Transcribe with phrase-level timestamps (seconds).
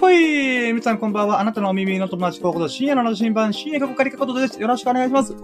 [0.00, 1.40] ほい皆さんこんばんは。
[1.40, 4.60] あなたのお耳の友達候補と深夜の新版、深夜がかりかことです。
[4.60, 5.32] よろしくお願いします。
[5.32, 5.36] い。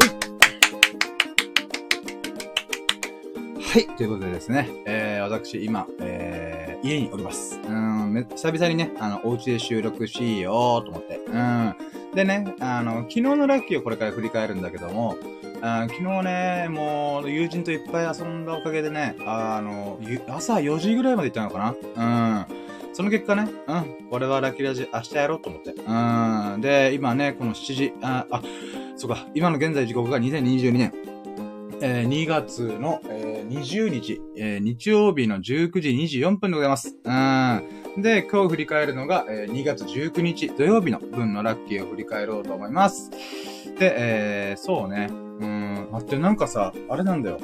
[3.63, 3.87] はい。
[3.97, 7.59] ということでですね、えー、私、今、えー、家におります。
[7.67, 11.17] うん、め久々にね、あの、お家で収録しようと思って。
[11.27, 11.75] うん。
[12.15, 15.17] でね、あの、昨日のラッキーをこれから振り返るんだけども、
[15.63, 22.62] あ昨日ね、もう、友人といっぱい遊んだおかげでね、あの、朝4時ぐらいまで行ったのかなうん。
[22.93, 25.71] その結果ね、うん、これはラッキーラジ明日やろうと思って。
[25.71, 26.61] うん。
[26.61, 28.43] で、今ね、この7時、あ、あ、
[28.97, 30.93] そうか、今の現在時刻が2022年、
[31.81, 36.97] えー、2月の、えー、20日、えー、日曜日の19時24分でございます。
[37.03, 38.03] うん。
[38.03, 43.11] で、今日振り返るのが、えー、2月19日土曜日の分のラッキーを振り返ろうと思います。
[43.79, 45.09] で、えー、そうね。
[45.11, 47.41] うん、待って、なんかさ、あれなんだよ。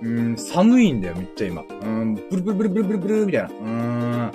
[0.00, 1.64] うん、寒いんだよ、めっちゃ今。
[1.82, 3.48] うん、ブルブルブルブルブルブルみたいな。
[3.48, 4.32] うん。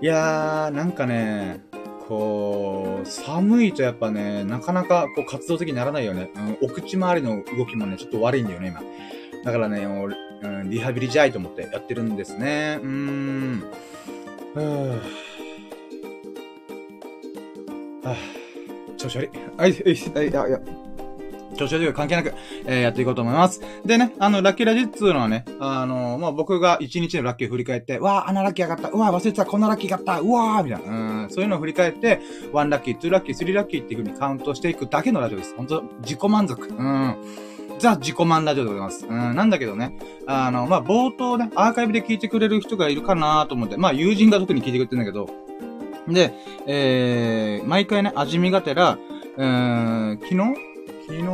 [0.00, 1.60] いやー、なんかね、
[2.08, 6.30] こう、寒いとやっぱね、なかなかこう活動的にならないよね。
[6.60, 8.82] うん、お口周りの動きもね、ちょっと悪いんだよね、今。
[9.44, 12.78] だからね、もう、うん、リハビリじゃいと思ってやってるんですね。
[12.82, 13.62] うーん。
[14.54, 14.88] はぁ。
[18.08, 18.96] はぁ。
[18.96, 19.30] 調子悪い。
[19.56, 20.83] はい、はい、はい、いや、いや。
[21.54, 22.34] 調子悪い関係なく、
[22.66, 23.60] えー、やっていこうと思います。
[23.84, 32.20] でね、あの、ラッキーラジッツのはね、あのー、まあ、僕が一日のラッキーを振り返って、わあ、あのラッキー上がった、うわ忘れてた、こんなラッキー上がった、うわーみたいな、うん、そういうのを振り返って、
[32.52, 35.54] 1ラッキー、2ラッキー、3ラッキーっていう風にカウントしていくだけのラジオです。
[35.56, 36.68] 本当自己満足。
[36.68, 37.16] うん。
[37.78, 39.06] ザ・自己満ラジオでございます。
[39.06, 39.96] うん、なんだけどね、
[40.26, 45.28] あの、まあ、冒頭ね、アーカイブで聞いてくれる人がいるかなと思って、まあ、友人が特に聞いてくれてるんだけど、
[46.08, 46.34] で、
[46.66, 48.98] えー、毎回ね、味見がてら、
[49.36, 50.73] うーん、昨日
[51.06, 51.24] 昨日、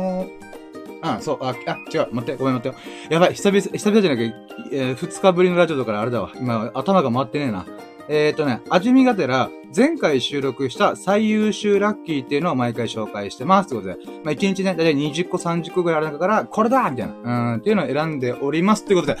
[1.01, 2.83] あ、そう、あ、あ、違う、待って、ごめん待ってよ。
[3.09, 4.33] やばい、久々、久々じゃなきゃ、
[4.71, 6.31] えー、二日ぶりのラジオだからあれだわ。
[6.35, 7.65] 今、頭が回ってねえな。
[8.07, 13.69] えっ、ー、とね、味見がてら、前回収録した最優秀ラッキーっていうのを毎回紹介してます。
[13.69, 18.83] ということで、まあ、1日ね、だいたい20個、30個ぐらいある中から、これだみたいな、うん、っていうのを選んでおります。
[18.83, 19.19] ということで、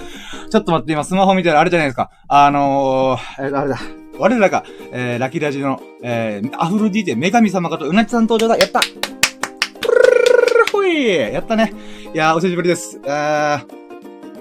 [0.49, 2.11] ちょっと待って、今スマホ見たらあれじゃないですか。
[2.27, 3.79] あのー、えー、あれだ。
[4.19, 8.57] 我らが、えー、ラキラジの、えー、アフロディーテ女神様かとうなちさん登場だ。
[8.57, 8.81] やった
[10.93, 11.73] やったね。
[12.13, 12.99] いやー、お久しぶりです。
[13.03, 13.65] えー、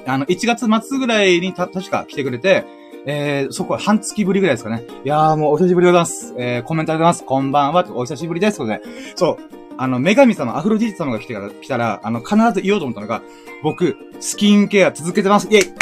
[0.07, 2.65] あの、1月末ぐらいにた、確か来てくれて、
[3.07, 4.85] えー、そこは半月ぶりぐらいですかね。
[5.05, 6.35] いやー、もうお久しぶりでございます。
[6.37, 7.25] えー、コメントありがとうございます。
[7.25, 8.59] こんばんは、お久しぶりです。
[8.59, 9.39] ということで、そう、
[9.79, 13.23] あの、女神様、アフロディー様が来てから、来たら、あの、必ず言おうと思ったのが、
[13.63, 15.49] 僕、スキンケア続けてます。
[15.51, 15.75] イェイ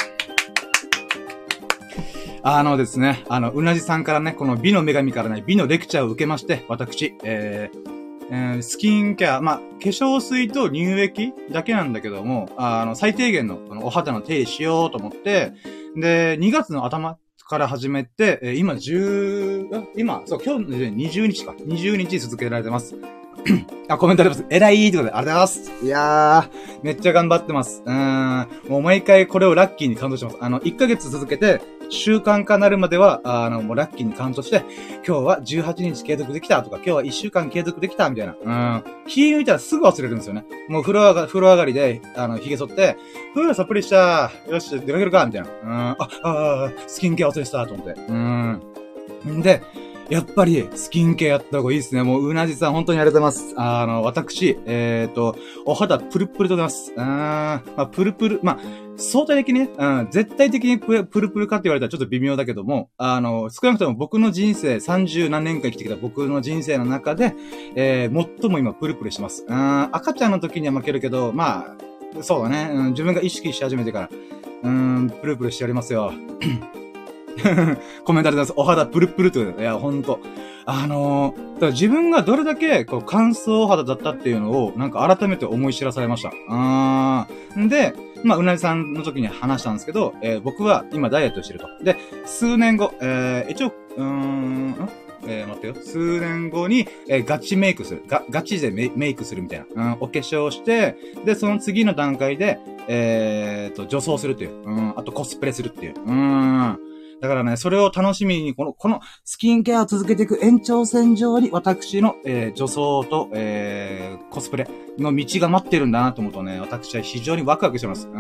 [2.43, 7.98] あのですね、あの、うなじさんからね、この美の女神からね、美のレクチャーを受けまして、私、えー、
[8.31, 15.53] えー、スキンケア、まあ、化粧水と乳液だけなんだけども、あの、最低限のこのお肌の手入れしようと思って、
[15.97, 17.19] で、2月の頭
[17.49, 21.53] から始めて、え、今10、今、そう、今日20日か。
[21.53, 22.95] 20日続けられてます。
[23.89, 24.45] あ、コメントあります。
[24.51, 25.85] 偉いってことで、ありがとうございます。
[25.85, 27.83] いやー、めっちゃ頑張ってます。
[27.85, 28.49] うーん。
[28.69, 30.39] もう毎回これをラッキーに感動してます。
[30.41, 31.61] あの、1ヶ月続けて、
[31.91, 34.63] 習慣化なるまでは、あの、もうラッキーに感動して、
[35.07, 38.37] 今日は18日継続できたとか、今日は1週間継続できたみたいな。
[38.43, 38.85] うん。
[39.07, 40.45] 気抜いたらすぐ忘れるんですよね。
[40.69, 42.97] もう風呂上が、風呂上がりで、あの、髭剃って、
[43.33, 44.31] ふぅ、さっぷりした。
[44.49, 45.49] よし、出かけるかみたいな。
[45.49, 45.71] うん。
[45.71, 47.95] あ、あ、スキンケア忘れしたと思って。
[48.09, 48.63] うん。
[49.27, 49.63] んで、
[50.09, 52.03] やっぱり、スキンケアやった方がいいですね。
[52.03, 53.55] もう、うなじさん、本当にありがとうございます。
[53.59, 55.37] あの、私、えっ、ー、と、
[55.67, 56.93] お肌、プルプルとございます。
[56.93, 58.59] うん、まあ、プルプル、まあ、
[58.97, 67.35] 相対的にね、うん、絶対的にプルプルかって言われたらちょっと微妙だけども、あの、少なくとも僕の人生、30何年間生きてきた僕の人生の中で、
[67.77, 69.45] えー、最も今、プルプルしてます。
[69.47, 71.77] うん、赤ちゃんの時には負けるけど、ま
[72.19, 74.11] あ、そうだね、うん、自分が意識し始めてから、
[74.63, 76.13] うん、プルプルしておりますよ。
[78.05, 78.53] コメントありがとうございます。
[78.57, 79.61] お肌プルプルってこと。
[79.61, 80.21] いや、ほんと。
[80.67, 86.33] あのー、だから自分がどれだけ、こう、乾燥肌だったっていうのを、なんか改めて思い知らされました。
[86.49, 87.69] あー。
[87.69, 91.69] で、まあ、うなぎさんの時に話したんですけど、えー、僕は今ダイエットしてると。
[91.83, 94.89] で、数年後、えー、一応、うーん、
[95.27, 95.75] えー、待ってよ。
[95.75, 98.03] 数年後に、えー、ガチメイクする。
[98.07, 99.85] ガ、ガチでメメイクするみたいな。
[99.85, 102.59] うん、お化粧して、で、その次の段階で、
[102.89, 104.51] えーと、女装するっていう。
[104.65, 105.95] うん、あとコスプレするっていう。
[106.05, 106.79] うん。
[107.21, 114.69] だからね、それを楽しみに、この、このスキンケアを続けていく延長線上に私の、えー、女装と、えー、コスプレ
[114.99, 118.07] の道が待ってるんだなと思うとね、私は非常にワクワクしてます。
[118.07, 118.15] うん。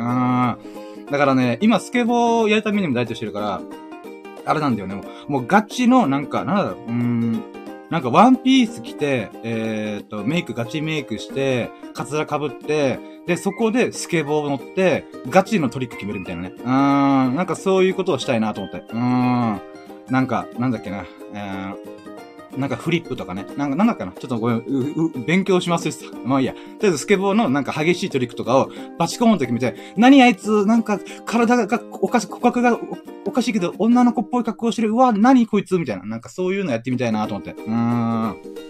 [1.10, 3.60] だからね、今スケボーをやるためにもダイエットしてるから、
[4.44, 7.42] あれなんだよね、もう、もうガチの、なんか、なんだろう、うーん、
[7.90, 16.52] なんかワンピース着て、えー、っと、メイク、ガチメイクして、カツラ被って、で、そこでスケボー乗って、ガチのトリック決めるみたいなね。
[16.56, 16.62] うー
[17.30, 18.78] ん、なんかそういうことをしたいなと思って。
[18.78, 19.60] うーん。
[20.08, 21.04] なんか、なんだっけな、
[21.34, 21.97] えー
[22.56, 23.46] なんかフリップとかね。
[23.56, 24.12] なんか、なんだっけな。
[24.12, 26.16] ちょっとごめん、う、う、勉強しますでした。
[26.24, 26.54] まあいいや。
[26.54, 32.78] とりあえずスケボーのなんか激しいトリックとかをバチコーンと決めて、何あいつ、なんか体がおかしい、骨格が
[33.24, 34.90] おかしいけど、女の子っぽい格好してる。
[34.90, 36.04] うわ、何こいつみたいな。
[36.06, 37.52] なんかそういうのやってみたいなと思って。
[37.52, 38.68] うーん。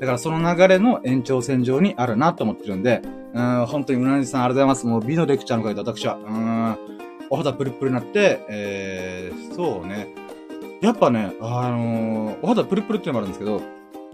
[0.00, 3.02] だからその流れの延長線上にあるなと思ってるんで、
[3.34, 4.86] うん、本当にうなじさんありがとうございます。
[4.86, 6.78] もう美のレクチャーの会で私は、うん、
[7.28, 10.08] お肌プルプルになって、えー、そうね。
[10.80, 13.62] やっぱね、あのー、お肌プルプルっていうのもあるんですけど、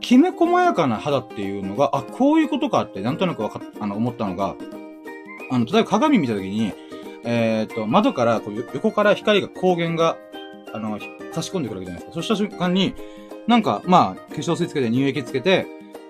[0.00, 4.56] きめ細やかな肌っていうのが、あ、こういうことかってなんとなくわかっ、あの、思ったのが、
[5.50, 6.72] あの、例えば鏡見たときに、
[7.24, 10.16] えっ、と、窓からこう、横から光が、光源が、
[10.72, 10.98] あの、
[11.32, 12.12] 差し込んでくるわけじゃないですか。
[12.14, 12.94] そうした瞬間に、
[13.46, 15.66] なんか、まあ、化粧水つけて乳液つけて、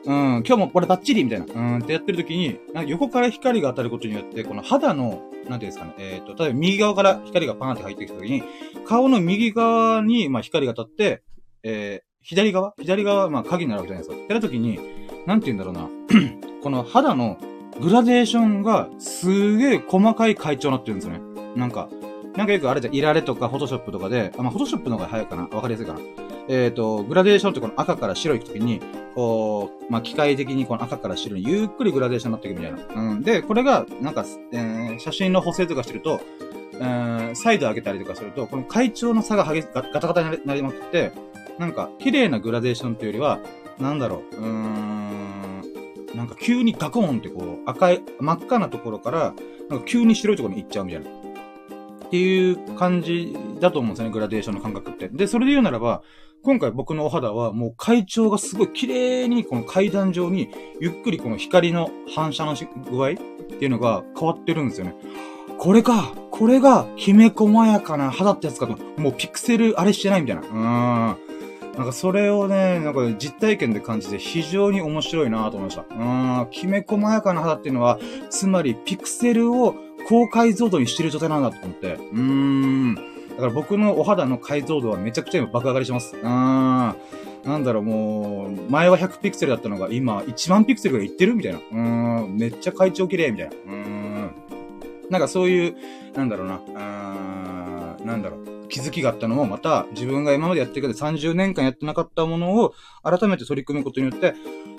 [0.06, 8.42] うん、今日もこれバッチリみたいな、うんってやってる時に、なんか横から光が当たることによって、この肌の、なんていうんですかね、えっ、ー、と、例えば右側から光がパーンって入ってきた時に、
[8.86, 11.22] 顔の右側に、まあ、光が当たって、
[11.64, 12.74] えー、左側？
[12.78, 14.24] 左側、まあ、影になるわけじゃないですか。
[14.24, 14.78] ってな時に、
[15.26, 15.88] なんて言うんだろうな。
[16.62, 17.38] この肌の
[17.80, 21.20] グラデーションが、すげえ細かい階調になってるんですよね。
[21.56, 21.88] なんか、
[22.36, 26.00] なんかよくあれじゃん、いられとか、フォトショップとかで、あ、まあ、フォトショップの方が早いかなわかりやすいかな。
[26.48, 28.80] えっ、ー、と、グラデーションってこの赤から白いくときに、
[29.14, 33.02] こう、まあ、機械的にこの赤から白にゆっくりグラデーションになっていくみたいな。
[33.02, 33.22] うん。
[33.22, 36.20] で、これが、なんか、えー、写真の補正とかしてると、
[36.74, 41.12] えー、サイド上げたりとかすると、この階調の差が激しガタガタになりまくって、
[41.58, 43.40] なんか、綺麗なグラデーションっていうよりは、
[43.78, 45.62] なんだろう、うーん、
[46.14, 49.34] なんか急にガコーンってこう、赤い、真っ赤なところから、
[49.70, 51.25] なんか急に白いところに行っちゃうみたいな。
[52.06, 55.08] っていう感じだと思うんですよね、グラデーションの感覚って。
[55.08, 56.02] で、それで言うならば、
[56.42, 60.48] 今回僕のお肌はもう階調がすごい綺麗にこの階段上に
[60.80, 62.54] ゆっくりこの光の反射の
[62.88, 64.94] 具合っていうのが変わってるんですよね。
[65.58, 68.76] これかこれがきめ細やかな肌ってやつかと。
[69.00, 70.42] もうピクセルあれしてないみたいな。
[70.42, 71.76] うーん。
[71.76, 75.82] なんかそれをね、なんか実体験で感じて非常に面白いなと思いました。
[75.82, 76.50] うーん。
[76.50, 77.98] きめ細やかな肌っていうのは、
[78.30, 79.74] つまりピクセルを
[80.08, 81.94] 高解像度にしてる状態なんだと思って。
[81.94, 82.94] うーん。
[82.94, 83.00] だ
[83.40, 86.16] から僕のお肌の解像度はめちゃくちゃ今爆上がりします。
[86.16, 86.26] うーん。
[86.26, 91.58] なんだろう、もう、前は100ピクセルだったのが今1万ピクセルぐらいいってるみたいな。
[91.58, 92.36] うーん。
[92.36, 93.54] めっちゃ会長綺麗みたいな。
[93.54, 94.30] うーん。
[95.10, 95.76] なんかそういう、
[96.14, 96.54] なんだろうな。
[96.54, 97.75] うーん。
[98.06, 98.68] なんだろう。
[98.68, 104.34] 気づきがあったのも、また自分が今までやってるけど30年間やってなかったものを改めて取り組むことによって、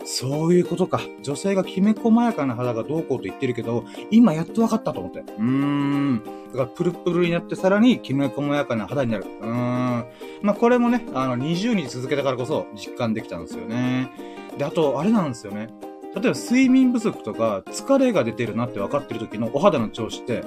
[0.06, 1.02] そういうことか。
[1.22, 5.20] 女性がきめ細やかな肌がどうこうと言ってるけど、今やっと分かったと思って。
[5.20, 6.22] うーん。
[6.48, 9.26] だからプルプルになってさらにきめ細やかな肌になる。
[9.42, 10.06] うーん。
[10.42, 14.12] まあ、これもね、あの、20日続けたからこそ実感できたんですよね。
[14.58, 15.70] で、あと、あれなんですよね。
[16.16, 20.46] 例えば睡眠不足とか疲れが出てるなって分かってる時のお肌の調子って、ん？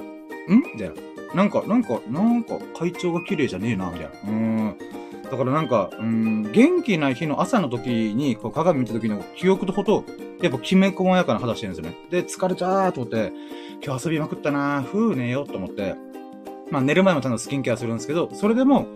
[0.73, 1.10] みたいな。
[1.33, 4.31] なんか、なんか、なんか、体調が綺麗じゃねえな、みたいな。
[4.31, 4.75] うん。
[5.31, 10.03] だからなんか、うん、元気な日の朝の時に、こう鏡見た時の記憶とほど、
[10.41, 11.97] やっぱきめ細やかな肌してるんですよね。
[12.09, 13.31] で、疲れちゃーと思って、
[13.81, 15.95] 今日遊びまくったなー、ふー寝ようと思って、
[16.69, 18.87] まあ寝る前もちゃんとスキンケアするんですけど、それでも、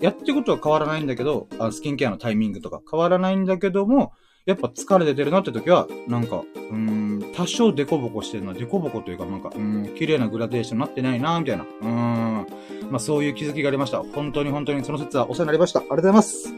[0.00, 4.12] やってることは変わらないんだけど、あスキンケアのタイミングとか変わらないんだけども、
[4.48, 11.66] やっぱ疲れててるなって時は、なんか、うん、多少デコボコしてるな、デコボコというか、なんか、うん、綺麗なグラデーションになってないな、みたいな。
[11.82, 12.46] うん。
[12.90, 14.02] まあそういう気づきがありました。
[14.02, 15.80] 本当に本当にその説はお世話になりました。
[15.80, 16.54] ありがとうございます。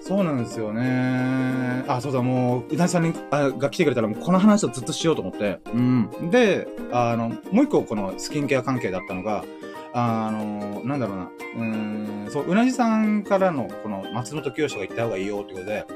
[0.00, 1.84] そうなんですよね。
[1.86, 5.60] あ、そうだ、もう、うなぎさんにあが来てくれたら、もうこの話をずっとしようと思って。
[5.72, 6.10] うん。
[6.32, 9.44] で、あの、もう一個このスキンケア関係だったのが、
[9.92, 11.30] あの、なんだろうな。
[11.56, 15.86] うん、そう、うなじさんからの、この松本清が行った方がいいよってことで、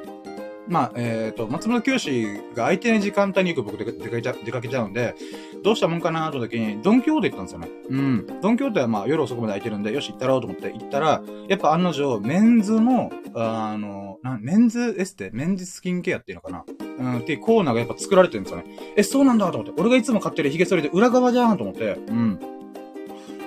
[0.67, 5.15] まあ、えっ、ー、と、松本清が空いてない時間帯によく僕出かけちゃ出かけちゃうんで、
[5.63, 7.69] どうしたもんかなと時に、ドンキホーテ行ったんですよね。
[7.91, 8.41] うん。
[8.41, 15.31] ドンキホーテはまあ夜遅くまで空いてるんで、よし行ったろうと思って行ったら、やっぱ案の定、メンズの、あの、なメンズエステ？
[15.35, 16.65] メンズスキンケアっていうのかな？
[16.99, 18.65] うん、っていうコーナーがやっぱ作られてるんですよね。
[18.97, 19.81] え、そうなんだと思って。
[19.81, 21.99] 俺がいつも買ってる髭剃りで裏側じゃんと思って。
[22.09, 22.41] うん。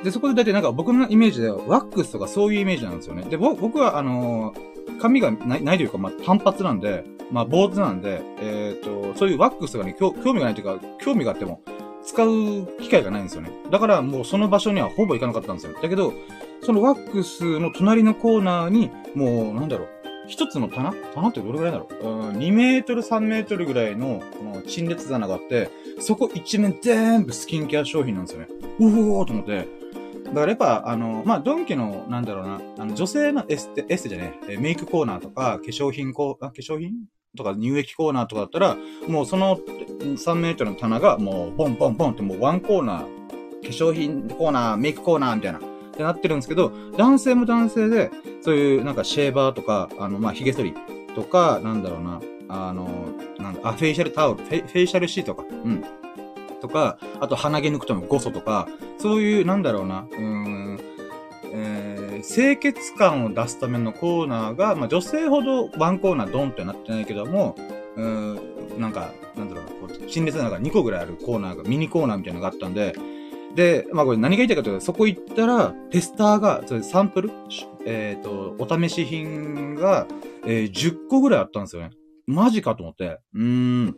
[0.03, 3.23] で、そこで大体なんか僕のイメージではワックスとかそういうイメージなんですよね。
[3.23, 11.61] で、僕はあのー髪がない、ないというか、まあ、単発なんで、まあ、坊主なんで、えっ、ー、と、そういうワックスがね、興味がないというか、興味があっても、
[12.03, 13.51] 使う機会がないんですよね。
[13.69, 15.73] だからもうその場所にはほぼ行かなかったんですよ。
[15.81, 16.13] だけど、
[16.61, 19.87] そのワックスの隣のコーナーに、もう、なんだろう、
[20.27, 20.93] 一つの棚？
[21.13, 22.07] 棚ってどれぐらいだろう？
[22.07, 28.47] うん、2メートル、3メートルぐらいの、この陳列棚があって、そこ一面全部スキンケア商品なんですよね。
[28.79, 28.85] お
[29.19, 29.67] おーと思って、
[30.27, 36.93] だからやっぱ、あの、まあ、ドンキの、なんだろうな、あの、女性のエステ、エステじゃねえ、メイクコーナーとか、化粧品コー、あ、化粧品
[37.37, 45.61] とか乳液コーナーとかだったら、もうその3メートルの棚がもうボンボンボンってもうワンコーナー、化粧品コーナー、メイクコーナーみたいな、っ
[45.95, 50.73] てなってるんですけど、男性も男性で、そういうなんかシェーバーとか、あの、まあ、髭剃り
[51.15, 55.43] とか、なんだろうな、あの、なんだ、あ、フェイシャルタオル、フェフェイシャルシートか。
[55.49, 55.83] うん。
[56.61, 60.79] とか、あと鼻毛抜くとのこととか、そういう、なんだろうな、うーん、
[61.53, 67.55] えー、清潔感を出すためのコーナーが、まあ、女性ほどワンコーナードンってなってないけども、
[67.95, 72.95] うーん、なんか、なんだろうな、こう、陳列なのが2個ぐらいあるコーナーが、ミニコーナーみたいなのがあったんで、
[73.55, 77.31] で、まあこれ何が言いたいかというと、そこ行ったら、テスターが、それサンプル
[77.85, 80.05] えっ、ー、と、お試し品が、
[80.45, 81.89] えー、10個ぐらいあったんですよね。
[82.27, 83.19] マジかと思って。
[83.33, 83.95] うーん。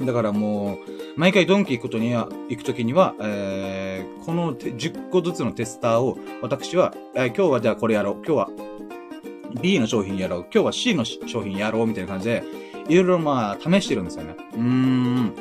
[0.00, 0.78] だからもう、
[1.16, 8.14] 毎回ドンキ行くことには、行くときには、えー、この10個ずつのテスターを、私は、えー、今日はじゃあこれやろう。
[8.16, 8.48] 今日は
[9.62, 10.40] B の商品やろう。
[10.52, 11.86] 今日は C の商品やろう。
[11.86, 12.44] みたいな感じで、
[12.88, 14.36] いろいろまあ、試してるんですよね。
[14.54, 15.32] うーん。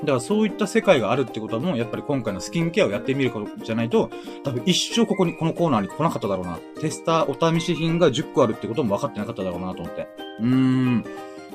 [0.00, 4.10] だからそういった世界があるってことも、やっぱり今回のスキンケアをやってみることじゃないと、
[4.44, 6.58] 多分一生ここに、このコーナーに来なかっただろうな。
[6.80, 10.08] テスターお試し品が10個あるってことも分かってなかっただろうなと思って。
[10.40, 11.04] うーん。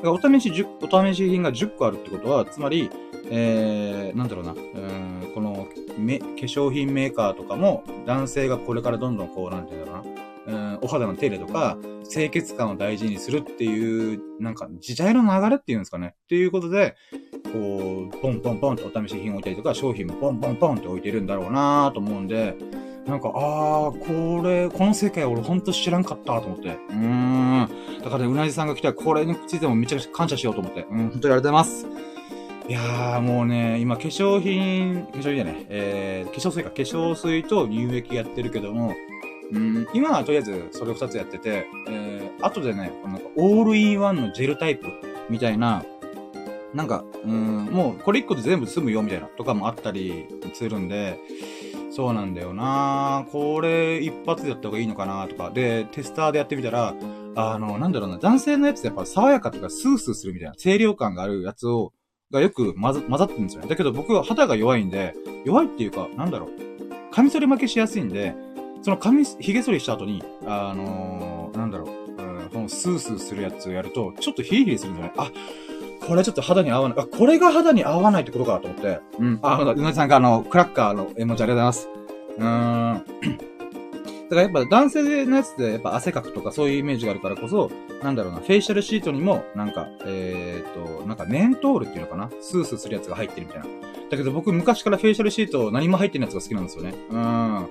[0.10, 2.89] お試し10、お試し品が10個あるってことは、つまり、
[3.29, 5.67] えー、なんだろうな、うん、この、
[5.98, 10.01] め、化粧品メーカーとかも、男性がこれからどんどんこう、なんていうんだろ
[10.48, 11.77] うな、うん、お肌の手入れとか、
[12.10, 16.15] 清潔感を大事にするっていう、なんか、時代の流れっていうんですかね。
[16.24, 16.96] っていうことで、
[17.53, 22.55] こう、ポンポンポンってお試し品置いたりとか、商品もポンポンポンって置いてるんだろうなと思うんで、
[23.05, 26.70] なんか、あー、これ、この世界俺ほんと知らんかったと思って。
[26.89, 27.67] うーん。
[28.03, 30.86] だからね、うなじさんが来たらこれについてもめちゃくちゃ感謝しようと思って。
[30.89, 31.88] うん、本当にありがとうございます。
[32.67, 38.93] いやー、もうね、今化粧品、化粧品じゃない、えー、化粧水か、化粧水と乳液やってるけども、
[39.51, 44.88] うん、今はとりあえずそれを二つやってて、えー、後でね、なんかオールインワンのジェルタイプ
[45.29, 45.84] みたいな、
[46.74, 51.20] なんか、うん、もうこれ一個で全部済むよみたいなとかもあったりするんで、
[51.92, 53.26] そうなんだよな。
[53.32, 55.52] これ一発でやった方がいいのかなとか。
[55.52, 56.96] で、テスターでやってみたら、
[57.36, 61.92] あの、なんだろうな、男性のやつってやっぱ爽やかとかスースーするみたいな、清涼感があるやつを、
[62.32, 63.68] がよく混ざ混ざってるんですよね。
[63.68, 66.50] だけど僕は肌が弱いんで、弱いっていうか、なんだろう、
[67.14, 68.34] カミソリ負けしやすいんで、
[68.84, 75.32] その髪、髭剃りした後に、あのー、なんだろう、うん、このスースーするやつをやると、ちょっとヒリヒリするんじゃないあ、
[76.08, 76.98] これちょっと肌に合わない。
[77.00, 79.00] あ、これが肌に合わないってことかと思って。
[79.20, 79.39] うん。
[79.41, 81.89] あ、うなじさんがあの、クラッカーの絵文字ありがとうございます。
[82.38, 83.41] うーん。
[84.31, 87.70] だからやっぱ男性のやつってやっぱ汗かくとかそういうイメージがあるからこそ、
[88.01, 92.29] なんだろうな、フェイシャルシートにも、なんか、えー、っと、なんかメントールっていうのかな？
[92.39, 93.67] スースーするやつが入ってるみたいな。
[94.10, 96.93] だけど僕昔からフェイシャルシート何も入ってるやつが好きなんですよね。
[97.10, 97.67] うん。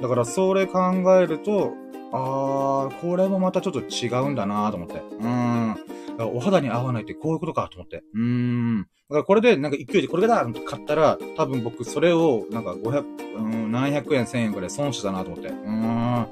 [0.00, 0.80] だからそれ考
[1.16, 1.72] えると、
[2.12, 5.02] あー、これもまたちょっと違うんだなと思って。
[5.20, 5.76] うん。
[6.18, 8.02] お肌に合わないってこういうことかと思って。
[8.14, 8.82] うーん。
[8.82, 13.04] だからこれでなんか勢いでこれだって買ったら、多分僕それをなんか500、
[13.36, 15.48] うん、700円1000円くらい損したなと思って。
[15.48, 16.26] うーん。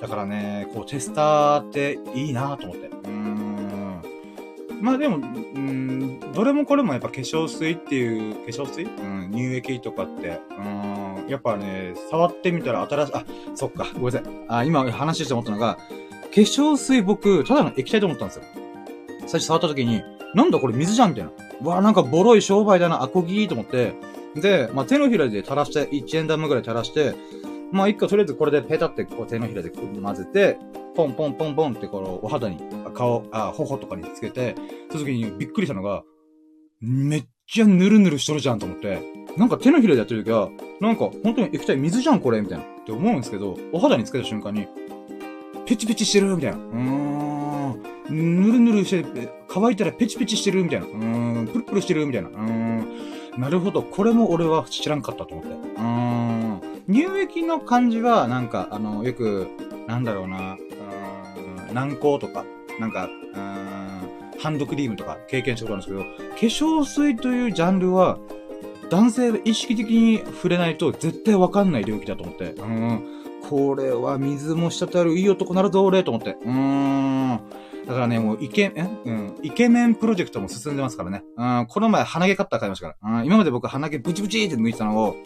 [0.00, 2.88] だからね、こうテスターっていいなと思って。
[2.88, 4.02] うーん。
[4.80, 8.82] まあでも、うん、どれもこれもやっぱ化粧水っていう、化粧水？
[8.82, 10.60] うん、乳液とかって、う
[11.24, 14.22] ん、やっぱね、触ってみたら新しい、あ、そっか、ごめんなさい。
[14.48, 15.80] あ、今話して思ったのが、化
[16.42, 18.42] 粧水僕、ただの液体と思ったんですよ。
[19.26, 20.02] 最初触った時に、
[20.34, 21.30] なんだこれ水じゃんみたいな。
[21.62, 23.94] うわなんかボロい商売だな、アコギーと思って。
[24.34, 27.14] で、まあ、手のひらで垂らして、1円玉ぐらい垂らして、
[27.72, 30.58] まあ、一個とりあえずこれでペタってこう手のひらで混ぜて、
[30.94, 32.58] ポンポンポンポンってこのお肌に、
[32.94, 34.54] 顔、あ、頬とかにつけて、
[34.90, 36.02] その時にびっくりしたのが、
[36.80, 39.00] めっちゃぬるぬるしとるじゃんと思って、
[39.36, 40.48] なんか手のひらでやってる時は、
[40.80, 44.66] なんか本当に液体水じゃんこれみたいなって思うんですけど、お肌につけた瞬間に、
[45.66, 46.56] ペチペチしてるみたいな。
[46.56, 47.35] うーん。
[48.10, 50.86] ぬるぬるして、乾いたらペチペチしてるみたいな。
[50.86, 51.46] うーん。
[51.46, 52.28] プルプルしてるみたいな。
[52.28, 52.86] うーん。
[53.38, 53.82] なるほど。
[53.82, 55.50] これも俺は知らんかったと思って。
[55.50, 56.60] うーん。
[56.88, 59.48] 乳液の感じは、なんか、あの、よく、
[59.86, 62.44] なんだろうな、うーん、軟膏とか、
[62.78, 68.18] なんか、うーん、ハンドクリームとか経験したことあるんですけど、化粧水というジャンルは、
[68.88, 72.52] 男性が意識的に触れないと絶対わかんない領域だと思って。
[72.52, 73.02] うん。
[73.48, 76.36] これは水も滴るいい男なるぞ、俺、と思って。
[76.44, 77.40] うーん。
[77.86, 79.38] だからね、もうイケ、えうん。
[79.42, 81.22] イケメンプロジェクトも進んでますからね。
[81.36, 81.66] うん。
[81.68, 83.20] この前鼻毛カッター買いましたから。
[83.20, 83.26] うん。
[83.26, 85.16] 今まで僕鼻毛ブチブチって抜いてたのを、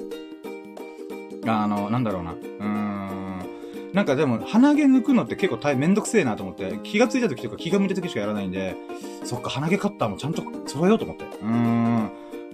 [1.47, 2.33] あの、なんだろうな。
[2.33, 2.91] うん。
[3.95, 8.77] なんかでも、鼻毛抜くのって結構大変めんどくせえなと思って、気がついた時とか気が向いた時しかやらないんで、
[9.25, 11.25] そっか、鼻毛カッターもちゃんと揃えようと思って。
[11.43, 12.11] うん。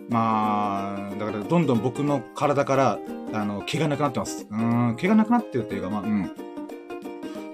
[0.09, 2.99] まあ、だからどんどん僕の体から、
[3.33, 4.47] あの、毛がなくなってます。
[4.49, 6.31] うん、毛がなくなってるっていうか、まあ、うん。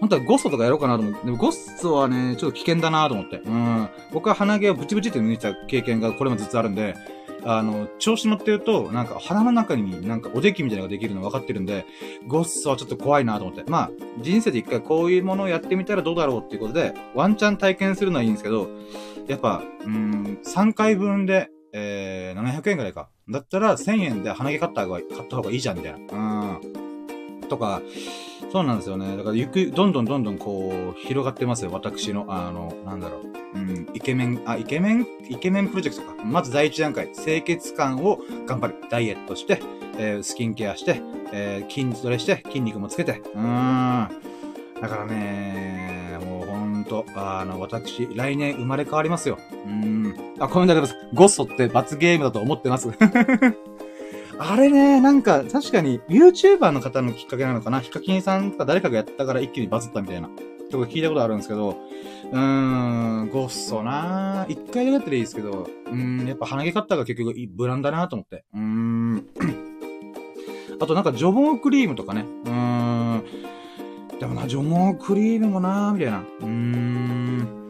[0.03, 1.27] 本当はゴッソとかやろうかなと思って。
[1.27, 3.37] でもゴッソはね、ちょっと危険だなと思って。
[3.37, 3.89] うん。
[4.11, 6.97] 僕は鼻毛をブチブチって抜いた経験がこれもずつあるんで、
[7.45, 11.87] あの、調子乗ってると、なんか鼻の中になんかおできみたいなのができるの分かってるんで、
[12.27, 13.63] ゴッソはちょっと怖いなと思って。
[13.71, 13.91] まあ、
[14.21, 18.71] 人生で一回こういうものをやってみたらどうだろうっていうことで、ワンチャン体験するのはいいんですけど、
[19.29, 23.09] やっぱ、うん、3回分で、えー、700円くらいか。
[23.31, 26.59] だったら1000円で鼻毛買った方が、買った方がいいじゃん、みたいな。
[27.41, 27.49] うん。
[27.49, 27.83] とか、
[28.53, 29.17] そうなんですよね。
[29.17, 31.71] だからゆく、どんどんどんどんこう、広がってますよ。
[31.73, 33.21] 私の、あの、なんだろ
[33.55, 33.59] う。
[33.59, 36.23] うん、イケメン、あ、イケメン、イケメンプロジェクトか。
[36.23, 38.75] まず第一段階、清潔感を頑張る。
[38.91, 39.63] ダイエットして、
[39.97, 41.01] えー、スキンケアして、
[41.33, 43.23] えー、筋トレして、筋肉もつけて。
[43.35, 43.43] うーん。
[44.83, 49.39] だからね、もうほんと、あの、私、来年生まれ変わりますよ。
[49.65, 50.15] うーん。
[50.41, 50.95] あ、コメントあります。
[51.15, 52.91] ゴッソって罰ゲームだと思ってます。
[54.39, 57.81] あれね、なんか、確かに、YouTuber の方のきっかけなのかな？
[57.81, 60.29] ヒカキンさんとか誰かがやったから一気にバズったみたいな。
[60.71, 61.77] とか聞いたことあるんですけど、
[62.33, 62.39] うー
[63.25, 68.45] ん、ゴッソな一回だけやったらいいですけど、うーん、やっぱ鼻毛カッターが結局ブランだなと思って。
[68.55, 69.27] うーん。
[70.81, 72.25] あとなんか除毛クリームとかね。
[72.47, 73.23] うーん。
[74.19, 76.21] でもな、除毛クリームもなみたいな。
[76.21, 77.62] うーん。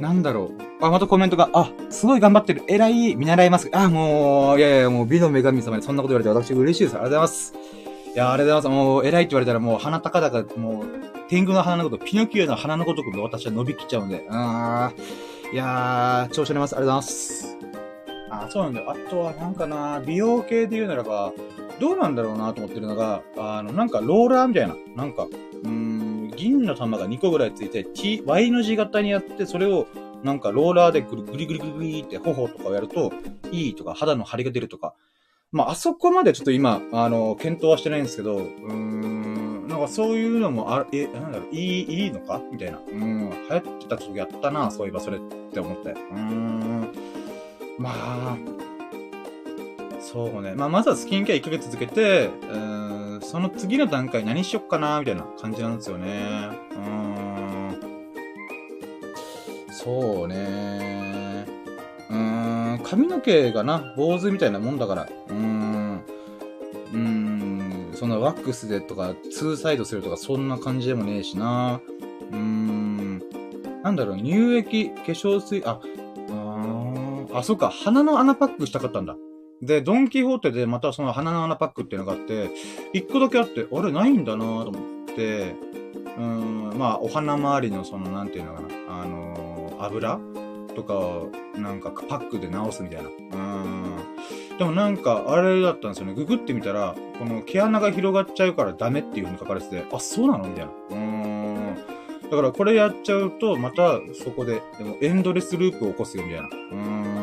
[0.00, 0.84] なんだろう。
[0.84, 2.62] あ、またコメントが、あ、すごい頑張ってる。
[2.66, 3.14] 偉い。
[3.16, 3.68] 見習います。
[3.72, 6.94] あ、もう、いやいや、もう美の女神様にそんなこと言われて私嬉しいです。
[6.94, 7.54] ありがとうございます。
[8.14, 8.84] いや、ありがとうございます。
[8.84, 10.84] もう、偉いって言われたらもう、鼻高々、もう、
[11.28, 14.26] 天狗の鼻のこと、ピノキオの鼻のごとく私は伸びきっちゃうんで。
[14.30, 15.52] あー。
[15.52, 16.76] いやー、調子乗ります。
[16.76, 17.56] ありがとうございます。
[18.30, 18.90] あ、そうなんだよ。
[18.90, 21.32] あとはなんかな、美容系で言うならば、
[21.78, 24.74] どうなんだろうなと思ってるのが、あの、なんかローラーみたいな。
[24.96, 26.09] なんか、うーん、
[26.40, 29.86] 銀の玉が2個ぐらいついて、T、Y の字型にやって、それを、
[30.22, 33.12] なんかローラーでぐりぐりぐりぐりって頬とかをやると、
[33.52, 34.94] いいとか、肌の張りが出るとか。
[35.52, 42.40] まあ、あそこまでちょっと今、あの、検討はしてないんですけど、うーん、なんかそういうのもある、え、なんだろう、いい、いいのか？
[42.50, 42.78] みたいな。
[42.78, 45.20] うん、流行ってた時やったな、そういえばそれっ
[45.52, 45.90] て思って。
[45.90, 46.92] うーん、
[47.78, 48.36] まあ、
[50.00, 50.54] そうね。
[50.54, 56.50] まあ、まずはスキンケア1ヶ月続けて、うーん、その次の段階何しよっかな、みたいな感じなんですよね。
[56.72, 57.80] うーん。
[59.70, 61.46] そうね。
[62.10, 62.16] うー
[62.74, 65.08] ん、髪の毛がな、坊主みたいなもんだから。
[65.28, 66.02] うーん。
[66.92, 71.80] うーん、そんなワックスでとか、ツーサイドするとか、そんな感じでもねえしな。
[72.30, 73.22] うーん。
[73.82, 75.80] なんだろう、乳液、化粧水、あ、
[77.32, 79.16] ああ、そっか、鼻の穴パックしたかったんだ。
[79.62, 82.50] で、ドンキホーテでまたその鼻の穴パックっていうのがあって、
[82.92, 85.54] 一個だけあって、あれないんだなと思って、
[86.16, 88.68] うん、まあ、お花周りのその、なんていうのかな、
[89.02, 90.18] あのー、油
[90.74, 93.08] とかを、なんかパックで直すみたいな。
[93.08, 93.96] うん。
[94.58, 96.14] でもなんか、あれだったんですよね。
[96.14, 100.72] ググってみたら、この毛穴が広がっちゃうからダメっていう風に書かれてて、あ、そうなのみたいな。
[100.90, 101.76] うん。
[102.30, 106.48] だからこれやっちゃうと、またそこで、でもエンドレスループを起こすよみたいな。
[106.48, 107.19] うん。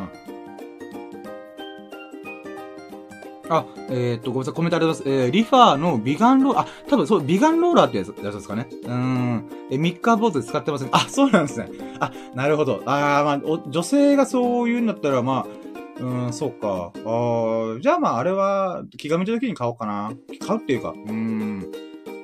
[3.50, 5.26] あ、えー、っと、ごめんなさい、コメントありがとうございます。
[5.26, 8.68] えー、リファーのビガンローラー、あ、多分そう、ビガンローラーってやつ、やつですかね。
[8.84, 9.44] うん。
[9.72, 10.90] え、ミッカー坊主使ってますね。
[10.94, 11.70] あ、そうなんですね。
[12.00, 12.82] あ、なるほど。
[12.86, 16.92] あー、まあ、お、女性がそういうんだったら、まあ、うん、そうか。
[16.94, 20.12] あ、じゃあまあ、あれは、気が向いた時に買おうかな。
[20.46, 21.66] 買うっていうか、うん。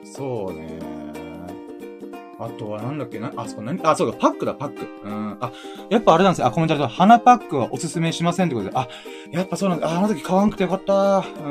[0.03, 0.92] そうね。
[2.45, 3.79] あとはなんだっけな、あ、そう、何？
[3.83, 4.87] あ、そうか、パックだ、パック。
[5.03, 5.37] うん。
[5.39, 5.51] あ、
[5.89, 6.47] やっぱあれなんですよ。
[6.47, 8.75] あ、コメントあると、鼻パックはおすすめしませんってことで。
[8.75, 8.87] あ、
[9.31, 9.87] やっぱそうなんだ。
[9.87, 11.23] あ、あの時買わんくてよかった。
[11.43, 11.49] う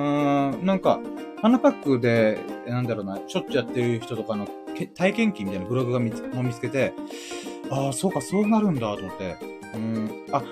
[0.61, 0.67] ん。
[0.67, 1.01] なんか、
[1.41, 4.47] 鼻パックで、なんだろうな、しょっちゅうやってる人とかの
[4.95, 6.93] 体験記みたいなブログが見つ見つけて、
[7.71, 9.37] ああ、そうか、そうなるんだ、と思って。
[9.75, 10.27] うん。
[10.33, 10.43] あ、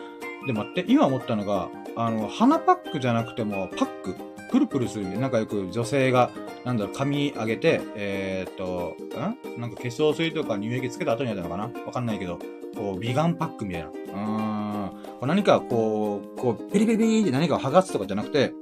[0.47, 4.15] でも待って、今思ったのが、あの、鼻パックじゃなくても、パック
[4.51, 5.19] プルプルする。
[5.19, 6.31] なんかよく女性が、
[6.65, 8.97] なんだろう、髪上げて、えー、っと、
[9.57, 9.61] ん？
[9.61, 11.71] なんか化粧水とか乳液つけた後にやったのかな？
[11.87, 12.39] わかんないけど、
[12.77, 13.89] こう、美顔パックみたいな。
[13.89, 14.91] うーん。
[14.91, 18.53] こう何かこう、こう、ペリペリペリって何かを剥がすとかじゃなくて、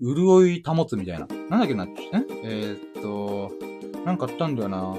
[0.00, 1.26] 潤い保つみたいな。
[1.48, 1.88] なんだっけな、え？
[2.44, 3.50] えー、っと、
[4.04, 4.94] なんかあったんだよな。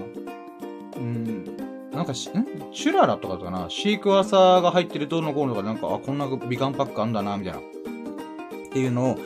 [0.98, 1.46] うん、
[1.92, 3.68] なんかし、んチュララとかかな？
[3.70, 7.60] シークワーサーが入ってるどうのこうのとか、なんか、あ、こんな美顔パックあんだな、みたいな。
[8.70, 9.18] っていうのを、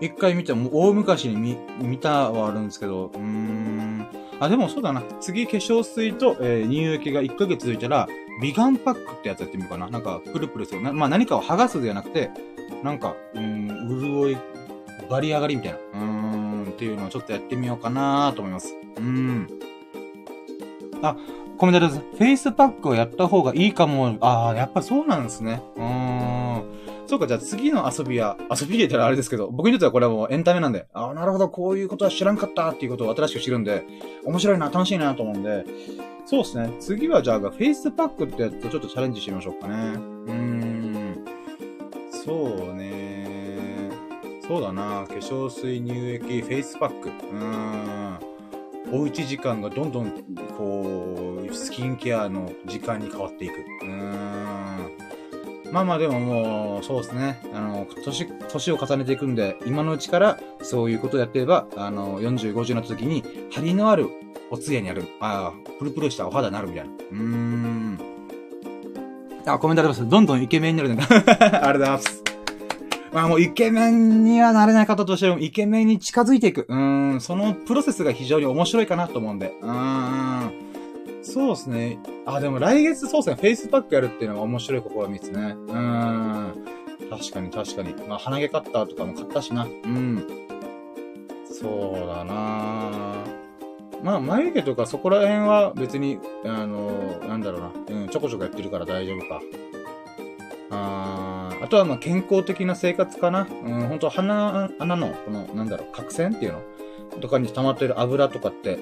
[0.00, 4.06] 一回見て、も大昔に見、見たはあるんですけど、うーん。
[4.40, 5.02] あ、でもそうだな。
[5.20, 8.08] 次、化粧水と、えー、乳液が1ヶ月続いたら、
[8.40, 9.88] 美顔パックってやつやってみようかな。
[9.90, 10.82] なんか、プルプルする。
[10.82, 12.30] なまあ何かを剥がすではなくて、
[12.82, 13.68] なんか、うん、
[14.00, 14.36] 潤い、
[15.10, 15.78] 張り上がりみたいな。
[15.78, 18.74] うーん、っていうのをちょっとやってみようかなと思います。
[18.96, 19.48] うーん。
[21.02, 21.16] あ、
[21.58, 22.00] コメントです。
[22.00, 24.16] フェイスパックをやった方がいいかも。
[24.20, 25.62] ああ、やっぱそうなんですね。
[25.76, 26.81] うーん。
[27.12, 33.84] そうか、じゃあ次の遊びは、遊びで言ったらあれですけど、僕にとってはこれはもうエンタメなんで、ああ、なるほど、こういうことは知らんかったっていうことを新しく知るんで、
[34.24, 35.66] 面白いな、楽しいなと思うんで、
[36.24, 36.72] そうですね。
[36.80, 39.74] 次はじゃあ、フェイスパックってやつとちょっとチャレンジしてみましょうかね。
[39.74, 41.24] うーん。
[42.10, 43.90] そうね。
[44.48, 45.04] そうだな。
[45.06, 47.10] 化粧水、乳液、フェイスパック。
[47.10, 48.18] うーん。
[48.90, 50.12] おうち時間がどんどん、
[50.56, 53.52] こう、スキンケアの時間に変わっていく。
[53.82, 54.71] うーん。
[55.72, 57.40] まあまあでももう、そうですね。
[57.54, 64.10] あの、年、年を重ねていくんで、今のうちからそういうことをやってれば、あの、40、50になった時に、張りのある
[64.50, 66.90] おつやにある、ああ、プルプルしたお肌になるみたいな。
[66.90, 67.98] うーん。
[69.46, 70.06] あ、コメントあります。
[70.06, 71.02] どんどんイケメンになるね。
[71.08, 72.22] ありがとうございます。
[73.10, 76.66] まあもうイケメンにはなれないかとしても、イケメンに近づいていく。
[76.68, 79.54] うーん、そのプロセスが非常に面白いかなと思うんで。
[79.62, 80.71] うーん。
[81.22, 81.98] そうですね。
[82.26, 85.40] あ、でも来月そうですね、フェイスパックやるっていうのが面白い試みですね。
[85.40, 86.64] うーん。
[87.10, 87.94] 確かに確かに。
[88.08, 89.64] まあ、鼻毛カッターとかも買ったしな。
[89.64, 90.26] うん。
[91.44, 93.12] そうだな
[94.02, 97.72] まあ、眉毛とかそこら辺は別に、あのー、なんだろうな。
[97.88, 99.40] うん、ちょこちょこやってるから大丈夫か。
[100.70, 103.42] ああとはまあ健康的な生活かな。
[103.42, 103.48] うん、
[103.88, 106.62] 本当鼻、穴の、この、なんだろう、角栓っていうの？
[107.20, 108.78] とかに溜まってる油とかって、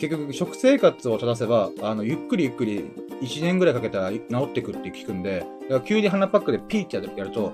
[0.00, 7.52] 結局食生活を正せば、あの、ゆっくりゆっくり1年ぐらいかけたら治ってくって聞くんで、だから急に鼻パックでピーってやると、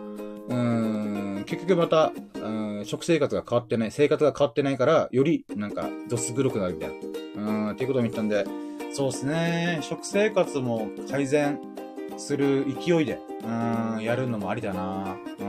[0.49, 6.91] うーん、結局また、うん、食生活が変わってない、生活が変わってないから、より、なんか、どす黒くなるみたい
[7.37, 7.43] な。
[7.43, 8.45] うん、っていうことを見たんで、
[8.93, 11.59] そうですね、食生活も改善
[12.17, 15.17] する勢いで、うん、やるのもありだな。
[15.41, 15.45] う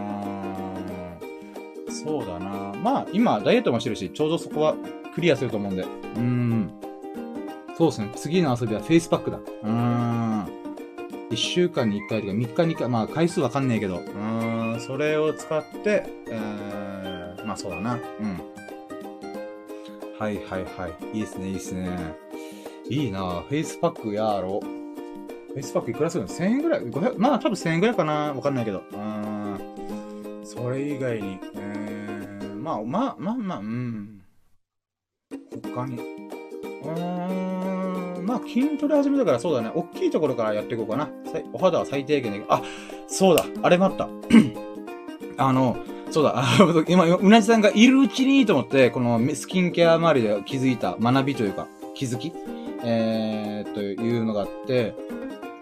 [1.91, 2.73] ん、そうだな。
[2.81, 4.75] まあ、今、ダイエットもしてるし、ちょうどそこは
[5.13, 6.86] クリアすると思うんで、うん。
[7.77, 8.11] そうですね。
[8.15, 9.37] 次の遊びはフェイスパックだ。
[9.37, 10.47] うーん。
[11.29, 17.93] 一週間に一回とか三日に一回、まあ回数わかんねえけど、うーん、それを使って、えー、まあそうだな。
[17.93, 18.57] うん。
[20.19, 21.17] はいはいはい。
[21.17, 22.15] いいですね、いいですね。
[22.89, 24.65] いいなフェイスパックやろう。
[24.65, 27.19] フェイスパックいくらするの ?1000 円ぐらい ?500?
[27.19, 28.79] まあ多分1000円ぐらいかなわかんないけど。
[28.79, 30.41] うーん。
[30.43, 34.21] それ以外に、えー、まあまあまあまあ、うん。
[35.75, 35.97] 他に。
[36.83, 37.66] うーん、
[38.27, 39.71] まあ筋トレ始めたからそうだね。
[39.73, 41.09] 大きいところからやっていこうかな。
[41.53, 42.43] お肌は最低限で。
[42.49, 42.61] あ、
[43.07, 43.45] そうだ。
[43.61, 44.09] あれ待った。
[45.39, 45.77] あの、
[46.11, 46.43] そうだ。
[46.89, 52.33] 今、うなじさんがいるうちにと思って、このスキンケア周りで気づいた学びというか、気づき？
[52.83, 54.93] えー、というのがあって、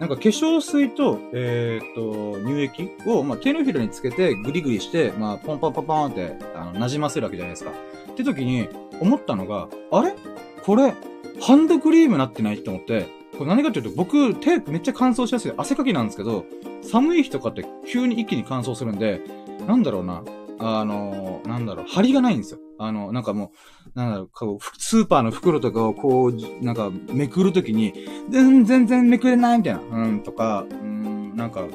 [0.00, 7.70] なんか化粧水と、えー、と、乳液を、まあ、手のひらにつけてグリグリして、まあ、ポンポンポンポンって、あの、馴染ませるわけじゃないですか。
[8.10, 8.68] って時に、
[9.00, 10.14] 思ったのが、あれ？
[10.62, 10.92] これ、
[11.40, 16.44] ハンドクリームなってないって思って、これ何かっていうと、僕、手めっちゃ乾燥しやすい汗かきなんですけど、
[16.82, 19.20] 寒い日とかって急に一気に乾燥するんで、
[19.66, 20.22] なんだろうな、
[20.58, 22.60] あの、なんだろう、張りがないんですよ。
[22.78, 23.52] あの、なんかも
[23.94, 27.92] う、なんだろう、こうスーパーの袋とかをこう、なんか、めくるときに、
[28.30, 31.66] 全然めくれないみたいな、うん、とか、うん、なんか、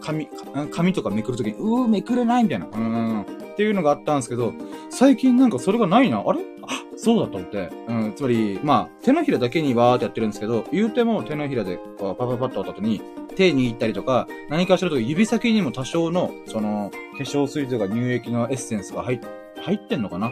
[0.00, 0.28] 紙、
[0.70, 3.26] 紙とかめくるときに、うー、めくれないみたいな、うん、
[3.58, 4.52] っていうのがあったんですけど、
[4.88, 6.22] 最近なんかそれがないな。
[6.24, 6.38] あれ？
[6.62, 7.70] あ、そうだと思って。
[7.88, 13.02] うん、つまり、まあ、手のひらだけにわーってやってるんですけど、言うても手のひらでパパパッとった後に、
[13.34, 19.20] 手握ったりとか、何かしらと指先にも多少の、その、化粧水とか乳液のエッセンスが入
[19.60, 20.30] 入ってんのかな？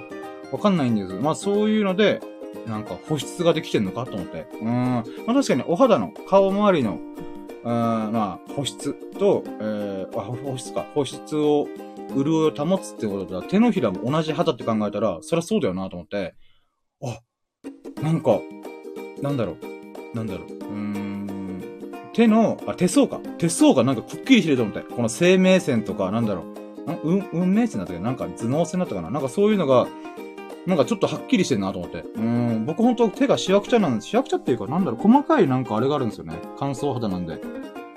[0.53, 2.21] わかんないんですまあそういうので、
[2.69, 4.47] なんか保湿ができてんのかと思って。
[4.61, 4.69] うん。
[4.69, 7.01] まあ確かにお肌の顔周りの、
[7.65, 10.87] うん、まあ保湿と、えー、あ、保湿か。
[10.95, 11.67] 保湿を、
[12.15, 16.35] 潤いを保つってことだ手のひらも同じ肌って考えたら、そりゃそうだよなと思って、
[17.03, 17.21] あ、
[18.03, 18.41] なんか、
[19.23, 20.17] なんだろう。
[20.17, 20.47] なんだろう。
[20.47, 21.61] うーん。
[22.13, 23.19] 手の、あ、手相か。
[23.39, 24.81] 手相がなんかくっきりしてると思って。
[24.83, 26.43] この生命線とか、なんだろ
[27.03, 27.11] う。
[27.11, 27.99] うん、運命線だったけ？
[27.99, 29.11] ど、なんか頭脳線だったかな？
[29.11, 29.87] なんかそういうのが、
[30.67, 32.05] なんかちょっとはっきりしてるなと思って。
[32.15, 34.07] うん、僕ほんと手がしわくちゃなんです。
[34.09, 36.39] しわくちゃっていうか、なんだろう、細かいなんかあれがあるんですよね。
[36.59, 37.35] 乾燥肌なんで。
[37.35, 37.39] う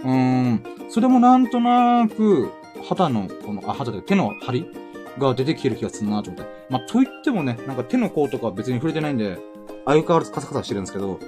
[0.03, 2.51] ーん、それもなんとなく、
[2.83, 4.71] 肌の、この、あ、肌で手の張り
[5.17, 6.51] が出てきてる気がするなと思って。
[6.69, 9.37] まあ、と言ってもね、なんか手の甲とか別に触れてないんで、
[9.85, 11.19] 相変わらずカサカサしてるんですけど、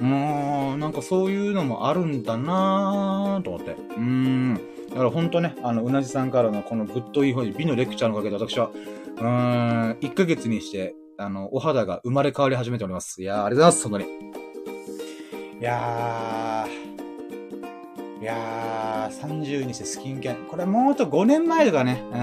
[0.00, 3.72] もう、なんかそういうのもあるんだなぁと思って。
[3.72, 4.60] うーん。
[4.90, 13.20] だからほんとね、あの、うなじさんからのこの good info 美のレクチャーのおかげで私は、うーん、1ヶ月にして、あの、お肌が生まれ変わり始めております。
[13.22, 14.38] いやー、ありがとうございます、本当
[15.56, 15.60] に。
[15.60, 17.07] いやー、
[18.20, 20.34] いやー、30にしてスキンケア。
[20.34, 22.18] これもうあと5年前とかね、うん、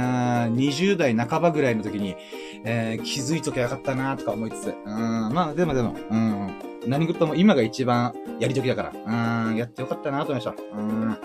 [0.56, 2.18] 20代半ばぐらいの時に、
[2.66, 4.94] えー、気づいときゃよかったなーとか思いつつ、うん、
[5.34, 10.54] まあでもでも、うん、何事も今が一番やりときだから、うん、やってよかったなと思いました。
[10.78, 11.18] うん。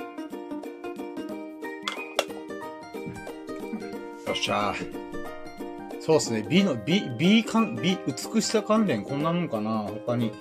[4.27, 6.47] よっしゃーそうですね。
[6.49, 10.33] 美の、美、美感、美、美しさ関連こんなもんかな他に。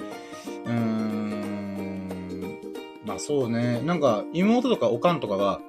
[0.65, 1.49] うーん。
[3.10, 3.82] まあそうね。
[3.82, 5.60] なんか、妹とかおかんとかが、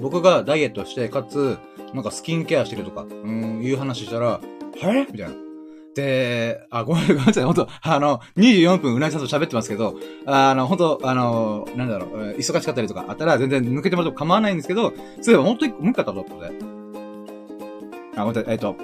[0.00, 1.58] 僕がダイエットして、かつ、
[1.94, 4.40] なんかスキンケアしてるとか、うん、いう話したら、
[4.82, 5.34] えみたいな。
[5.94, 9.94] で、あ、ごめん、ごめんなさい、ほんと、あの、24分うなぎさんと喋ってますけど、
[10.26, 16.52] あの、ほんと、あの、なんだろう、忙しかったりとかあったら全然抜けてもらっても構わないんですけど、そういえばほんと一個、もう一回あったと思って。
[18.16, 18.74] あ、ごめんなさい、えっと、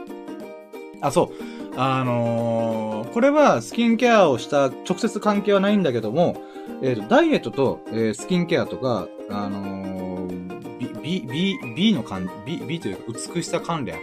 [1.01, 1.56] あ、そう。
[1.77, 6.43] あのー、これはスキンケアをした直接関係はないんだけども、
[6.83, 13.03] えっ、ー、と、ダイエットと、えー、スキンケアとか、あのー、B、B、B の関、B、B というか
[13.35, 13.99] 美しさ関連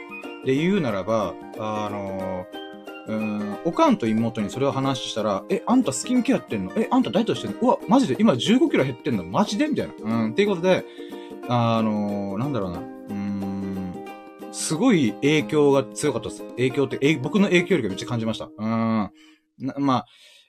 [0.45, 2.45] で言うならば、あの
[3.07, 6.71] うん、おかんと妹にそれを話したら、え、あんたスキンケアってんの？
[6.77, 7.57] え、あんたダイエットしてんの？
[7.59, 8.15] うわ、マジで？
[8.19, 9.23] 今15キロ減ってんの？
[9.23, 9.67] マジで？
[9.67, 9.93] みたいな。
[10.03, 10.85] うん、っていうことで、
[11.49, 12.81] あのなんだろうな。
[14.53, 16.43] すごい影響が強かったです。
[16.51, 18.49] 影響って、え、僕の影響力がめっちゃ感じました。
[18.55, 19.11] うん。
[19.79, 20.05] まあ、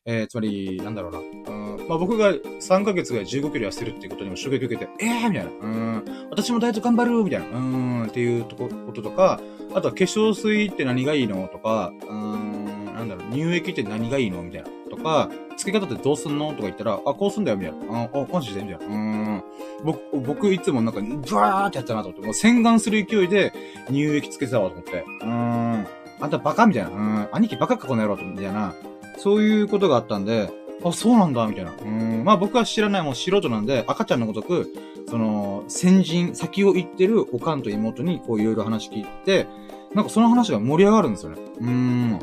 [0.06, 1.18] えー、つまり、なんだろうな。
[1.18, 5.50] うん、まあ僕が3ヶ月ぐらい15キロ痩せるっていうことにも衝撃を受けて、えーみたいな。
[5.50, 7.46] うん、私もダイエット頑張るみたいな。
[7.56, 9.40] うん、っていうとこ、こととか、
[9.74, 14.68] あとは化粧水って何がいいのとか、うん、なんだろう、乳液って何がいいのみたいな。
[14.90, 18.02] とか、付け方ってどうすんのとか言ったら、あ、こうすんだよ、みたいな。
[18.02, 18.94] あ、あ、マジでみたいな。
[18.94, 19.42] うん。
[19.84, 23.52] 僕、僕いつもなんか、ブワーってやったなと思って、もう洗顔する勢いで
[23.88, 25.04] 乳液つけてたわと思って。
[25.20, 25.86] うーん。
[26.20, 26.90] あんたバカみたいな。
[26.90, 27.28] うん。
[27.32, 28.74] 兄貴バカかこの野郎とみたいな。
[29.18, 30.50] そういうことがあったんで、
[30.82, 31.72] あ、そうなんだ、みたいな。
[31.72, 32.24] うん。
[32.24, 34.72] まあ僕は知らない、もう素人なんで、赤ちゃんのごとく、
[35.08, 39.46] その、先人、先を行ってるおかんと妹に、こういろいろ話聞いて、
[39.94, 41.40] なんかその話が盛り上がるんですよね。
[41.60, 42.18] うーん。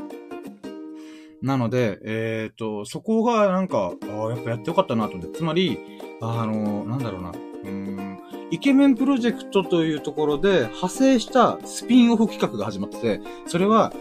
[1.41, 5.37] なので、えっ、ー、と、そこがなんか、ああ、やっぱやってよかったなと思って。
[5.37, 5.79] つまり、
[6.21, 7.31] あの、なんだろうな。
[7.63, 8.19] うん、
[8.49, 13.93] イケメンプロジェクトというところで派生したスピンオフ企画が始まってて、それは、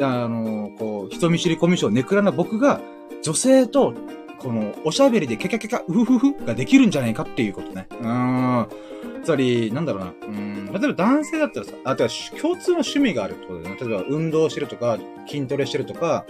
[0.00, 2.80] あの、こう、人見知りコミュ障ネクラな僕が、
[3.22, 3.94] 女性と、
[4.38, 7.88] この、おしゃべりでキャキャキャキャ、うふふふができるんじゃないかっていうことね。
[7.90, 8.66] うん。
[9.24, 10.14] つまり、なんだろうな。
[10.22, 10.66] うん。
[10.66, 13.80] 例えば男性だったらさ、あ、てか、共通の趣味があるってことだよね。
[13.80, 16.26] 例えば、運動してるとか、筋トレしてるとか、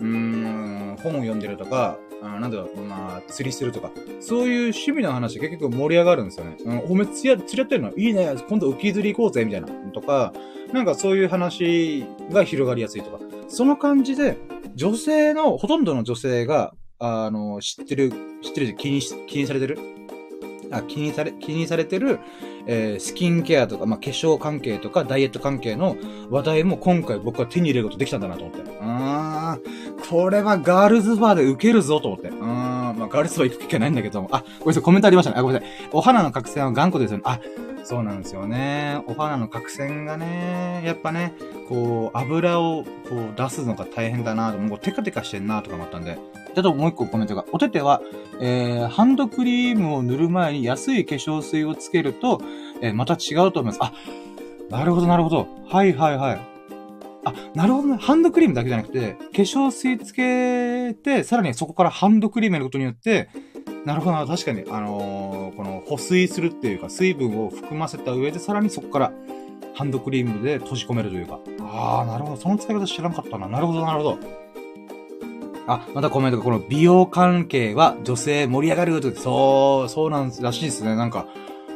[0.00, 6.56] うーん、本を読んでるとか、あなんだろう、まあ、釣りするとか、そういう趣味の話結局盛り上がるんですよね。
[6.64, 9.68] うん、おめつや、釣りやってるのいいね、今度浮き釣り行こうぜ、みたいな。
[9.92, 10.32] とか、
[10.72, 13.18] なんかそういう話が広がりやすいとか。
[13.48, 14.38] その感じで、
[14.74, 18.10] 女性の、ほとんどの女性が、あの、知ってる、
[18.42, 19.78] 知ってる気に、気にされてる？
[20.70, 22.18] あ気にされ、気にされてる、
[22.66, 25.96] えー、スキンケアとか、まあ、化粧関係とか、ダイエット関係の
[26.30, 28.62] 話題も今回僕は手に入れることできたんだなと思って。
[28.80, 32.28] あー、これはガールズバーで受けるぞと思って。
[32.28, 34.28] うーん、まあ、ガールズバー行く機会ないんだけども。
[34.32, 35.36] あ、ごめんなさい、コメントありましたね。
[35.38, 35.70] あ、ごめんなさい。
[35.92, 37.24] お花の角栓は頑固ですよね。
[37.26, 37.40] あ、
[37.84, 39.02] そうなんですよね。
[39.06, 41.34] お花の角栓がね、やっぱね、
[41.68, 46.18] こう、油をこう出すのが大変だなと、もうテカテカしてんなとか思ったんで。
[46.56, 47.44] あともう一個コメントが。
[47.52, 48.00] お手手は、
[48.40, 52.40] えー、ハンドクリームを塗る前に安い化粧水をつけると、
[52.80, 53.78] えー、また違うと思います。
[53.80, 53.92] あ、
[54.70, 55.48] なるほど、なるほど。
[55.68, 56.40] はいはいはい。
[57.24, 57.96] あ、なるほどね。
[57.98, 63.28] ハンドクリームだけじゃなくて、化粧水つけて、さらにそこからハンドクリームやることによって、
[63.84, 64.26] なるほどな。
[64.26, 69.12] 確かに、あのー、この保水するっていうか、水分を含ませた上で、さらにそこから
[69.74, 71.38] ハンドクリームで閉じ込めるというか。
[71.60, 72.36] ああ、なるほど。
[72.36, 73.48] その使い方知らなかったな。
[73.48, 74.43] なるほど、なるほど。
[75.66, 80.94] あ、またコメントが、この美容関係は女性盛り上がるとそう、そうなんらしいですね。
[80.94, 81.26] なんか、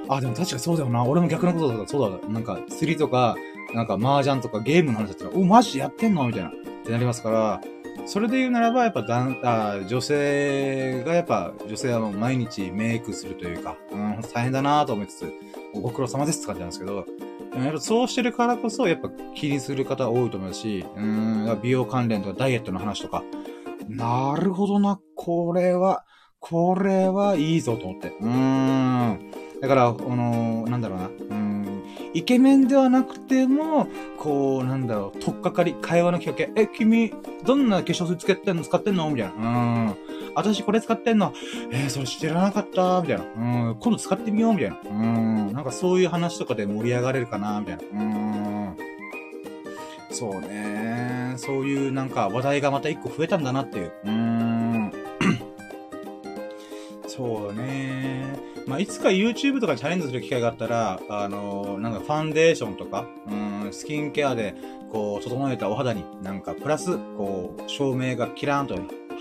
[0.08, 1.04] あ、でも確かそうだよな。
[1.04, 1.88] 俺も逆のことだった。
[1.88, 2.28] そうだ。
[2.28, 3.36] なんか、釣りとか、
[3.74, 6.48] なんか、麻雀とかゲームの話だったら、お、マジやってんのみたいな。
[6.48, 6.52] っ
[6.84, 7.60] てなりますから、
[8.06, 15.32] それで言うならば、やっぱだん、あ女性がやっぱ、女性はもう毎日メイクするというか、うん、大変だなと思いつつ、
[15.74, 17.04] ご苦労様ですって感じなんですけど、
[17.54, 23.22] やっぱそうしてるからこそ、やっぱ気にする方多いと思うし、うん、美容関連とかダイエットの話とか、
[23.88, 26.04] なるほどな、これは、
[26.40, 28.08] これはいいぞと思って。
[28.20, 29.30] うーん。
[29.60, 31.06] だから、あのー、なんだろうな。
[31.06, 31.82] うん。
[32.14, 36.50] イケメンではなくても、こう、なんだろう、とっかかり、会話のきっかけ。
[36.54, 37.12] え、君、
[37.44, 38.62] どんな化粧水つけてんの？
[38.62, 39.10] 使ってんの？
[39.10, 39.34] みたいな。
[39.34, 39.38] う
[39.90, 39.96] ん。
[40.34, 41.32] 私これ使ってんの？
[41.72, 43.24] えー、それ知らなかったみたいな。
[43.24, 43.76] うん。
[43.80, 44.76] 今度使ってみようみたいな。
[44.88, 45.52] うん。
[45.52, 47.82] なんかそういう話とかで盛り上がれるかなみたいな。
[48.00, 48.76] うん。
[50.10, 51.34] そうね。
[51.36, 53.92] そういうなんか話題がまた一個増えたんだなっていう。
[54.04, 54.92] うーん。
[57.06, 58.38] そうね。
[58.66, 63.34] まあ、いつか YouTube とかチャレンジする機会があったら、あのー、なんかファンデーションとか、う
[63.68, 64.54] ん、スキンケアで、
[64.92, 68.76] こう、整えたお肌に、なんかプラス、こう、照明がキラーンと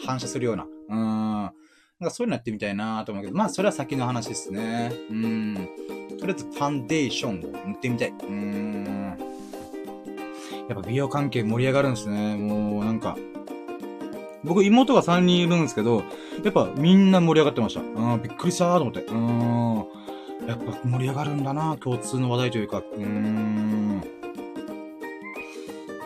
[0.06, 1.54] 反射するような、うん、なん
[2.02, 4.92] かそういうのやってみたいなと思うけど、まあ、それは先の話ですね。
[5.10, 5.70] うん。
[6.20, 8.10] とりあえずファンデーションを塗ってみたい。
[8.10, 9.27] うん。
[10.70, 12.36] やっぱ美容関係盛り上がるんですね。
[12.36, 13.18] もうなんか。
[14.44, 16.04] 僕、妹が3人いるんですけど、
[16.44, 17.82] やっぱみんな盛り上がってました。
[17.82, 19.02] うん、びっくりしたーと思って。
[19.02, 20.48] うん。
[20.48, 22.78] やっぱ盛り上がるんだな共通の話題というか。
[22.78, 24.02] うーん。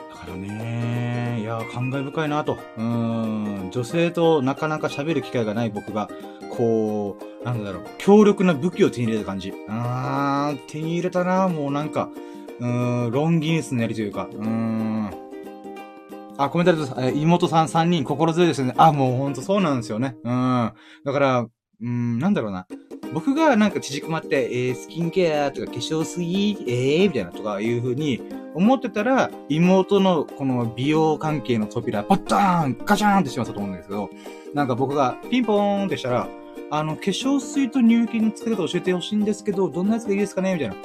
[0.10, 2.58] だからねいや、感慨深いなと。
[2.78, 3.70] うん。
[3.72, 6.10] 女性となかなか喋る機会がない僕が、
[6.56, 9.54] こう、なんだろう、強力な武器を手に入れた感じ。
[9.68, 12.10] あー、手に入れたなもうなんか。
[12.62, 15.10] うーん、ロンギニスのやりというか、うーん。
[16.38, 17.18] あ、コメントありがとうございます。
[17.18, 18.76] え妹さん3人心強いですよね。
[18.78, 20.16] あ、もうほんとそうなんですよね。
[20.24, 20.72] うん。
[21.04, 21.48] だから、
[21.82, 22.68] うん、なんだろうな。
[23.14, 28.22] 僕がなんか縮こまって、えー、スキンケアとか化粧水、えー、みたいなとかいう風に
[28.54, 34.12] 思ってたら、妹のこの美容関係の扉、パッターンガチャーンってしまったと思うんですけど、
[34.54, 36.30] なんか僕がピンポーンってしたら、
[36.70, 40.76] あの、化粧水と乳液の付け方教えてほしいんですけど、どんなやつがいいですかねみたいな。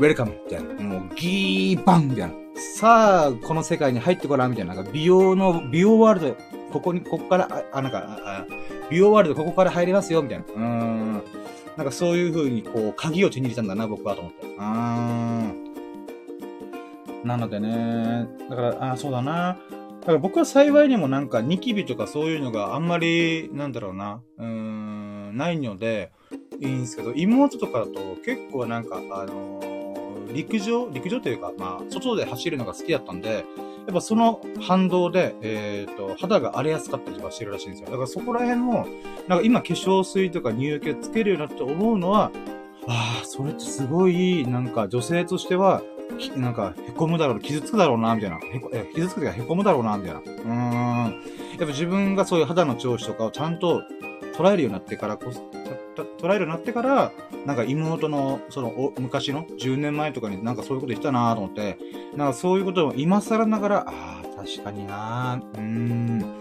[0.00, 0.74] ウェルカムみたいな。
[0.82, 2.34] もう、ギーバンみたいな。
[2.78, 4.74] さあ、この世界に入ってこらんみたいな。
[4.74, 6.36] なんか美容の、美容ワールド、
[6.72, 8.46] ここに、ここから、あ、あなんか、あ
[8.90, 10.44] 美容ワールドここから入れますよ、みたいな。
[10.46, 11.22] うーん。
[11.76, 14.46] なんかそういう風に、こう、鍵を手に入れたんだな、僕はと思って。
[14.46, 15.70] うーん。
[17.24, 19.58] なのでね、だから、あ、そうだな。
[20.00, 26.10] だから僕は幸いにもなんかニキビとかそういうのがあんまり、なんだろうな、うーん、ないので、
[26.58, 29.69] いいんですけど、妹とかだと結構なんか、あのー、
[30.32, 33.44] 陸上陸上というか、まあ、外で走るのが好きだったんで、
[33.86, 37.86] やっぱその反動で、えっ、ー、と、肌が荒れやすかったりとかしてるらしいんですよ。
[37.86, 38.86] だからそこら辺も、
[39.26, 42.30] なんか今化粧水とか乳液をつけるようになって思うのは、
[42.86, 45.82] ああ、それってすごい、なんか女性としては、
[46.36, 48.38] なんか、凹むだろう、傷つくだろうな、みたいな。
[48.38, 50.20] へこ傷つくというか、凹むだろうな、みたいな。
[50.20, 50.50] うーん。
[50.50, 53.82] やっぱ自分がそういう肌の調子とかをちゃんと
[54.36, 55.40] 捉えるようになってからこそ、
[56.04, 57.12] 捉えるようになってから、
[57.46, 61.78] なんか妹の、その、昔の10年前とかになんかそういうこと言ったなと思って、
[62.16, 66.40] なんかそういうことを今更ながら、ああ、確かになうーん。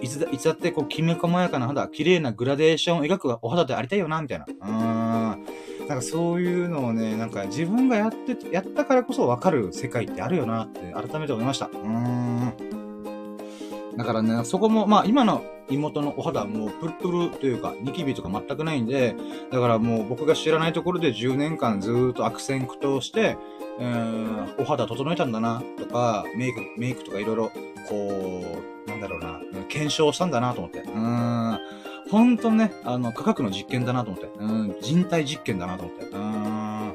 [0.00, 4.46] いつだ、いつだってこう、きめ細やかな肌、綺麗なグラデーションを描くお肌でありたいよな、みたいな。
[4.46, 5.44] うーん。
[5.88, 11.66] なんかそういうのをね、なんか自分がやって、やったからこそわかる世界ってあるよなって改めて思いました。
[11.66, 12.52] うーん。
[13.96, 19.14] だからね、そこも、まあ今の妹のお肌もうプルプルというか、ニキビとか全くないんで、
[19.50, 23.36] だからもう僕が知らないところで10年間ずーっと悪戦苦闘して、
[23.78, 27.50] うん、お肌整えたんだな、とか、メイク、メイクとかいろいろ、
[27.88, 30.80] こう、なんだろうな、検証したんだなと思って。
[30.80, 31.58] うーん。
[32.10, 34.30] ほんとね、あの、科学の実験だなと思って。
[34.38, 36.04] うん、人体実験だなと思って。
[36.04, 36.94] うん、本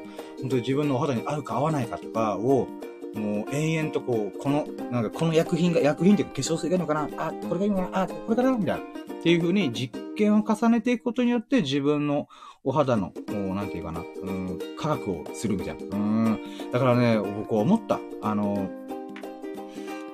[0.50, 2.68] 当に自分のお肌に合うか合わないかとかを、
[3.14, 7.08] もう延々とこう、この、なんかこの薬品が、薬品っていうか化粧水がいいのかな？
[7.16, 8.02] あ、これがいいのかな？
[8.02, 8.82] あ、これかなみたいな。
[8.82, 12.28] っていう風に実験を重ねていくことによって自分の
[12.64, 15.96] お肌の、もうなんていうかな、うん、科学をするみたいな。
[15.96, 16.40] うん。
[16.72, 18.00] だからね、僕思った。
[18.22, 18.70] あの、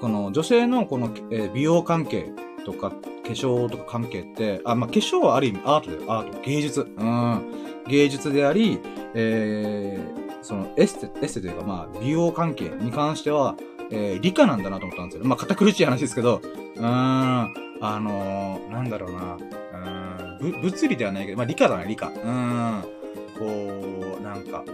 [0.01, 2.31] この女性のこの、え、美容関係
[2.65, 2.97] とか、化
[3.31, 6.13] 粧とか関係って、あ、まあ、化粧はある意味アートだよ。
[6.13, 6.41] アート。
[6.43, 6.81] 芸術。
[6.81, 7.43] うん。
[7.89, 8.79] 芸術であり、
[9.15, 13.57] えー、そのエステ、エステというか、まあ、美容関係に関しては、
[13.91, 15.25] えー、理科なんだなと思ったんですよ。
[15.25, 17.51] まあ、堅苦しい話ですけど、うーん、あ
[18.01, 22.09] のー、なんだろうな、うーん、物理ではないけど、まあ、理科だな、理科。
[22.09, 22.83] うーん、
[23.37, 24.65] こう、なんか、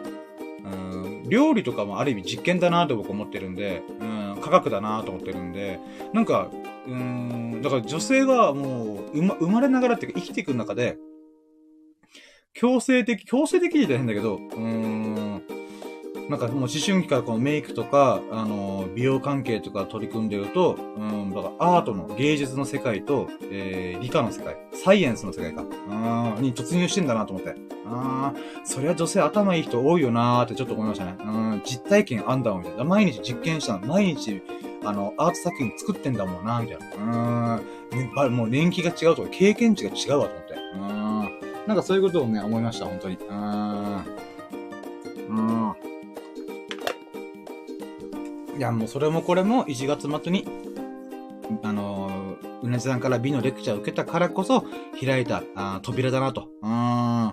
[0.64, 5.80] うん、料理とかもある意味実験だなと僕思ってるんで、うん、科学だなと思ってるんで、
[6.12, 6.50] なんか、
[6.86, 10.98] うん、だから女性がもう、生ま、生まれながらっていうか生きていく中で、
[12.54, 15.01] 強制的、強制的じゃ変だけど、うーん、
[16.32, 27.54] なんかもう思春期からこのメイクとか、あの、美容関係とか取り組んでると、うん、だからアートの芸術の世界と、えー、理科の世界、サイエンスの世界か、うん、に突入してんだなと思って。
[27.86, 31.16] ああ、そりゃ女性頭いい人多いよなーってちょっと思いましたね。
[31.20, 32.84] うん、実体験あんだもんみたいな。
[32.84, 33.86] 毎日実験したの。
[33.86, 34.40] 毎日、
[34.86, 37.60] あの、アート作品作ってんだもんな、みたいな。
[37.92, 40.54] うん、ね、もう年季が違うとか、経験値が違うわと思って。
[40.76, 43.18] うん、なんかそういうことをね、思いました、本当に。
[43.28, 43.96] うん。
[45.28, 45.91] うん。
[48.56, 50.46] いや、もうそれもこれも1月末に、
[51.62, 54.64] あのー、うなじさんから美のレクチャーを受けたからこそ
[55.04, 56.48] 開いたあ扉だなと。
[56.62, 57.32] うん。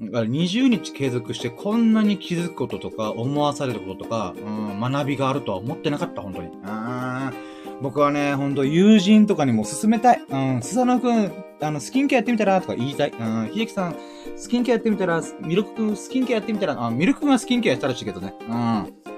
[0.00, 6.48] だから20日継続してこんなに気づくこととか思わされることとか、うん、学びがあるとは思ってなかった、本当に。
[6.64, 7.32] あ
[7.80, 10.22] 僕はね、ほんと友人とかにも勧めたい。
[10.28, 13.10] うん、スサノくん、あの、スキンケアやってみたらとか言いたい。
[13.10, 13.96] うん、秀樹さん、
[14.36, 18.34] スキンケアやってみたら、ミルクくん、スキンケアやってみたら、あ、ミルクくんはスキンケアやったらしいけどね。
[18.48, 19.13] うん。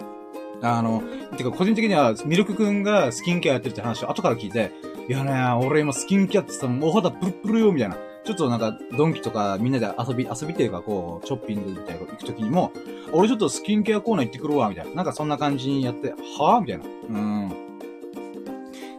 [0.63, 1.03] あの、
[1.37, 4.73] てか個人的にはミルクくんがスキンケアやってるって話を後から聞いて、
[5.09, 7.97] いやね、俺今スキンケアってさ、お肌プルプルよ、みたいな。
[8.25, 12.73] ちょっとなんか、ドンキとかみんなで遊び、遊びっていうかこう、ショッピングみたいな行くときにも、
[13.13, 14.95] 俺ちょっとスキンケアコーナー行ってくるわ、みたいな。
[14.95, 16.85] なんかそんな感じにやって、はぁみたいな。
[17.09, 17.53] うん。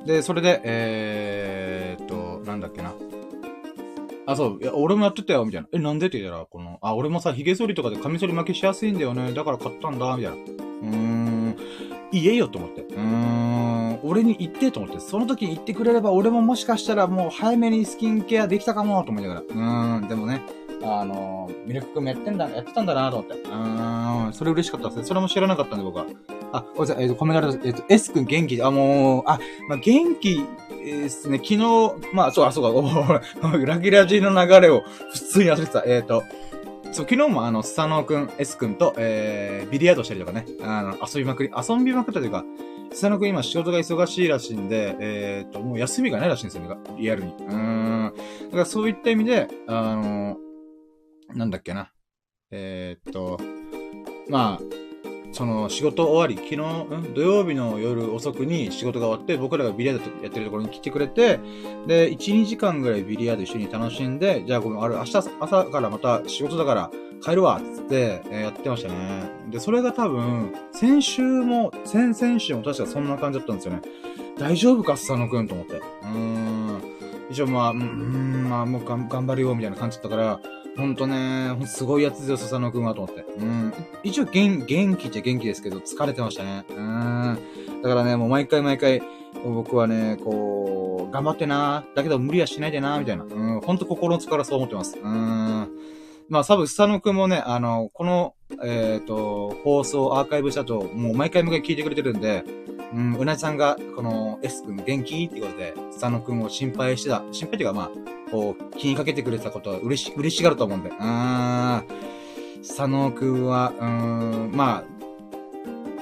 [0.05, 2.93] で、それで、えー、っと、なんだっけな。
[4.25, 4.59] あ、そう。
[4.61, 5.67] いや、俺もやってたよ、みたいな。
[5.73, 9.33] え、なんでって言ったら、この、あ、俺もさ、髭剃りとかでカミソリ負けしやすいんだよね。
[9.33, 10.37] だから買ったんだ、みたいな。
[10.37, 11.36] うーん。
[12.11, 12.81] 言えよと思って。
[12.81, 13.99] うーん。
[14.03, 19.41] 俺に言ってと思って、その時に言ってくれれば、俺ももしかしたらもう早めにスキンケアできたかも、と思いながら。
[19.41, 20.41] うーん、でもね、
[20.83, 23.35] あのミルク君もやってんだ、やってたんだなと思って。
[23.35, 25.03] うーん、それ嬉しかったですね。
[25.05, 26.05] それも知らなかったんで、僕は。
[26.53, 28.57] あ、ごめんなさい、えっ、ー、と、コメントえっ、ー、と、S 君元気？
[28.57, 30.45] で、あ、もう、あ、まあ、元気
[30.83, 31.37] ですね。
[31.37, 31.59] 昨日、
[32.13, 35.83] まあ、そう、あ、そうか、お ラギラジの流れを普通に忘れてた。
[35.85, 36.23] えっ、ー、と、
[36.91, 42.43] そう、昨日もあの、スサノーくん、S くんと、えー、ビリヤードしたりとかね、あの、遊びまくり、遊びまくったというか、
[42.91, 47.31] スサノーくん今仕事が忙しいらしいんで、えっ、と、もう休みがないらしいんですよね、リアルに。
[47.31, 48.13] うーん。
[48.45, 50.37] だからそういった意味で、あの
[51.33, 51.91] なんだっけな。
[52.51, 53.39] えー、っと、
[54.29, 54.86] まあ、
[55.31, 61.39] その仕事終わり、昨日、うん、土曜日の夜遅くに仕事が終わって、僕らがビリヤードやってるところに来てくれて、
[61.85, 66.91] で、1、2時間ぐらいビリヤード一緒に楽しんで、じゃあごめん、あれ、明日朝からまた仕事だから
[67.23, 69.29] 帰るわ、つって、えー、やってましたね。
[69.49, 73.81] で、それが多分、先週も、先々週も確かそんな感じだったんですよね。
[74.37, 75.73] 大丈夫か、スサノくんと思って。
[75.75, 76.81] うーん。
[77.29, 80.39] 一応まあ、うん、まあもう頑張るよ、みたいな感じだったから、
[80.77, 83.25] ほんとね、すごいやつですよ、笹野くんは、と思って。
[83.39, 83.73] うん。
[84.03, 86.65] 一応元、元気っちゃ元気ですけど、疲れてましたね。
[86.69, 87.37] うん。
[87.81, 89.01] だからね、もう毎回毎回、
[89.43, 93.23] 僕はね、こう、頑張ってなだけど無理はしないでなみたいな。
[93.23, 93.61] うん。
[93.61, 94.97] ほんと心の力そう思ってます。
[95.01, 95.67] うん。
[96.29, 102.43] まあ、多分、スタノくんもね、あの、この、えっ、ー、と、放送アーカイブしたと、もう毎回毎回聞いてくれてるんで、
[102.93, 105.25] うん、うなじさんが、この S 君元気？
[105.25, 107.91] ってことで、スタノくんを心配してた、心配っていうかまあ、
[108.31, 111.83] こう、気にかけてくれたことは嬉し、嬉しがると思うんで、うーん、
[112.61, 114.83] スタノくんは、うーん、まあ、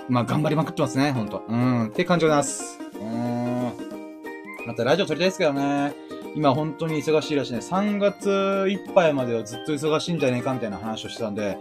[0.07, 1.43] まあ頑張りまくってますね、ほんと。
[1.47, 2.79] うん、って感じでございます。
[2.93, 3.73] うーん。
[4.67, 5.93] またラジオ撮りたいですけどね。
[6.35, 7.59] 今本当に忙しいらしいね。
[7.59, 11.57] 3月いっぱいまではずっと忙しいんじゃねえかみたいな話をしてたんで、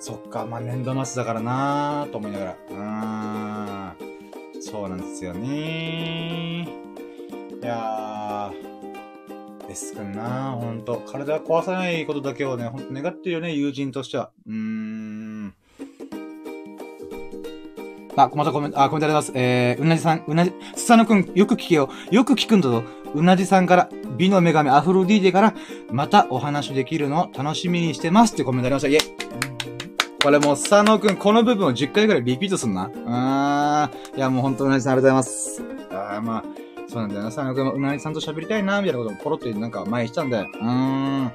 [0.00, 2.56] そっか、まあ年度末だからなーと思いながら。
[2.70, 4.14] うーん。
[4.62, 6.66] そうなんですよね
[7.62, 11.02] いやー、ですくんなほんと。
[11.06, 14.30] 体壊さないことだけをね、ほんと願ってるよね、友人としては。
[14.46, 15.54] うーん。
[18.16, 19.32] あ、またコメント、あ、コメントあります。
[19.34, 21.90] えー、うなじさん、うなじ、すさのくん、よく聞けよ。
[22.10, 22.82] よく聞くんだぞ。
[23.14, 25.54] うなじさんから、美の女神アフロディーテから、
[25.90, 28.88] またお話できるのを楽しみにしてますってコメントありました。
[28.88, 29.00] イェ
[30.22, 32.90] これもう、佐野くん、この部分を10回ぐらいリピートすんな。
[33.06, 34.16] あー。
[34.16, 35.62] いや、もう本当うなじさんありがとうございます。
[35.90, 36.44] あー、まあ、
[36.88, 37.26] そうなんだよな。
[37.26, 40.38] 佐野くんもうなじさんと喋りたいな、みたいなことをポロってなんか前にしたんで。
[40.38, 41.32] うーん。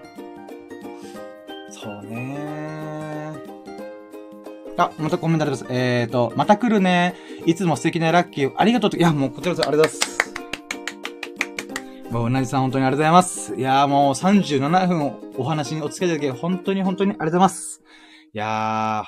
[1.71, 5.65] そうねーあ、またコメントあります。
[5.69, 7.15] えーと、また来るね。
[7.45, 8.97] いつも素敵なラッキーありがとうと。
[8.97, 10.28] いや、もうこちらこそありがとうございます。
[12.11, 13.55] もう、うなじさん本当にありがとうございます。
[13.55, 17.81] いやーもう37分お話にお付き合いいただき、本当に本当にありがとうございます。
[18.33, 19.03] いや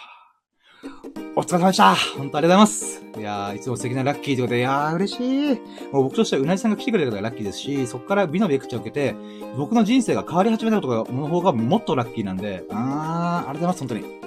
[0.84, 0.92] ー、
[1.36, 1.96] お疲れ様でした。
[1.96, 3.04] 本当ありがとうございます。
[3.18, 5.62] いやー、いつも素敵なラッキーということで、いやー、嬉しい。
[5.92, 9.16] もう僕としてはうなじさんが来てくれたからラッキーですし、そこから美のベクチャを受けて、
[9.58, 14.22] 僕の人生が変わり始めたことが、の方がもっとラッキーなんで、あー、ありがとうございます、本当に。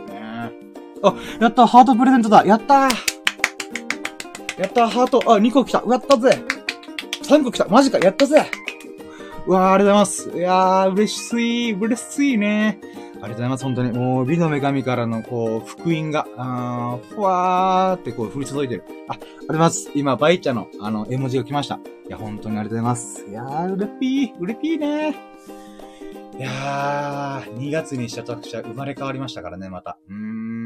[1.05, 2.45] あ、やったハートプレゼントだ。
[2.47, 2.91] やったー。
[4.59, 5.23] やったハート。
[5.27, 5.83] あ、2個来た。
[5.87, 6.43] やったぜ。
[7.25, 8.51] !3 個来たマジかやったぜ
[9.47, 10.39] うわー、ありがとうございます。
[10.39, 12.79] いやー、嬉しい、嬉しいね。
[12.83, 13.93] ありがとうございます、本当に。
[13.93, 18.85] もう、美の女神からの、こう、福音が、あー、ふわーってこう、降り注いでる。
[19.09, 19.91] あ、ありがとうございます。
[19.95, 21.79] 今、バイチャの、あの、絵文字が来ました。
[22.07, 23.25] いや、本当にありがとうございます。
[23.29, 25.15] いやー、うれぴー、うれぴーね
[26.37, 29.99] いやー、2月にしたと私は生まれ変わりましたからね、また。
[30.09, 30.64] うーん。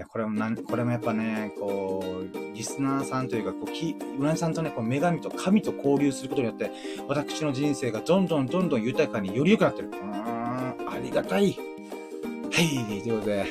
[0.00, 6.70] や、これもなん、これもやっぱね、こう、リスナーさんというか、こう、き、うなぎさんとね、こう、女神と神と交流することによって、
[7.06, 9.88] 私の人生がどんどんどんどん豊かにより良くなってる。
[9.88, 11.52] うーんありがたい。
[11.52, 13.44] はい、ということで、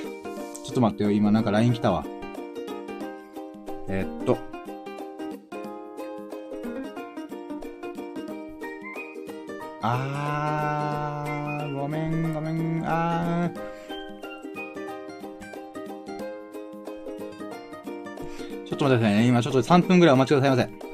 [0.64, 2.04] ちょっと待ってよ、今なんか LINE 来たわ。
[3.88, 4.38] えー、っと。
[9.82, 10.49] あー
[18.80, 19.28] と待ってくださいね。
[19.28, 20.90] 今ちょっと3分ぐらいお待ちくださいませ。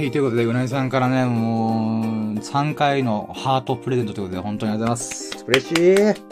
[0.00, 2.00] はい、ということで、うなぎさんからね、も
[2.34, 5.44] う、3回のハートプレゼントということで、本当にありがとうございます。
[5.46, 6.29] 嬉しい。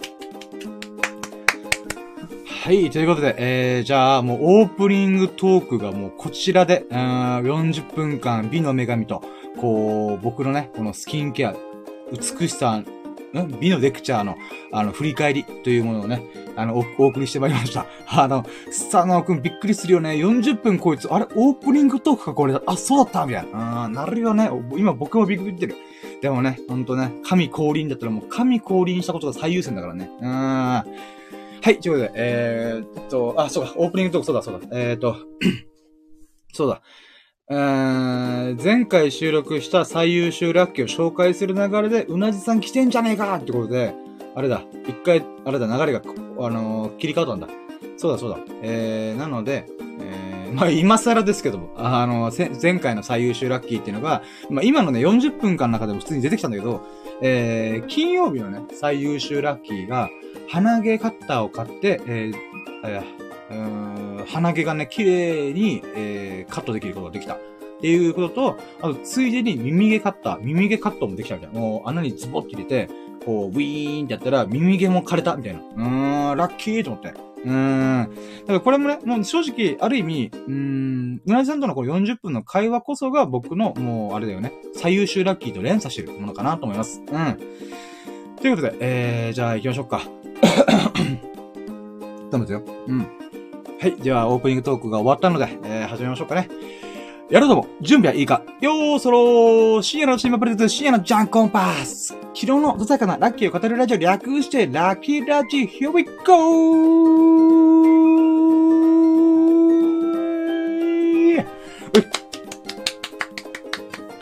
[2.69, 9.23] はい、ということで、えー、じゃあ、もうオープニングトークがもうこちらで、うん、40分間、美の女神と、
[9.57, 11.57] こう、僕のね、このスキンケア、
[12.13, 12.87] 美しさん
[13.59, 14.37] 美のレクチャーの、
[14.71, 16.23] あの、振り返りというものをね、
[16.57, 17.87] あの、おお送りしてまいりました。
[18.07, 20.11] あの、スタノーくんびっくりするよね。
[20.11, 22.61] 40分こいつ、あれ、オープニングトークかこれ。
[22.67, 23.87] あ、そうだったみたいな。
[23.87, 24.51] うん、なるよね。
[24.77, 25.75] 今僕もびっくりってる。
[26.21, 30.11] でもね、ほんとね、神降臨だったらもう神降臨したことが最優先だからね。
[30.21, 31.18] うーん。
[31.69, 35.17] はい、ということで、えー、っと、あ、そうか、オープニングトーク、そうだ、そうだ、えー、っと、
[36.55, 36.81] そうだ。
[37.51, 43.93] えー、前回収録した最優秀ラッキーを紹介する流れで、うなじさん来てんじゃねえかってことで、
[44.35, 46.01] あれだ、一回、あれだ、流れが、
[46.39, 47.49] あのー、切り替わったんだ。
[47.99, 48.39] そうだ、そうだ。
[48.63, 49.67] えー、なので、
[50.01, 56.83] えー、 まあ、今更ですけども、あの、前回の最優秀ラッキーっていうのが、まあ、今のね、40分間の中でも普通に出てきたんだけど、
[57.21, 60.09] えー、金曜日のね、最優秀ラッキーが、
[60.49, 62.37] 鼻毛カッターを買って、えー、
[62.85, 67.35] えー、鼻毛がね、綺麗に、えー、カットできることができた。
[67.35, 72.89] っていうことと、あと、ついでに耳毛カッター、耳毛カットもできたわけもう穴にズボッて入れて、
[73.25, 75.61] こう、ウィーンってやったら耳毛も枯れたみたいな。
[75.61, 77.28] うーん、ラッキーと思って。
[77.45, 78.11] うーん。
[78.41, 87.03] だからこれもね、もう正直、ある意味、うーん、うなじさんとのこの40分の会話こそが僕の、もう、あれだよね、最優秀ラッキーと連鎖してるものかなと思います。
[87.07, 87.39] うん。
[88.41, 90.03] ということで、えー、じゃあ行きましょうか。
[92.31, 92.63] 頼むぞよ。
[92.87, 92.99] うん。
[93.01, 93.07] は
[93.87, 93.97] い。
[93.97, 96.49] では、オープニングトークが終わったので、えー、始めましょうかね。
[97.31, 98.43] やろうとも、準備はいいか。
[98.63, 102.07] よーそろー深夜のチームプレゼント深夜のジャンコンパス。
[102.07, 107.09] 昨日のどさかなラッキーを語るラジオ略して、ラッキーラジ Here we go!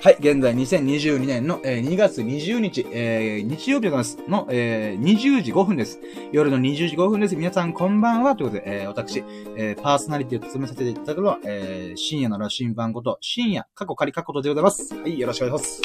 [0.07, 4.19] はい、現在2022年の、えー、2月20日、えー、日曜日でございます。
[4.29, 5.99] の、えー、20時5分です。
[6.31, 7.35] 夜の20時5分です。
[7.35, 8.37] 皆さんこんばんは。
[8.37, 9.25] ということで、えー、私、
[9.57, 14.95] えー、パーソナリティを務めさせていただくのは、えー、深夜の羅針盤こと、深夜、過去仮過去とでございます。
[14.95, 15.83] はい、よろしくお願いします。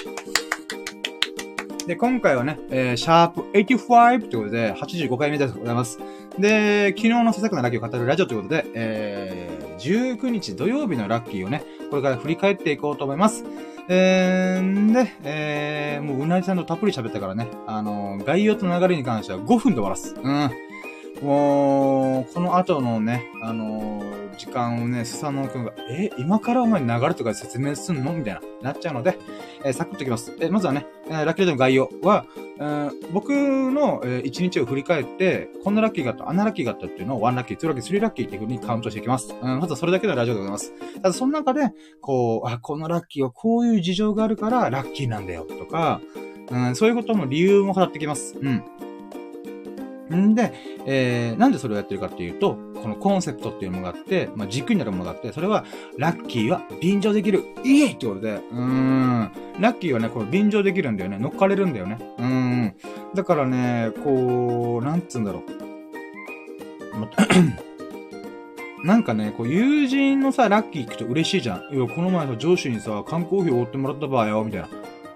[1.87, 5.97] で、今回はね、えー、シャープ85ということで、85回目でございます。
[6.37, 13.43] で、昨日のささくなラッキーを語るラジオということで、えー、19日土曜日のラッキーをね、これから振り返っていこうと思います。
[13.87, 20.15] えー、で、えー、もううなりさんとたっぷり喋ったからね、あのー、概要と流れに関しては5分で終わらす。
[20.15, 20.70] うん。
[21.21, 28.13] もう、この後のね、あのー、時間をね、スサノオくんが、え、今からお前流れとか説明すんの？
[28.13, 29.19] みたいな、なっちゃうので、
[29.63, 30.35] えー、サクッといきます。
[30.41, 32.25] えまずはね、えー、ラッキーの概要は、
[32.57, 39.35] えー、僕の、えー、1日を振り返って、こんなラッキーがあった、あんなラッキーがあったっていうのを1ラッキー、2ラッキー、3ラッキーっていう風にカウントしていきます。
[39.39, 40.73] うん、まずはそれだけのラジオでございます。
[40.95, 46.01] ただその中で、こう、あ、このラッキーはこういう事情があるからラッキーなんだよ、とか、
[46.49, 48.37] うん、そういうことも理由も語ってきます。
[48.41, 48.63] うん。
[50.15, 50.53] んで、
[50.85, 55.65] えー、なんでそれをやってるかっていうと、このコンセプトっていうものがあって、まあ、軸になるものがあって、それは、
[55.97, 57.43] ラッキーは便乗できる。
[57.63, 59.31] イエイってことで、うーん。
[59.59, 61.19] ラッキーはね、これ便乗できるんだよね。
[61.19, 61.97] 乗っかれるんだよね。
[62.17, 62.73] うーん。
[63.13, 65.43] だからね、こう、なんつうんだろう。
[68.85, 71.75] なんかね、こう、友人のさ、ラッキー行くと嬉しいじゃん。
[71.75, 74.67] いや、この前さ、上司にさ、観光費を追ってもらった場合よ、みたいな。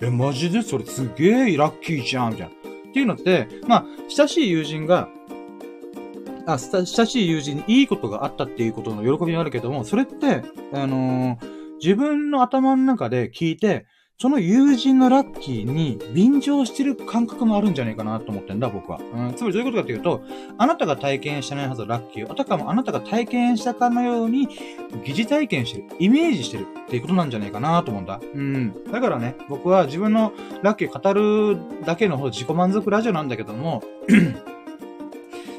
[0.02, 0.62] え、マジで？
[0.62, 2.54] それすげえラッキーじゃん、みたいな。
[2.96, 5.10] っていうのって、まあ、親しい友人が、
[6.48, 13.86] あ、親しい友人にいいことがあったっていうことの喜びもあるけども、それって、あのー、自分の頭の中で聞いて、
[14.18, 18.98] その友人のラッキーに便乗してる感覚もあるんじゃないかなと思ってんだ、僕は。
[18.98, 20.22] うん、つまりどういうことかというと、
[20.58, 24.48] あなたが体験してないはずラッキーを、あたかもあなたが体験したかのように、
[25.04, 28.22] 疑似体験してる、イメージしてるっていうことなんじゃないかなと思うんだ。
[28.34, 28.74] うん。
[28.90, 33.84] だからね、僕は自分のラッキー語るだけの方自己満足ラジオなんだけども、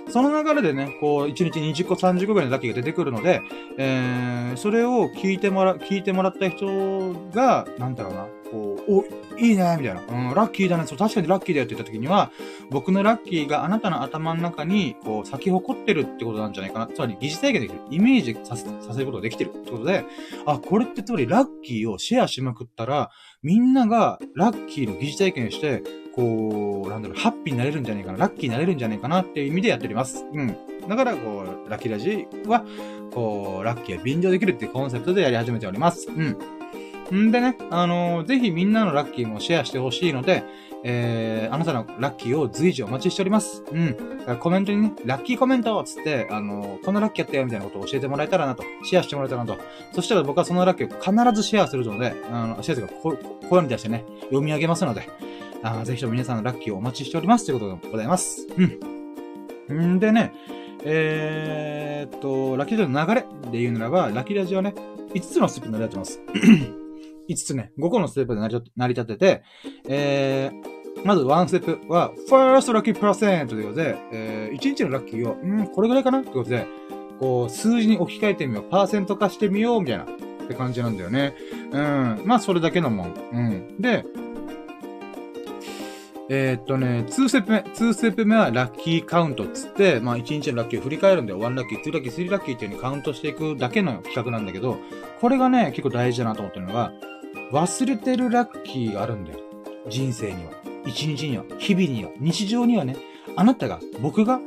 [0.08, 3.42] その流れでね、こう、1日20個、30個ぐらいのラッキーが出てくるので、
[3.76, 8.26] えー、それを聞いてもら、聞いてもらった人が、なんだろうな、
[8.56, 9.04] こう、
[9.36, 10.02] お、いいねみたいな。
[10.08, 10.86] うん、ラッキーだね。
[10.86, 12.30] そう、確かにラッキーだよって言った時には、
[12.70, 16.86] 僕のラッキーがあなたの頭の中に、こう、咲き誇ってるってことなんじゃないかな。
[16.86, 17.80] つまり、疑似体験できる。
[17.90, 20.04] イメージさせ、させることができてるってことで、
[20.46, 23.10] あ、これってつまりラッキーをシェアしまくったら、
[23.42, 25.82] みんながラッキーの疑似体験して、
[26.14, 30.24] こう、なんだろう、ハッピーになれるんじゃないかな、ラッキーになれるんじゃないかなっていう意味でやっております。
[30.32, 30.56] うん。
[30.88, 32.64] だから、こう、ラッキーラジは、
[33.12, 36.08] こう、ラッキーは便乗できるっていうコンセプトでやり始めております。
[36.08, 36.55] うん。
[37.14, 40.42] んでね、あのー、ぜひみんなのラッキーもシェアしてほしいので、
[40.84, 43.64] えー、あなたのラッキーを随時お待ちしております。
[43.72, 44.38] うん。
[44.38, 49.60] コメントにね、ラッキーコメントつって、あのー、こんなラッキーやったよみたいなことを教えてもらえたらなと、シェアしてもらえたらなと。
[49.92, 53.16] そしたら僕はそのラッキーを必ずシェアするので、あの、シェアというか、こ
[53.48, 55.08] 声に出してね、読み上げますので、
[55.62, 57.46] あぜひとも皆さんのラッキーをお待ちしております。
[57.46, 58.46] ということでございます。
[59.68, 59.96] うん。
[59.96, 60.32] んでね、
[60.84, 64.74] えー、っと、ラッキーラジオの流れで言うならば、ラッキーラジオはね、
[65.14, 66.85] 5つのステップになり立ってます。
[67.28, 69.42] 5つね、5個のステップで成り立ってて、
[69.88, 76.66] えー、まず1ステップは、first lucky percent ということで、えー、1日のラッキーを、うん、これぐらいかなってことで、
[77.20, 80.06] こう、数字に置き換えてみよう、パーセント化してみよう、みたいな、っ
[80.48, 81.34] て感じなんだよね。
[81.72, 82.22] うん。
[82.24, 83.14] まあ、それだけのもん。
[83.32, 83.80] うん。
[83.80, 84.04] で、
[86.28, 91.38] えー、っとね、2ステップ目、2ステップ目はラッキーカウントっつって、まあ1日のラッキーを振り返るんだよ。
[91.38, 94.78] 1ラッキー、2ラッキー、3ラッキーっていう風にカウントしていくだけの企画なんだけど、
[95.20, 96.92] これがね、結構大事だなと思ってるのが、
[97.52, 99.38] 忘れてるラッキーがあるんだよ。
[99.88, 100.52] 人生には。
[100.84, 101.44] 一日には。
[101.58, 102.10] 日々には。
[102.18, 102.96] 日常にはね、
[103.36, 104.40] あなたが、僕が、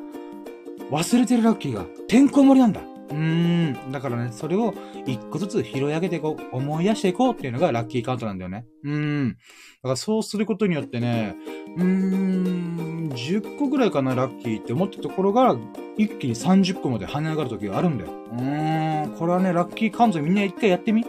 [0.91, 2.81] 忘れてるラッキーが、てんこ盛りなんだ。
[2.81, 3.91] うーん。
[3.91, 4.73] だからね、それを
[5.05, 8.65] 一個ずつ拾い上げていこう、思い出していこうっていうのがラッキーカウントなんだよね。
[8.83, 9.29] うーん。
[9.29, 9.35] だ
[9.83, 11.35] からそうすることによってね、
[11.77, 15.55] うーん、10個ぐらいかな、ラッキーって思ったところが、
[15.97, 18.11] 一気に30個まで跳ね上がる時があるんだよ。
[18.31, 19.17] うーん。
[19.17, 21.05] これはね、ラッキーカウントみんな一回やってみ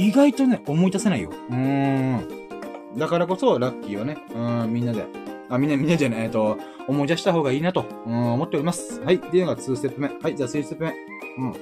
[0.00, 1.30] 意外とね、思い出せないよ。
[1.50, 2.96] うーん。
[2.96, 5.04] だからこそ、ラッキーをね、うん、みんなで、
[5.50, 6.56] あ、みんな、みんなじゃない、えっと、
[6.88, 9.00] 思い出した方がいいなと、うん、思っております。
[9.00, 9.16] はい。
[9.16, 10.08] っていうのが2ステップ目。
[10.08, 10.36] はい。
[10.36, 10.94] じゃあ3ステップ目。
[11.38, 11.52] うん。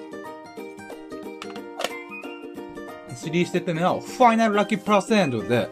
[3.11, 5.69] 3ステップ目は、ファイナルラッキーパーセントで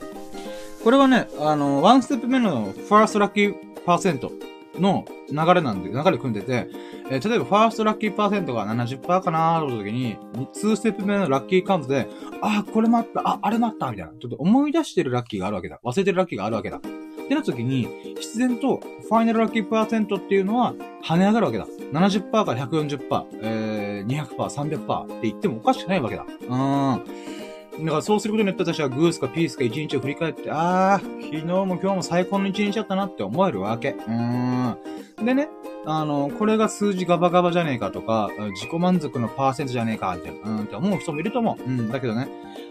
[0.82, 4.32] これはね、あの、1ステップ目のファーストラッキーパーセント
[4.76, 6.68] の流れなんで、流れ組んでて、
[7.10, 12.08] えー、例えばファーストラッキーパーセントが70%かなーった時に、2ステップ目のラッキーカウントで、
[12.40, 14.12] あ、これもあった、あ、あれもあった、みたいな。
[14.12, 15.80] ちょっと思い出してるラッキーがあるわけだ。
[15.84, 16.76] 忘れてるラッキーがあるわけだ。
[16.78, 21.66] ってなった時に、必然と、ファイナルラッキーパーセントっていうのは、跳ね上がるわけだ。
[21.92, 26.24] 70%から140%、えー、200%、300%って言ってもおかしくないわけだ。
[26.24, 27.84] うーん。
[27.84, 33.90] だからそうすることによって私はグースかピースか一日を振り返って、あー、昨日も今日も最高の一日だったなって思えるわけ。
[33.90, 35.24] うーん。
[35.24, 35.48] でね、
[35.86, 41.62] あの、これが数字ガバガバじゃねえかとか、自己満足のパーセントじゃねえか、みたいな、うんって思う人もいると思う。
[41.62, 42.28] うん、だけどね、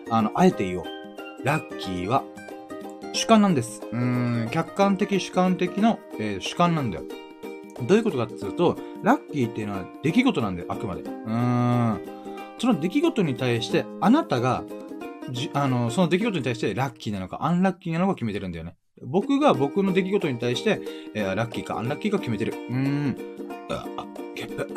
[0.10, 0.86] あの、あえて言おう。
[1.44, 2.24] ラッキーは、
[3.14, 3.82] 主観なんです。
[3.92, 7.04] うん、客観的主観的の、えー、主観なんだよ。
[7.88, 11.02] どういうことかっていうと、ラッキーっていうのは出来事なんだよ、あくまで。
[11.02, 12.02] うーん。
[12.60, 14.64] その出来事に対して、あなたが
[15.32, 18.76] じ、あの、その出来事に対してラッキーなのか、アンラッキーなのか決めてるんだよね。
[19.02, 20.82] 僕が僕の出来事に対して、
[21.14, 22.54] えー、ラッキーかアンラッキーか決めてる。
[22.54, 23.16] うーん。
[23.70, 24.68] あ、あゲップ。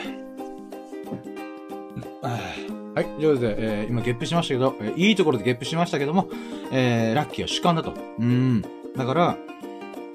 [2.95, 3.05] はい。
[3.05, 6.29] ということで、えー、今ゲップしましたけど、えー、いいところでゲップしましたけども、
[6.71, 7.95] えー、ラッキーは主観だと。
[8.19, 8.63] うん。
[8.95, 9.37] だから、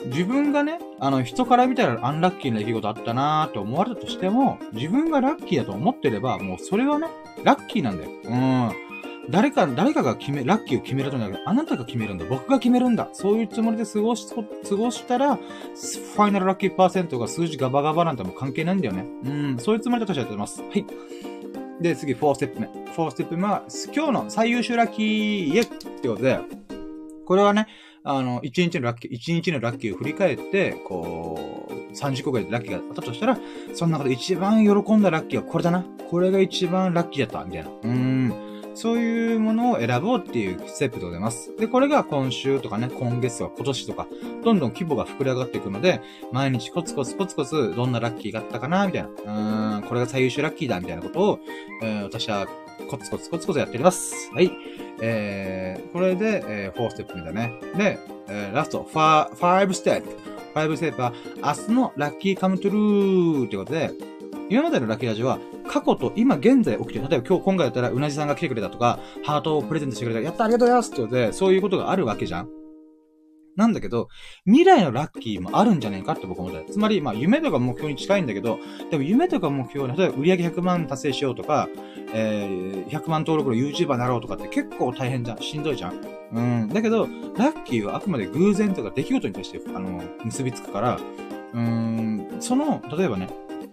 [0.05, 7.07] 自分がね、あの、人から見たらアンラッキーな出来事あったなーって思われたとしても、自分がラッキーだと思ってれば、もうそれはね、
[7.43, 8.11] ラッキーなんだよ。
[8.23, 8.86] うん。
[9.29, 12.25] 誰か、誰かが決め、ラッキーを決めるとじゃなくて、あなたが決めるんだ。
[12.25, 13.09] 僕が決めるんだ。
[13.13, 19.05] そういうつもりで過ごし、過ごしたら、ファイナルラッキーパーセントが数字ガバガバなんても関係ないんだよね。
[19.25, 20.61] うん、そういうつもりで私はやってます。
[20.61, 20.85] はい。
[21.81, 22.67] で、次、4ステップ目。
[22.67, 23.63] 4ステップ目は、
[23.93, 26.39] 今日の最優秀ラッキー、イエってことで、
[27.25, 27.67] これはね、
[28.03, 33.37] あの、1日のラッキー、1日のラッキーを振り返って、こう、30個ぐらいでラッキーがあったとしたら、
[33.73, 35.83] その中で一番喜んだラッキーはこれだな。
[36.09, 37.69] これが一番ラッキーだった、みたいな。
[37.69, 38.26] うーん。
[38.77, 41.51] そういうものを選ぼうっていうステップでございます。
[41.57, 44.07] で、これが今週とかね、今月とか今年とか、
[44.43, 45.99] どんどん規模が膨れ上がっていくので、
[46.31, 49.09] 毎日コツコツコツコツどんなラッキーがあったかな、みたいな。
[49.09, 51.39] うーん、これが最優秀ラッキーだ、みたいなことを、
[51.81, 52.45] えー、私は
[52.87, 54.31] コツコツコツコツやっております。
[54.31, 54.51] はい。
[55.01, 57.53] えー、これで、えー、4ステップ目だね。
[57.75, 57.97] で、
[58.27, 60.09] えー、ラスト、5ステップ。
[60.53, 63.91] 5ステップは、明日のラッキーカムトゥルーってことで、
[64.49, 66.99] 今までのラッキーラジオは、過去と今現在起きて。
[66.99, 70.21] 例えば今日、今回だったら、うなじさんが来てくれたとか、ハートをプレゼントしてくれた。
[70.21, 72.49] やったありがとうございますってことで、そういうことがあるわけじゃん。
[73.57, 74.07] なんだけど、
[74.45, 76.71] 未来のラッキーもあるんじゃねえかって僕思った。
[76.71, 78.59] つまり、まあ、夢とか目標に近いんだけど、
[78.91, 81.67] でも夢とか目標に、例えば売上100万達成しようとか、
[82.13, 85.41] えー、100万登録の YouTuber になろうとかって結構大変じゃん。
[85.41, 85.99] しんどいじゃん。
[86.33, 86.69] うん。
[86.69, 90.99] だけど、ラッキーはあくまで偶然とか出来事に対して、あの、結びつくから、
[91.53, 93.27] うーん、その、例えばね、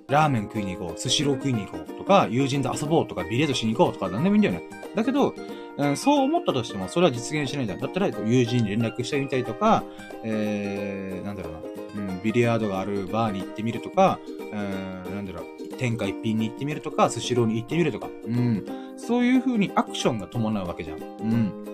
[0.08, 4.62] ラーメン食いに行こう、寿司ロー食いに行こうとか、友人と遊ぼうとか、ビリヤードしに行こうとか、何でもいいんだよね。
[4.94, 5.34] だけど、
[5.76, 7.80] うん、そう思ったとしても、それは実現しないじゃん。
[7.80, 9.82] だったら、友人に連絡してみたりとか、
[10.22, 14.18] えー、なんだろうな、うん、ビリヤードがあるバーに行ってみるとか、
[14.52, 15.44] うん、なんだろう、
[15.76, 18.64] 天下一品に行ってみるとか、寿司ローに行ってみるとか、うん、
[18.96, 20.98] そういう風にアクションが伴うわけじゃん。
[20.98, 21.73] うん。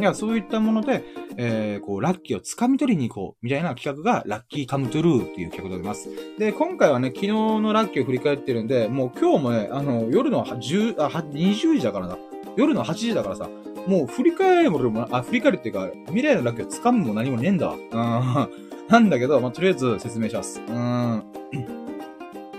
[0.00, 1.04] いや、そういったもので、
[1.36, 6.08] えー、こう、ラッキーを掴み取りに行こう、みたいな企画が、ラッキーカムトゥルーっていう企画でございます。
[6.38, 12.18] で、今回はね、昨日のラッキーを振り返ってるんで、もう今日もね、あの、夜の10、あ、20時だからな。
[12.56, 13.48] 夜の8時だからさ、
[13.86, 17.72] もう振り返るも、あ、振り返るっていうか、未来のラッキーを掴むも何もねえんだ。
[17.72, 17.80] うん。
[18.88, 20.60] なんだけど、まあ、とりあえず説明します。
[20.66, 21.22] うん。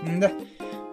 [0.07, 0.31] ん で、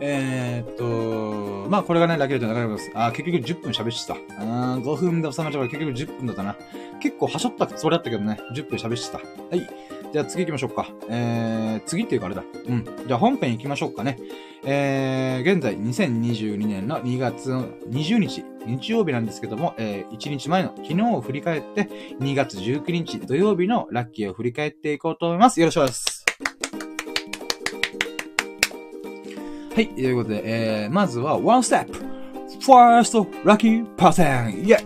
[0.00, 2.90] えー、っと、まあこれがね、ラケルトの流れます。
[2.94, 4.14] あ、結局10分喋ってた。
[4.40, 6.56] あ5分で収まっちゃうから結局10分だったな。
[7.00, 9.18] 結構はしょったつもりだったけどね、10分喋ってた。
[9.18, 9.68] はい。
[10.12, 10.88] じゃあ次行きましょうか。
[11.10, 12.42] えー、次っていうかあれだ。
[12.66, 12.84] うん。
[12.84, 14.18] じゃあ本編行きましょうかね。
[14.64, 21.88] えー、現在2022年の2月20日、日曜日なんですけども、えー、1日前の昨日を振り返って、
[22.20, 25.60] 2月19日土曜日のラッキーを振り返っていこうと思います。
[25.60, 26.17] よろしくお願いします。
[29.74, 31.86] はい、ということで、えー、まずは、one step,
[32.60, 34.78] first lucky person, yeah!
[34.78, 34.80] っ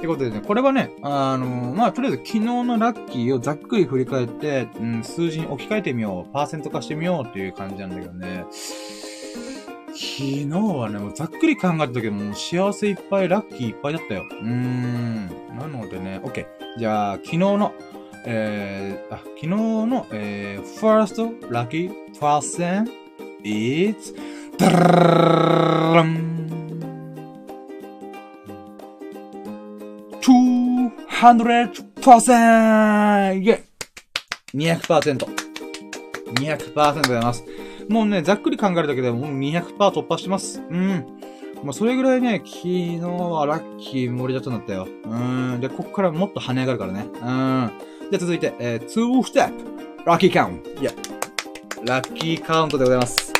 [0.00, 8.44] てことでね、これはね、あのー、まあ、とりあえず昨日のラッキーをざっくり振り返って、うん、数字に置き換えてみよう、パーセント化してみようっていう感じなんだけどね。
[8.50, 14.24] 昨日はね、もうざっくり考えた時もう幸せいっぱい、ラッキーいっぱいだったよ。
[14.28, 15.26] うーん。
[15.56, 16.46] なのでね、OK。
[16.78, 17.72] じゃあ、昨日の、
[18.26, 22.88] えー、あ、昨日の、えー、first lucky person
[23.42, 24.14] is,
[24.58, 26.44] ダラン
[32.02, 33.36] 200%!
[33.36, 33.62] イェイ
[34.54, 35.26] !200%。
[36.34, 37.44] 200%でございます。
[37.88, 40.62] もうね、ざっくり考えるだけでもう200%突破してます。
[40.70, 41.04] うん。
[41.62, 44.88] まあ、それぐらいね、昨日はラッキー盛りだったんだったよ。
[45.04, 45.60] うん。
[45.60, 47.06] で、ここからもっと跳ね上がるからね。
[47.22, 47.93] うん。
[48.14, 49.48] で、続いて、えー、2ステッ
[50.04, 50.92] プラッキーカウントいや、
[51.84, 53.32] ラッキーカウントでございます。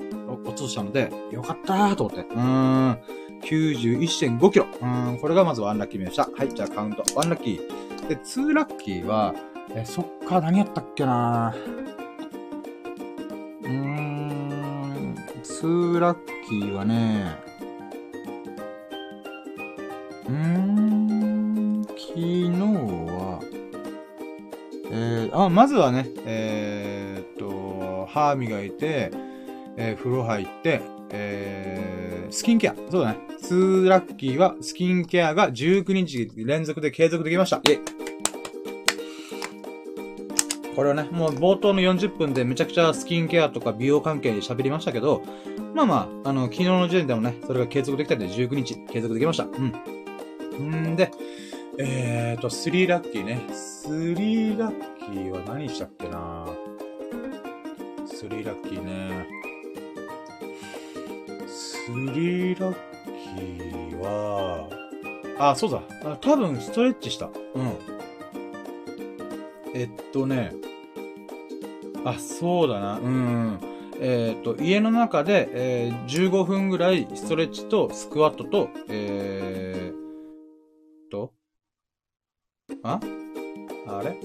[0.45, 2.33] 落としたので、よかったーと思って。
[2.33, 3.20] うーん。
[3.43, 4.67] 91.5キロ。
[4.81, 6.29] うん、これがまずワンラッキー目でした。
[6.35, 7.03] はい、じゃあカウント。
[7.15, 8.07] ワンラッキー。
[8.07, 9.33] で、ツーラッキーは、
[9.75, 11.55] え、そっか、何やったっけな
[13.63, 16.17] うーん、ツーラッ
[16.47, 17.35] キーはね、
[20.27, 23.39] うーん、昨日は、
[24.91, 29.11] えー、あ、まずはね、えー、っと、歯磨いて、
[29.77, 30.81] えー、風呂入って、
[31.11, 32.75] えー、スキンケア。
[32.89, 33.30] そうだね。
[33.51, 37.57] 2ラッキーはスキンケアが19日連続で継続できました。
[37.57, 37.79] イェイ
[40.73, 45.21] これはね、もう冒頭の40分でめちゃくちゃスキンケアとか美容関係で喋りましたけど、
[45.75, 49.43] まあまあ、あの、昨日の時点でもね、それが継続できたんで19日継続できました。
[49.43, 50.93] うん。
[50.93, 51.11] んで、
[51.77, 53.41] えーと、3ラッキーね。
[53.49, 56.47] 3ラッキーは何したっけな
[58.07, 59.27] 3ラッキーね。
[61.89, 63.10] 3ラッキー
[64.01, 64.67] は、
[65.39, 65.81] あ、そうだ。
[66.17, 67.27] 多分ストレッチした。
[67.27, 67.31] うん。
[69.73, 70.53] えっとね、
[72.05, 72.99] あ、そうだな。
[72.99, 73.59] うん。
[73.99, 81.33] えっ、と、家の中で、えー、15分ぐらいストレッチとスクワットと、えー、と、
[82.83, 82.99] あ？
[83.87, 84.17] あれ？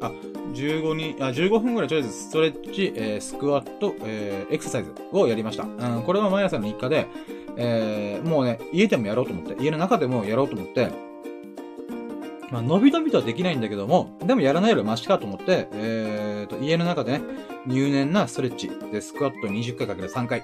[0.00, 0.12] あ、
[0.54, 5.64] 15に、あ、15分ぐらいとりあえずストレッチ、えー、スクワット、えー、エクササイズをやりました。
[5.64, 7.06] うん、これは毎朝の日課で、
[7.56, 10.90] えー、もうね、家でもやろうと思って、家の中でもやろうと思って、
[12.50, 17.22] まあ、伸び伸びとはできないんだけども、でもやらないよりマシかと思って、えーと、家の中でね、
[17.66, 20.42] 入念なストレッチでスクワット20回かける3回。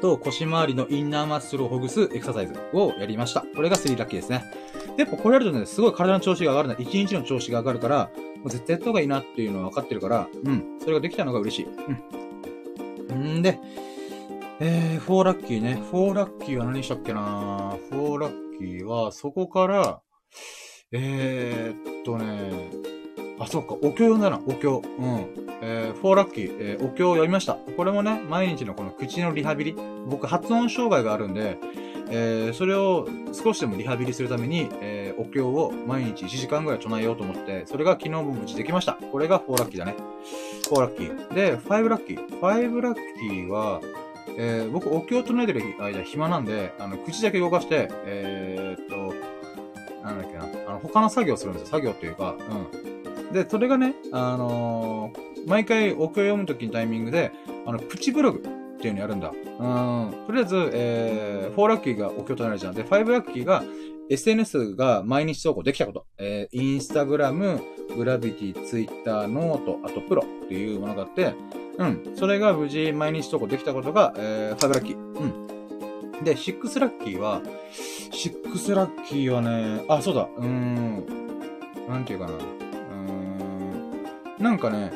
[0.00, 3.44] と腰回りのインナーマッスルをほぐすエクササイズをやりました。
[3.54, 4.44] これが3ラッキーですね。
[4.96, 6.74] で、やっぱこれやるとね、すごい体の調子が上がるな。
[6.74, 10.78] 1日の調子が上がるから、も絶対やった方がいいなっていうのは分かってるから、うん。
[10.80, 11.66] それができたのが嬉しい。
[13.10, 13.38] うん。
[13.38, 13.58] んで、
[14.60, 15.82] えー、4ラッキーね。
[15.92, 20.00] 4ラッキーは何したっけな ?4 ラッキーは、そこから、
[20.92, 22.70] えー、っとね、
[23.38, 24.82] あ、そっか、お経読んだな、お経。
[24.98, 25.46] うん。
[25.62, 27.54] えー、フォーラッキー、えー、お経を読みました。
[27.54, 29.76] これもね、毎日のこの口のリハビリ。
[30.06, 31.58] 僕、発音障害があるんで、
[32.08, 38.94] えー、それを少しでもリハビリするために、えー、お経を毎日1時間ぐらい唱えようと思って、それが昨日も無事できました。
[38.94, 39.96] これが4ラッキーだね。
[40.70, 41.34] 4ラッキー。
[41.34, 42.40] で、5ラッキー。
[42.40, 43.80] 5ラッキーは、
[44.38, 49.14] えー、僕、お経を唱えてる間暇なんで、あの、口だけ動かして、えー、っと、
[50.04, 51.68] なんだっけな、あの、他の作業するんですよ。
[51.68, 52.95] 作業っていうか、うん。
[53.32, 57.32] で、それがね、あのー、毎回お経を読むときのタイミングで、
[57.66, 59.30] あの、プチブログっていうのやるんだ。
[59.30, 60.26] うん。
[60.26, 62.74] とりあえず、えー、4ラッキーがお経となるじゃん。
[62.74, 63.62] で、5ラッキーが、
[64.08, 66.06] SNS が毎日投稿できたこと。
[66.18, 67.60] えー、インスタグラム、
[67.96, 71.34] グラビティ、ツイッター、ノート、あとプロっていうものがあって、
[71.78, 72.12] うん。
[72.16, 74.96] それが無事毎日投稿できたことが、えー、5ラッキー。
[74.96, 76.24] うん。
[76.24, 77.42] で、6ラッキーは、
[78.12, 81.06] 6ラッキーはね、あ、そうだ、うーん。
[81.88, 82.32] なんていうかな。
[84.38, 84.92] なんかね、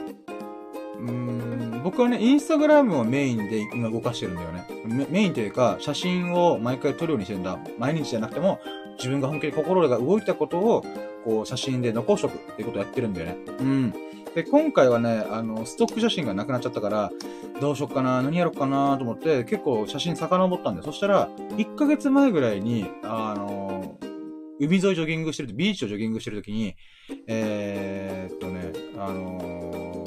[0.98, 4.64] うーん、僕はね、インスタグラムをメインで今動かしてるんだよね。
[5.10, 7.58] メインというか、写真を毎回撮るようにしてるんだ。
[7.78, 8.60] 毎日じゃなくても、
[8.98, 10.84] 自分が本気で心が動いたことを、
[11.24, 13.36] こう、写真で残しとくっていうことをやってるんだよね。
[13.60, 13.94] うん。
[14.34, 17.10] で、今回はね、あの、ストック写真がなくなっちゃったから、
[17.60, 23.98] どうしよっかな、何やろっかなと思って、結構写真遡ったんで、そしたら、1ヶ月前ぐらいに、あの、
[24.60, 26.76] 海沿いジョギングしてる、ビーチをジョギングしてるときに、
[27.26, 30.04] えー、っとね、あの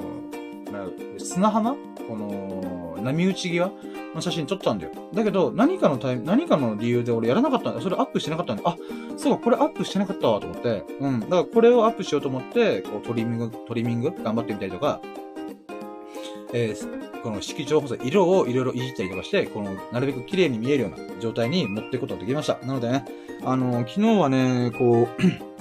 [0.68, 1.76] ー、砂浜？
[2.08, 3.72] この、波打ち際
[4.14, 4.92] の写真撮ったんだよ。
[5.14, 7.82] だけど、何かのタイ何かの理由で俺やらなかったんだよ。
[7.82, 8.64] それアップしてなかったんだ。
[8.66, 8.78] あ、
[9.18, 10.84] そうか、これアップしてなかったわ、と思って。
[11.00, 11.22] うん。
[11.22, 14.14] だからこれをアップしようと思って、こう、トリミング、トリミング？
[14.24, 15.02] 頑張ってみたりとか、
[16.54, 22.60] えー、この色調補正、色をいろいろいじったりとかして、この、なるべく綺麗に見えるような状態に持っていくことができました。
[22.64, 23.06] なのでね、
[23.44, 25.53] あのー、昨日はね、こう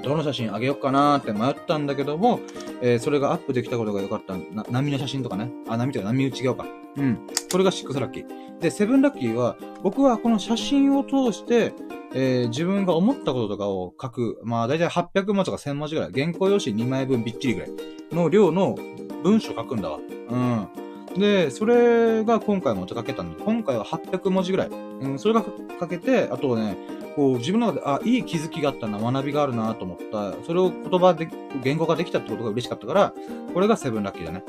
[0.00, 2.40] どの写真あげようかなって迷ったんだけども、
[2.82, 4.34] えー、それがアップできたことが良かった。
[4.36, 5.50] な、波の写真とかね。
[5.68, 6.66] あ、波とか波打ち側か。
[6.96, 7.26] うん。
[7.50, 8.58] これが6ラッキー。
[8.60, 11.72] で、7ラッキーは、僕はこの写真を通して、
[12.12, 14.40] えー、自分が思ったこととかを書く。
[14.44, 16.12] まあ、だいたい800文字とか1000文字ぐらい。
[16.12, 17.70] 原稿用紙2枚分びっちりぐらい
[18.12, 18.76] の量の
[19.22, 19.98] 文章書くんだわ。
[19.98, 20.89] うん。
[21.16, 24.68] で、それが今回も書けたんで、今回は800文字ぐらい。
[24.68, 25.44] うん、それが
[25.78, 26.76] 書けて、あとね、
[27.16, 30.34] こう、自分の中で、あ、いい気づきがあったな、学びがあるなと思った。
[30.44, 31.28] それを言葉で、
[31.62, 33.14] 言語化できたってことが嬉しかったから、
[33.52, 34.44] これがセブンラッキーだね。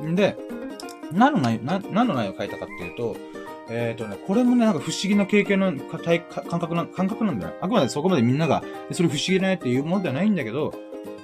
[0.00, 0.10] うん。
[0.12, 0.36] んで、
[1.12, 3.16] 何の内容、何の内容を書いたかっていうと、
[3.70, 7.54] えっ、ー、とね、これもね、なんか不思議な経験の体感覚な、感覚なんだよ。
[7.60, 8.62] あくまでそこまでみんなが、
[8.92, 10.72] それ不思議だねっていうものではないんだけど、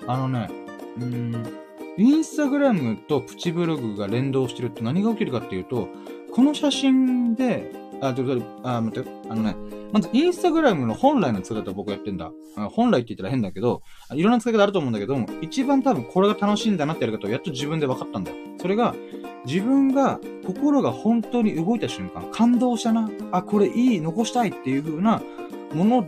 [0.07, 0.51] あのね、
[0.99, 1.64] うーん、
[1.97, 5.89] インスタグラムとプチブログが連動してるって何が起きるかっていうと、
[6.33, 7.71] この写真で、
[8.01, 9.57] あ、ということで、あ、待って、あのね、
[9.93, 12.33] まず、インスタグラムの本来の使い方を僕やってんだ。
[12.73, 13.83] 本来って言ったら変だけど、
[14.13, 18.37] いろんな使い方あると思うんだけども、一番多分これが楽しいんだなってやり方をやっと自分で分かったんだよ。
[18.61, 18.95] それが、
[19.47, 25.23] 自分が、心が本当に動いた瞬間、感動したな、あ、これいい、残したいっていう風な
[25.73, 26.07] もの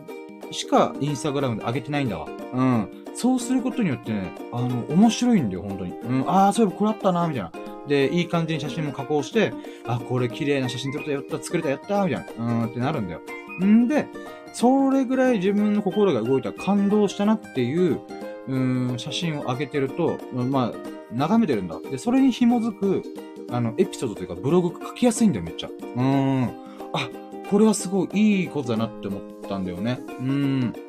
[0.51, 2.27] しかインスタグラムで上げてないんだわ。
[2.55, 3.06] うん。
[3.17, 5.93] そうすることによってね、あの、面白いんだよ、本当に。
[5.93, 7.51] うん、ああ、そういえばこれあったな、みたいな。
[7.89, 9.55] で、いい感じに写真も加工して、
[9.87, 12.45] あ、これ綺麗な写真撮れた、やった、作れた、やった、みたいな。
[12.45, 13.21] うーんってなるんだよ。
[13.65, 14.07] んで、
[14.53, 18.01] それぐらい自分の心が動いた、感動したなっていう、
[18.49, 20.79] うーん、写真を上げてると、まあ、
[21.11, 21.81] 眺めてるんだ。
[21.81, 23.03] で、それに紐づく、
[23.51, 25.69] あの、エピソードというか、ブログ書きやすいんだよ、めっちゃ。
[25.69, 26.45] うーん。
[26.93, 27.09] あ、
[27.49, 30.01] これはすごいいいことだなって思ったんだよね。
[30.21, 30.86] うーん。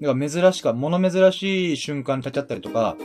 [0.00, 2.96] だから珍しか、物珍しい瞬間に立ち会ったりとか、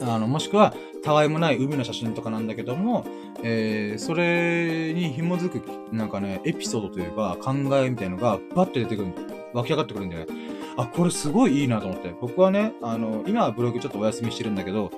[0.00, 3.04] あの、もしくは、たわいもない海の写真とかなんだけども、
[3.42, 5.62] えー、それに紐づく、
[5.94, 9.12] なんかね、エピソードというか、考えみたいのが、バッて出てくる、
[9.52, 10.32] 湧き上がってくるんだよね。
[10.76, 12.14] あ、これすごいいいなと思って。
[12.20, 14.90] 僕はね、あの、今はブログちょっとお休みしてるんだけど、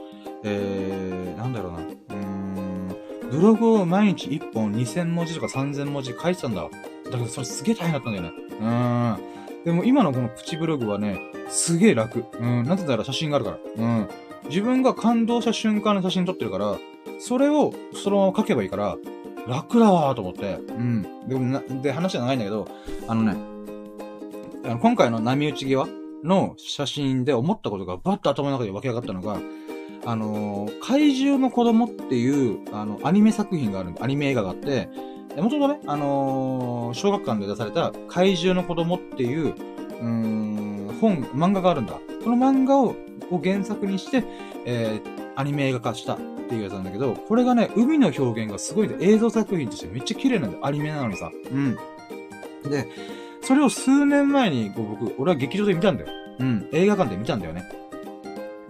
[0.43, 1.79] えー、なんだろうな。
[1.79, 2.97] うーん、
[3.31, 6.63] ブログを毎日1本2000文字とか3000文字書いてたんだ。
[6.63, 6.71] だ
[7.11, 8.33] けどそれすげえ大変だったんだよね。
[8.61, 9.36] うーん。
[9.67, 12.25] でも今のこのプチブログはね、すげえ楽。
[12.39, 13.59] うん、なぜなら写真があるから。
[13.77, 14.09] うん。
[14.49, 16.79] 自分が感動した瞬間の写真撮ってるから、
[17.19, 18.97] それをそのまま書けばいいから、
[19.49, 20.61] 楽だわーと思って。
[20.69, 21.03] うん。
[21.27, 22.69] でもな、で、話は長いんだけど、
[23.09, 23.37] あのね、
[24.65, 25.89] あの今回の波打ち際
[26.23, 29.41] の写真で思ったことがバッと頭の中で湧き上がったのが、
[30.05, 34.89] あのー、怪獣の子供っていう、あの、アニメ作品があるアニメ映画があって、
[35.43, 41.95] もともとね、あのー、小学館で出された怪獣の子供っていう、うーん、本、漫画があるんだ。
[42.25, 42.97] この漫画を
[43.31, 44.25] を原作にして、
[44.65, 46.19] えー、アニメ映画化したっ
[46.49, 50.67] ていうやつなんだけど、これがね、海の表現がすごい映像作品としてめっちゃ綺麗なんだよ。
[50.67, 51.31] アニメなのにさ。
[51.51, 51.77] うん。
[52.71, 52.89] で、
[53.43, 56.09] それを数年前に、こう僕、俺は劇場で見たんだよ。
[56.39, 56.69] うん。
[56.73, 57.65] 映画館で見たんだよね。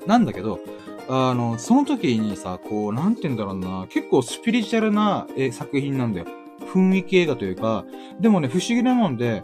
[0.07, 0.61] なんだけど、
[1.09, 6.27] あの、その時にさ、こう、なんて言うんだろうな、結構スピリチュアルなえ作品なんだよ。
[6.67, 7.85] 雰囲気映画というか、
[8.21, 9.43] でもね、不思議なもんで、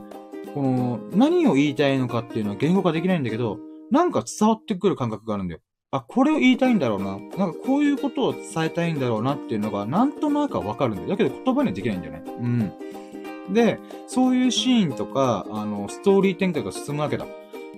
[0.55, 3.59] この、何を言いたいのかっていうのは言語化できないんだけど、
[3.91, 5.61] なんか伝わってくる感覚があるんだよ。
[5.91, 7.19] あ、これを言いたいんだろうな。
[7.37, 11.09] なんかこういうことを伝えたいんだろうなっていうのが、なんとなくわかるんだよ。
[11.09, 12.23] だけど言葉にはできないんだよね。
[12.27, 13.53] うん。
[13.53, 17.27] で、そういうシーンとか、あの、ストーリー展開が進むわけだ。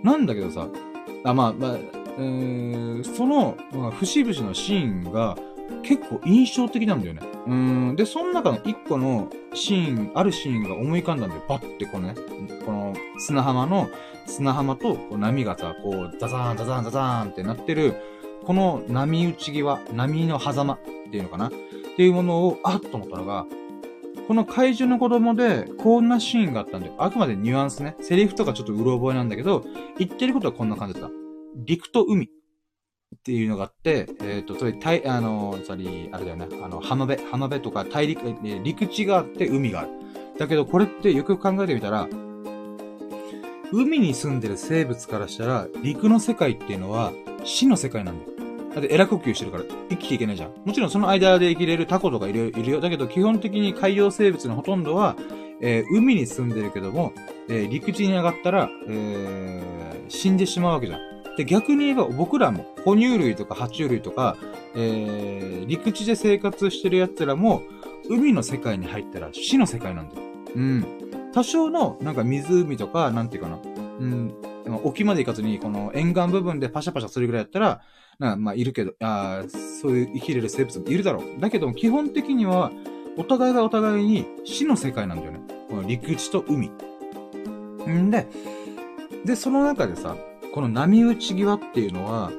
[0.03, 0.69] なんだけどさ、
[1.25, 1.79] あ、まあ、まあ、
[2.17, 5.37] えーん、その、まあ、節々のシーンが
[5.83, 7.23] 結構印象的なんだよね。
[7.47, 7.97] うん。
[7.97, 11.43] で、その中の一個のシーン、あるシーンが思い浮かんだんだよ。
[11.49, 12.15] バッてこのね、
[12.65, 13.89] この砂浜の、
[14.27, 17.95] 砂浜とこう波がさ、こう、ザザーン、ザザーン、ザザーンってなってる、
[18.45, 20.79] この波打ち際、波の狭間っ
[21.11, 21.49] ていうのかな？
[21.49, 21.51] っ
[21.97, 23.47] ていうものを、あっと思ったのが、
[24.27, 26.95] この怪獣の子供で、こんなシーンがあったんだよ。
[26.99, 27.95] あくまでニュアンスね。
[28.01, 29.65] セリフとかちょっとうろ覚えなんだけど、
[29.99, 31.17] 言ってることはこんな感じだった。
[31.57, 32.31] 陸と海
[33.17, 36.47] っていうのがあって、えっ、ー、と、それ、たい、あの、つまり、あれだよね。
[36.63, 38.21] あの、浜辺、浜辺とか大陸、
[38.63, 39.91] 陸地があって海がある。
[40.39, 42.09] だけど、これってよく考えてみたら、
[43.73, 47.13] 海に住んでる生物からしたら、陸の世界っていうのは
[47.45, 48.35] 死の世界なんだよ。
[48.75, 50.53] だってエラ呼吸してるから生きていけないじゃん。
[50.65, 52.81] もちろんその間で生きれるタコとかいるいるよ。
[52.81, 55.17] だけど基本的に海洋生物のほとんどは、
[55.61, 57.13] えー、海に住んでるけども、
[57.49, 61.14] えー、陸地に上がったら、えー、死んでしまうわけじゃん。
[61.37, 64.37] で、逆に言えば僕らも、哺乳類とか爬虫類とか、
[64.75, 67.63] えー、陸地で生活してる奴らも、
[68.09, 70.23] 海の世界に入ったら死の世界なんだよ。
[70.55, 70.85] うん。
[71.33, 73.59] 多少の、なんか湖とか、なんていうかな。
[74.01, 74.35] うん。
[74.83, 77.81] 沖まで行かずに、この沿岸部分でパシャパシャするぐらいやったら、
[78.19, 79.43] なまあ、いるけど、あ
[79.81, 81.41] そういう生きれる生物もいるだろう。
[81.41, 82.71] だけども、基本的には、
[83.17, 85.41] お互いがお互いに死の世界なんだよね。
[85.69, 86.71] この陸地と海。
[87.89, 88.27] んで、
[89.25, 90.17] で、その中でさ、
[90.55, 92.31] この波打ち際っていうのは、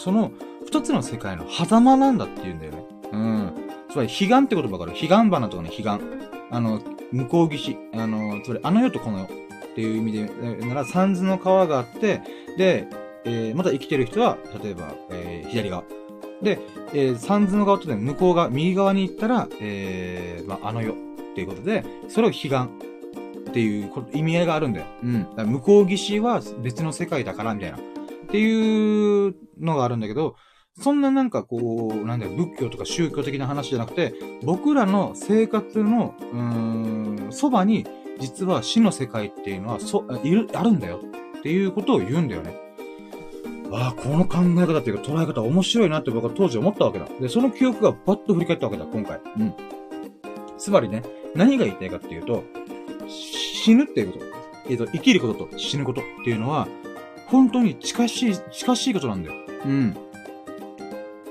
[0.00, 0.32] その
[0.66, 2.84] 二つの世界の狭間なんだっていうんだよね。
[3.12, 3.52] うん。
[3.88, 4.92] つまり、彼岸って言葉がある。
[4.94, 5.88] 彼岸花とかね、彼岸。
[6.50, 6.80] あの、
[7.12, 7.76] 向こう岸。
[7.94, 9.28] あの、つまり、あの世とこの世っ
[9.76, 12.22] ていう意味で、なら、三途の川があって、
[12.58, 12.88] で、
[13.24, 15.84] えー、まだ生きてる人は、例えば、えー、左側。
[16.42, 16.58] で、
[16.92, 20.96] えー、三途の川とね、向こう側、右側に行ったら、えー、まあ、あの世っ
[21.36, 22.50] ていうことで、それを彼岸
[23.54, 24.86] っていう意味合いがあるんだよ。
[25.04, 25.36] うん。
[25.36, 27.78] だ向こう岸は別の世界だから、みたいな。
[27.78, 27.80] っ
[28.28, 30.34] ていうのがあるんだけど、
[30.80, 37.86] そんななんかこう、なんだよ、仏教とか宗教的な話じゃなくて、僕らの生活の、うーん、そばに、
[38.18, 41.00] 実は死の世界っていうのは、そ、いる、あるんだよ
[41.38, 42.58] っていうことを言うんだよね。
[43.70, 47.06] ああ、この考え方っていうか捉え方面白いなって僕は当時思ったわけだ。
[47.20, 49.20] で、その記憶がバッと振り返ったわけだ、今回。
[49.38, 49.54] うん。
[50.58, 51.02] つまりね、
[51.36, 52.42] 何が言いたいかっていうと、
[53.64, 54.24] 死ぬっていうこと、
[54.68, 56.68] えっ、と、生きることと死ぬことっていうのは、
[57.28, 59.36] 本当に近しい、近しいことなんだよ。
[59.64, 59.96] うん。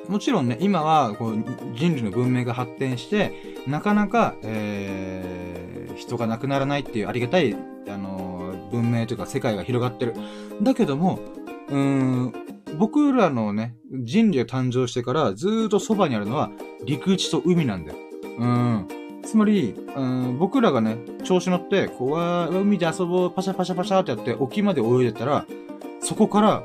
[0.08, 1.36] もちろんね、今はこう
[1.76, 3.34] 人類の文明が発展して、
[3.68, 7.56] なかなか、えー、人が亡くならないっていうありがたい、
[7.88, 10.16] あのー、文明というか世界が広がってる。
[10.64, 11.20] だけども、
[11.70, 12.34] うーん、
[12.80, 16.50] 僕らのね、人類が誕生してからずーっとそばにあるのは
[16.84, 17.98] 陸地と海なんだよ。
[18.40, 19.03] うん。
[19.24, 22.16] つまり、うん、僕らがね、調子乗って、こ
[22.52, 25.46] う、海で遊ぼう、パシャパシャパシャってやって、沖まで泳いでたら、
[26.02, 26.64] そこから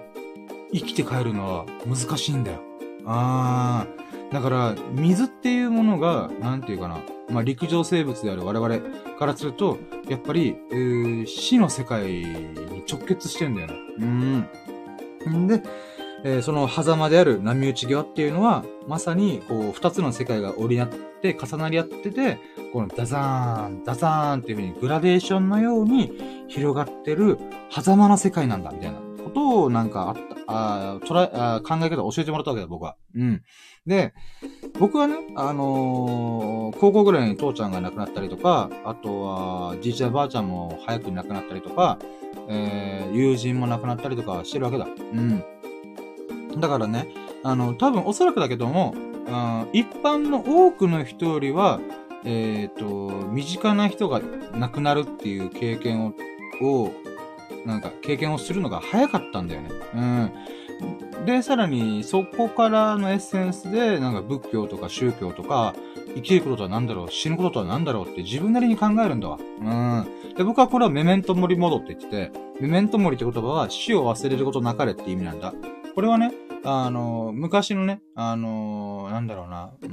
[0.72, 2.58] 生きて帰るのは難しいんだよ。
[3.06, 4.32] あー。
[4.32, 7.00] だから、水っていうものが、なんていうかな。
[7.30, 8.80] まあ、陸上生物である我々
[9.18, 9.78] からすると、
[10.08, 13.74] やっぱり、えー、死の世界に直結してんだよね。
[15.26, 15.44] うん。
[15.44, 15.62] んで、
[16.24, 20.88] えー、その狭間である波打ち際っていうのは、まさに、こう、二つの世界が折り合っ
[21.22, 22.38] て、重なり合ってて、
[22.72, 27.38] このダザーン、ダザーンっていう風にグラデーションのように広がってる
[27.70, 32.96] 狭間の世界なんだ、みたいなことをなんかあった、あ捉えあ考え方を教えてもらったわけだ、僕は。
[33.14, 33.42] うん。
[33.86, 34.14] で、
[34.78, 41.98] 僕はね、あのー、高校ぐらいに父ちゃんが亡くなったりとか、あとは、じいちゃんばあちゃんも早く亡くなったりとか、
[42.48, 44.86] えー、友人も亡くなったりとかしてるわけだ。
[44.86, 45.44] うん。
[46.56, 47.08] だからね、
[47.42, 48.94] あの、多分おそらくだけども、
[49.72, 51.80] 一般の多くの人よりは、
[52.24, 54.20] えっ、ー、と、身近な人が
[54.54, 56.14] 亡くなるっていう経験を、
[56.62, 56.92] を、
[57.64, 59.70] なんか経験をするのが早かったんだよね。
[59.94, 61.26] うん。
[61.26, 65.74] で、さらに、そこからのエッセンスで、なんか仏教とか宗教とか、
[66.14, 69.38] 生きることとは何だろう、死ぬこととは何だろうって自分なりに考えるんだわ。
[69.38, 70.34] うん。
[70.36, 75.52] で、僕はこれはメメントモリモドって言ってて、メメントモリって言葉は死を忘れることなかれって意味なんだ。
[75.98, 76.30] これはね、
[76.62, 79.90] あの、昔のね、あの、なんだろうな、うー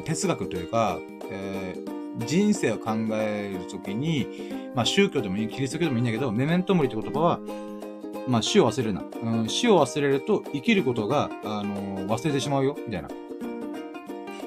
[0.00, 0.98] ん、哲学というか、
[1.30, 7.38] えー、人生を考えるときに、まあ宗教でもいい、キリスト教でもいいんだけど、メメントモリって言葉は、
[8.26, 9.04] まあ、死を忘れるな。
[9.22, 13.06] うん、死を忘れると生きることが、あの、忘れてしまうよ、みたいな。
[13.06, 13.10] っ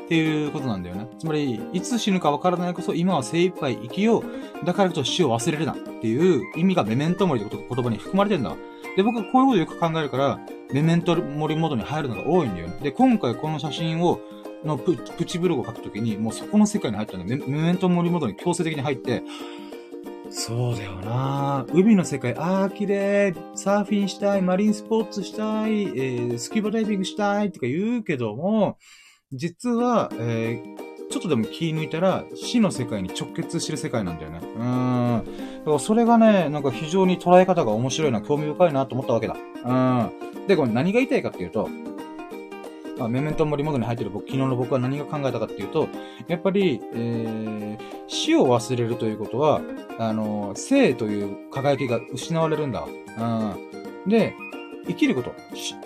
[0.09, 1.07] ていうことなんだよね。
[1.19, 4.65] つまり、いつ死ぬかわからないこそ、今は精一杯生きよう。
[4.65, 5.71] だからこそ死を忘れるな。
[5.71, 8.57] っていう意味がメメントモリって言葉に含まれてんだわ。
[8.95, 10.39] で、僕はこういうことよく考えるから、
[10.71, 12.77] メメントモリモードに入るのが多いんだよね。
[12.81, 14.19] で、今回この写真を、
[14.63, 17.43] のププチブログを書くときに、もうそこの世界に入ったんだよ。
[17.47, 19.23] メメントモリモードに強制的に入って、
[20.31, 28.77] そうだよな海の世界、あー、綺麗、サーフィンしたい、マリンスポーツしたい、えー、スキューバダイビングしたいとか言うけども、
[29.31, 34.39] 実は、えー、ちょっとでも気抜いたら、死の世界に直結してる世界なんだよね。
[34.43, 35.23] うーん。
[35.59, 39.35] だからそれがね、なんか非常に捉え方が面白いな、興味深いなと思ったわけだ。
[39.65, 39.73] う
[40.43, 40.47] ん。
[40.47, 41.69] で、これ何が言いたいかっていうと、
[42.97, 45.87] まあ、メメントモリモードに入ってる僕、昨日の僕は何が考えたかっていうと、
[46.27, 49.61] やっぱり、えー、死を忘れるということは、
[49.97, 52.85] あの、生という輝きが失われるんだ。
[53.17, 54.09] うん。
[54.09, 54.33] で、
[54.87, 55.33] 生きること、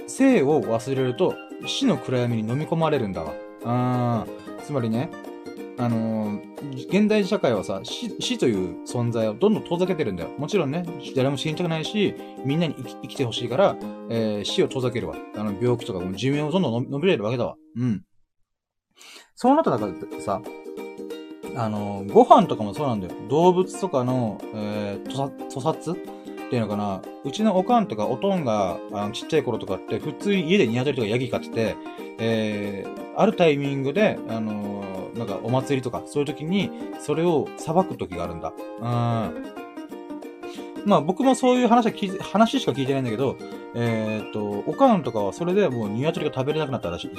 [0.07, 1.35] 生を忘れると、
[1.67, 4.25] 死の暗闇に飲み込まれるんだわ。
[4.25, 4.63] うん。
[4.63, 5.09] つまりね、
[5.77, 10.29] あのー、現代社会はさ死、死という存在をどんどん遠ざけてるんだよ。
[10.37, 12.13] もちろんね、誰も死にたくないし、
[12.45, 13.75] みんなに生き生きてほしいから、
[14.09, 15.15] えー、死を遠ざけるわ。
[15.35, 17.55] あの、病気とかも寿命をどんどん伸びれるわけだわ。
[17.75, 18.03] うん。
[19.35, 20.41] そうなった中でさ、
[21.55, 23.13] あのー、ご飯とかもそうなんだよ。
[23.29, 25.95] 動物とかの、えー、屠殺っ
[26.49, 27.01] ていうのかな。
[27.25, 31.75] うちのおかんとかおとんが、あの、ちっちゃい頃とかって、普通に家でニワトリとかヤギ飼ってて、
[32.19, 38.53] えー、あるタイミングで、あのーなんかお祭りとか、そういう時に、それを裁く時があるんだ。
[38.79, 39.63] うん。
[40.85, 43.37] まあ僕もそういう話は聞話しか聞いてないんだけど、
[43.75, 47.11] えー、っと、おかんとかはそれでもう鶏が食べれなくなったらしい。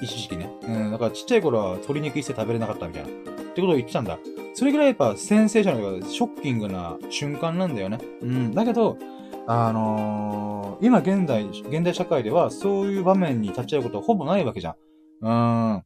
[0.00, 0.50] 一時期ね。
[0.62, 0.90] うん。
[0.92, 3.08] だからちっちゃい頃は鶏肉一切食べれなかったみたいな。
[3.08, 4.18] ってことを言ってたんだ。
[4.54, 7.98] それぐらいやっぱセンセーショナルとかショッキングな瞬間なんだよね。
[8.22, 8.54] うん。
[8.54, 8.96] だけど、
[9.46, 14.74] あのー、今現代、現代社会ではそういう場面に立ち会うことはほぼないわけじゃん。
[15.20, 15.30] う
[15.78, 15.82] ん。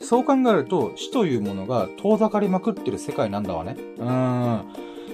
[0.00, 3.76] そう考えると、死というものが遠ざかりまくってる世界なんだわね。
[3.98, 4.10] う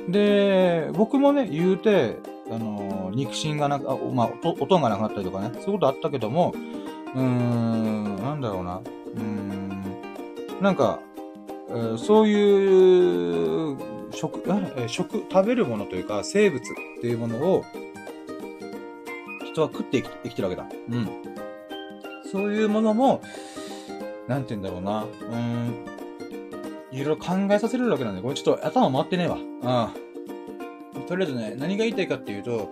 [0.09, 0.13] ん。
[0.13, 2.17] で、僕もね、言うて、
[2.51, 3.81] あのー、肉親がな、あ
[4.13, 6.55] まあ、おとんがなくなったりとかね、そういうことあったけども、
[7.15, 8.77] うーん、なんだろうな。
[8.77, 9.83] うーん、
[10.61, 11.01] なんか、
[11.71, 13.77] えー、そういう
[14.13, 14.43] 食、
[14.77, 16.67] え食、食べるものというか、生物っ
[17.01, 17.65] ていうものを、
[19.45, 20.67] 人は食って生きてるわけだ。
[20.89, 21.09] うん。
[22.31, 23.21] そういうものも、
[24.29, 25.05] なんて言うんだろうな。
[25.05, 25.95] うーん。
[26.93, 29.37] いろいろ考えさせるわけなんで、これちょっと頭回ってねえわ。
[29.37, 31.03] うん。
[31.07, 32.71] とりあえずね、何が言いたいかっていうと、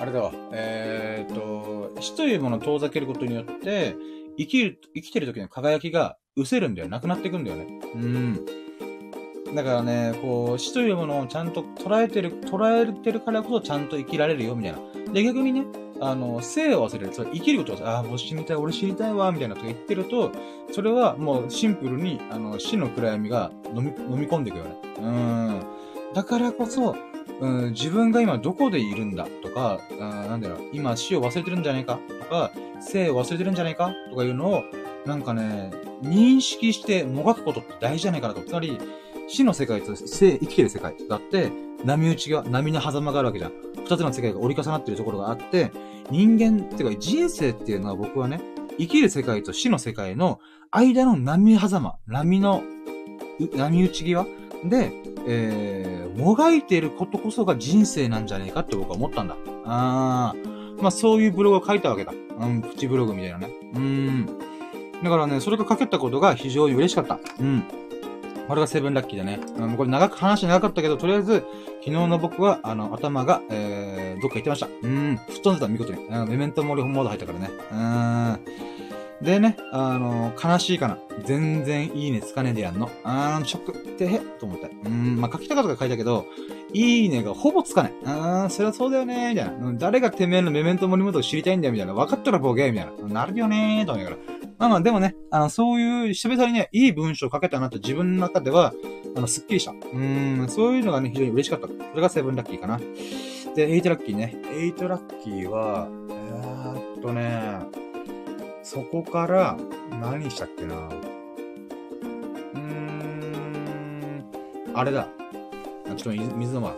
[0.00, 0.32] あれだわ。
[0.52, 3.94] えー、っと、死というものを遠ざけることによって、
[4.38, 6.88] 生きる、生きてる時の輝きが失せるんだよ。
[6.88, 7.66] なくなっていくんだよね。
[7.94, 8.46] うん。
[9.54, 15.12] だからね、こう、死というものをちゃんと捉えてる、捉えてるからこそちゃんと生きられるよ、みたいな。
[15.12, 15.64] で、逆にね、
[16.00, 17.12] あの、生を忘れる。
[17.12, 20.32] それ生きることを、ああ、もう死にたい、俺死にたいわ、みたいなこと言ってると、
[20.72, 24.76] それはもうシンプルに、あの、死の暗闇が飲み、飲み込んでいくよね。
[24.98, 25.62] うん。
[26.14, 26.96] だからこそ、
[27.40, 34.64] うん、自分が今どこでいるんだとか、あなんだろう、今死を忘れてるんじゃないかとか、生を忘れてるんじゃないかとかいうのを、
[35.06, 35.70] なんかね、
[36.02, 38.40] 認識してもがくことって大事じゃないかなと。
[38.42, 38.78] つまり、
[39.28, 41.50] 死の世界と生、生きてる世界があって、
[41.84, 43.52] 波打ちが、波の狭間があるわけじゃん。
[43.84, 45.70] 二つの世界が折り重なってるところがあって、
[46.10, 48.40] 人間ってか人生っていうのは僕はね、
[48.78, 52.62] 生きる世界と死の世界の間の波狭間、波の、
[53.54, 54.26] 波打ち際
[54.64, 54.92] で、
[55.26, 59.36] えー、もがいていることこそが人生なんじゃねえかって僕は思ったんだ。
[59.64, 60.82] あー。
[60.82, 62.12] まあそういうブログを書いたわけだ。
[62.40, 63.50] うん、プチブログみたいなね。
[63.74, 64.26] うん。
[65.02, 67.18] だからね、それが書けたことが非常に嬉しかった。
[67.40, 67.64] うん。
[68.48, 69.40] これがセブンラッキーだね。
[69.58, 71.44] うん、これ長く話長かったけど、とりあえず、
[71.80, 74.68] 昨日の僕は、あの、頭が、えー、どっか行ってました。
[74.82, 76.04] うん、吹っ飛んでた、見事に。
[76.06, 77.50] うん、メメントモリモード入ったからね。
[77.70, 78.67] うん。
[79.22, 80.98] でね、あの、悲しいかな。
[81.24, 82.88] 全然いいねつかねでやんの。
[83.02, 84.68] あー、ショックってへと思った。
[84.68, 86.24] うん、まあ、書きたかったか書いたけど、
[86.72, 87.92] いいねがほぼつかない。
[88.04, 89.72] あー、そりゃそうだよねみたいな。
[89.74, 91.94] 誰がてめえのメメントモリモードを知りたいんだよ、みたいな。
[91.94, 93.08] 分かったらボケみたいな。
[93.08, 94.22] なるよねーと思いながら。
[94.58, 98.72] まあまあ、でもね、あの、そういう、久々にね、いい文章を書けたなって自分の中では、
[99.16, 99.72] あの、スッキリした。
[99.72, 101.66] うーん、そういうのがね、非常に嬉しかった。
[101.66, 102.80] それが seven lucky かな。
[103.56, 104.36] で、 eight lucky ね。
[104.52, 107.87] eight lucky は、えーっとね、
[108.70, 109.56] そこから、
[109.98, 110.74] 何したっけな？
[110.74, 114.22] うーん、
[114.74, 115.08] あれだ。
[115.96, 116.76] ちょっと水飲ま。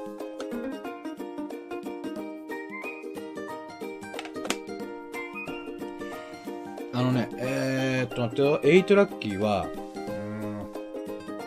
[6.93, 10.11] あのね、えー、っと待ってよ、 eight lucky は、う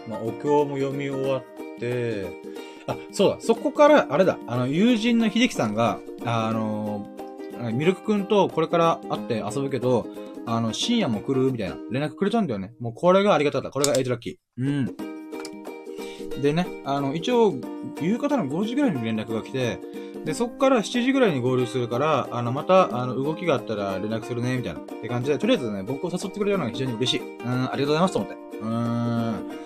[0.10, 1.44] ん、まあ、お経も読み終わっ
[1.80, 2.28] て、
[2.86, 7.08] あ、そうだ、そこから、あれだ、あの、友人のひじきさんが、あの、
[7.72, 10.06] ミルクくんとこれから会って遊ぶけど、
[10.46, 12.74] あの、深夜も来るみたいな連絡くれたんだよね。
[12.80, 13.72] もうこれがありがたかった。
[13.72, 14.36] これが eight lucky。
[14.58, 16.42] うん。
[16.42, 17.54] でね、あの、一応、
[18.02, 19.80] 夕方の5時ぐらいに連絡が来て、
[20.26, 24.80] で、そっから7時ぐらいに合流するから、あの、また、あの、動きがあったら連絡するね、みたいな。
[24.80, 27.38] って感じで、とりあえずね、僕を誘ってくれたのが非常に嬉しい。
[27.40, 28.38] うん、ありがとうございますと思って。
[28.62, 29.64] うーん。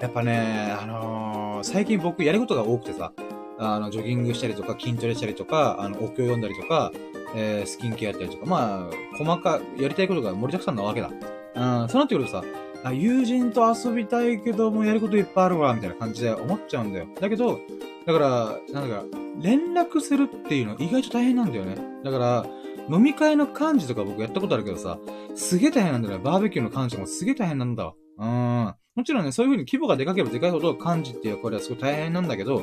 [0.00, 3.12] やっぱね、あのー、最近僕やることが多くてさ、
[3.58, 6.92] あの、ジョギングしたりとか、筋トレしたりとか、あの、お経読んだりとか、
[7.34, 11.10] えー、スキンケアやったりとか、まあ、細か、やりたいことが盛りだくさんなわけだ。
[11.10, 12.44] うん、そうなってくるとさ、
[12.84, 17.06] あ、友人と遊びたいけどもやることいっぱいあるわ、みたいな感じで思っちゃうんだよ。
[17.20, 17.58] だけど、
[18.06, 19.04] だから、なんか、
[19.40, 21.76] 連絡するっていうの意外と大変なんだよね。
[22.04, 22.46] だから、
[22.90, 24.98] 飲み会の幹事とか僕やったことあるけどさ、
[25.34, 26.24] すげえ大変なんだよね。
[26.24, 27.94] バーベキューの幹事もすげえ大変なんだわ。
[28.18, 28.74] うん。
[28.94, 32.62] もちろんね、そういう風に規模がでかければでかいほど幹事っていう役割はすごい大変なんだけど、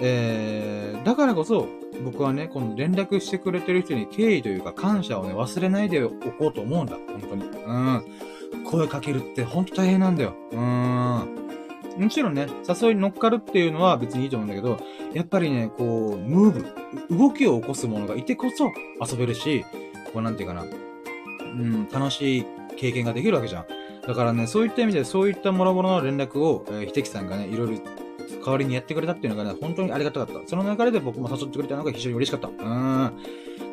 [0.00, 1.68] えー、だからこそ、
[2.04, 6.96] 僕はね、この連絡してくれてる人に敬意というか感謝をね、忘れないでおこうと思うんだ。
[6.96, 7.44] 本当に。
[7.44, 8.04] うん。
[8.64, 10.34] 声かけるって本当大変なんだよ。
[10.52, 11.40] うん。
[11.98, 14.78] もちろんね、誘いに乗っかるっていうのは別にいいと思うんだけど、
[15.12, 16.50] やっぱりね、こう、ムー
[17.08, 18.72] ブ、動きを起こすものがいてこそ
[19.04, 19.64] 遊べるし、
[20.12, 22.46] こうなんていうかな、うん、楽しい
[22.76, 23.66] 経験ができるわけじゃん。
[24.06, 27.78] だからね、そういった意味で、そういったもろもろの連絡を、えー、秀樹さんがね、いろいろ
[28.44, 30.48] 代わりにやってくれたっていうのがね、本当にありがたかった。
[30.48, 32.48] その流れで僕も誘ってくれたのが非常に嬉しかった。
[32.48, 33.12] うん。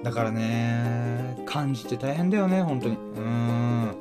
[0.04, 2.96] だからね、感じて大変だよね、本当に。
[2.96, 3.96] うん。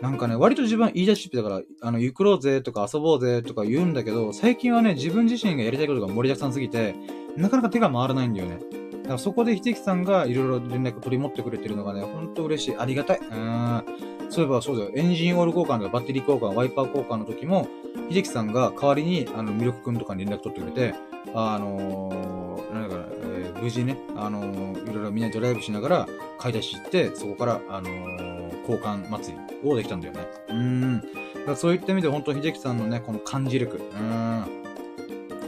[0.00, 6.94] なんかね、割と自分は言い出しっぺだから、あの、ゆくろうぜとか遊ぼうぜとか言うんだけど、最近はね、自分自身がやりたいことが盛りだくさんすぎて、
[7.36, 8.58] なかなか手が回らないんだよね。
[9.02, 12.76] だからそこで秀樹さんがいろいろ連絡取り持ってくれてるのがね、ほんと嬉しい。
[12.78, 13.18] ありがたい。
[13.18, 13.84] うん。
[14.30, 14.90] そういえばそうだよ。
[14.94, 17.68] エンジンオイル交換とかバッテリー交換、ワイパー交換の時も、
[18.08, 20.94] 秀樹さんが代わりに、あの、ミルクくんとかに連絡取ってくれて、
[21.34, 26.08] あのー、なんだか、えー、無事ね、あのー、いろいろみんなドライブしながら
[26.38, 30.20] 買い出し行って、そこから、あのー、交換祭りをできたんだよね。
[30.48, 31.02] うん。
[31.46, 33.76] だそういった意味で本当秀樹さんのね、この感じ力。
[33.76, 34.44] うん。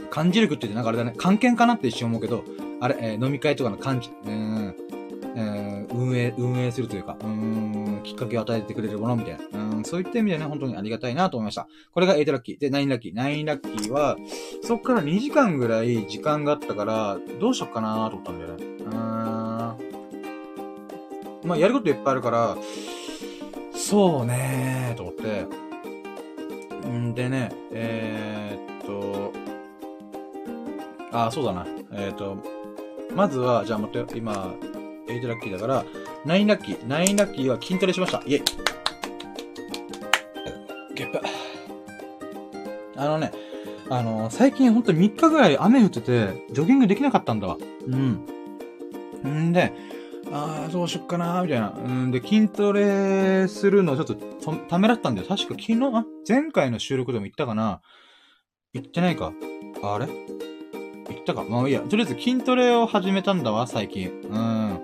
[0.09, 2.43] 感じ力って言ってなんかあれだね、関係かなって一瞬思うけど、
[2.81, 4.75] あれ、えー、飲み会とかの感じ、うん。
[5.35, 9.59] えー、運営、運営するというか、うん、きっかけを与えてくれるものみたいな。
[9.59, 11.67] うん、そういった意味でね、本当にありがたいなと思いました。
[11.93, 12.59] これが8ラッキー。
[12.59, 13.13] で、9ラッキー。
[13.13, 14.17] 9ラッキーは、
[14.61, 18.65] そっから2時間ぐらい時間があったから、どうしよっかなと思ったんだよね。
[18.65, 18.93] うん。
[21.43, 22.57] まあ、やることいっぱいあるから、
[23.73, 25.73] そうねーと思って。
[26.87, 29.33] んでね、えー、っと、
[31.11, 31.65] あ、そうだな。
[31.91, 32.37] えー、っと、
[33.15, 34.53] まずは、じゃあ待って、今、
[35.07, 35.85] 8ラッキーだから、
[36.25, 36.79] 9ラッキー。
[36.79, 38.21] 9ラッキーは筋トレしました。
[38.25, 38.43] イェイ。
[40.95, 41.19] ゲップ。
[42.95, 43.31] あのね、
[43.89, 47.57] あのー、最近ほんと3日ぐらい雨降ってて、ジョギングできなかったんだわ。
[47.87, 48.25] うん。
[49.27, 49.73] んで、
[50.31, 51.73] ああ、どうしよっかなーみたいな。
[51.75, 55.27] うんで、筋トレするのちょっとためらったんだよ。
[55.27, 57.81] 確か昨日、あ、前回の収録でも言ったかな
[58.73, 59.33] 言ってないか。
[59.83, 60.07] あれ？
[60.07, 61.43] 言ったか。
[61.43, 61.81] まあいいや。
[61.81, 64.09] とりあえず筋トレを始めたんだわ、最近。
[64.23, 64.79] うん。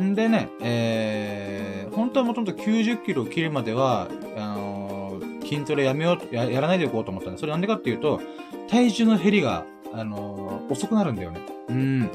[0.00, 8.20] んでね、えー、本当はもともと90キロを切るまでは、あのー、筋トレやめようや、やらないでおこうと思ったんで、それなんでかっていうと、
[8.68, 11.40] 体重の減りが、あのー、遅くなるんだよね。
[11.68, 12.10] うん。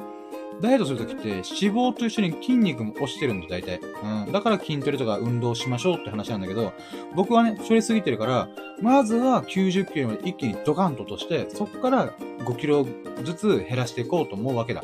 [0.61, 3.79] ダイエットするときって、脂肪と一緒に筋肉も落ちてるんだ、大体。
[4.25, 4.31] うん。
[4.31, 6.73] だから筋トレとか運動しましょうって話なんだけど、
[7.15, 8.49] 僕はね、太りすぎてるから、
[8.81, 12.09] まずは90キロまで一気にドカンと落として、そこから
[12.39, 12.87] 5キロ
[13.23, 14.83] ずつ減らしていこうと思うわけだ。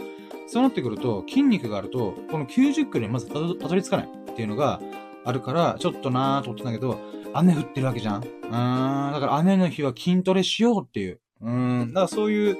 [0.54, 4.80] そうなってくると、筋肉があると、この90キロにまずたどり着かないっていうのが
[5.26, 7.00] あるから、ちょっとなーと思ってんだけど、
[7.34, 8.22] 雨降ってるわけじゃん。
[8.22, 9.14] うーん。
[9.14, 11.20] だから雨の日は筋トレしようっていう。
[11.42, 11.88] うーん。
[11.88, 12.58] だからそういう、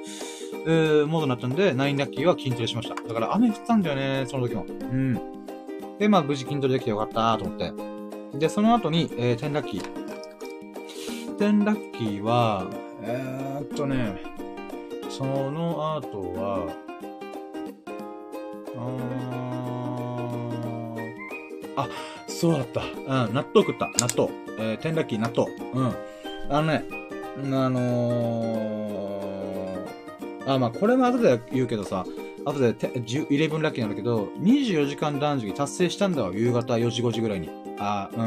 [0.66, 2.96] えー、モードになったんで、ナインラッキーは筋トレしました。
[2.96, 4.66] だから雨降ったんだよね、その時も。
[4.68, 5.14] うん。
[6.00, 8.38] で、まあ無事筋トレできてよかったと思って。
[8.40, 9.82] で、その後に、えー、10ラッキー。
[11.38, 12.66] 10ラッキーは、
[13.02, 14.20] えー、っとね、
[15.08, 16.83] その後は、
[21.76, 21.88] あ
[22.26, 22.82] そうだった。
[22.82, 23.90] うん、納豆食った。
[23.98, 24.30] 納豆。
[24.58, 25.50] えー、10ラッキー納豆。
[25.72, 25.94] うん。
[26.50, 26.84] あのね、
[27.36, 32.04] あのー、あ、まあ、これも後で言うけどさ、
[32.44, 37.48] 後で11ラッキーなんだけど、24時間断食達成したんだわ、夕方4時5時ぐらいに。
[37.78, 38.22] あ、う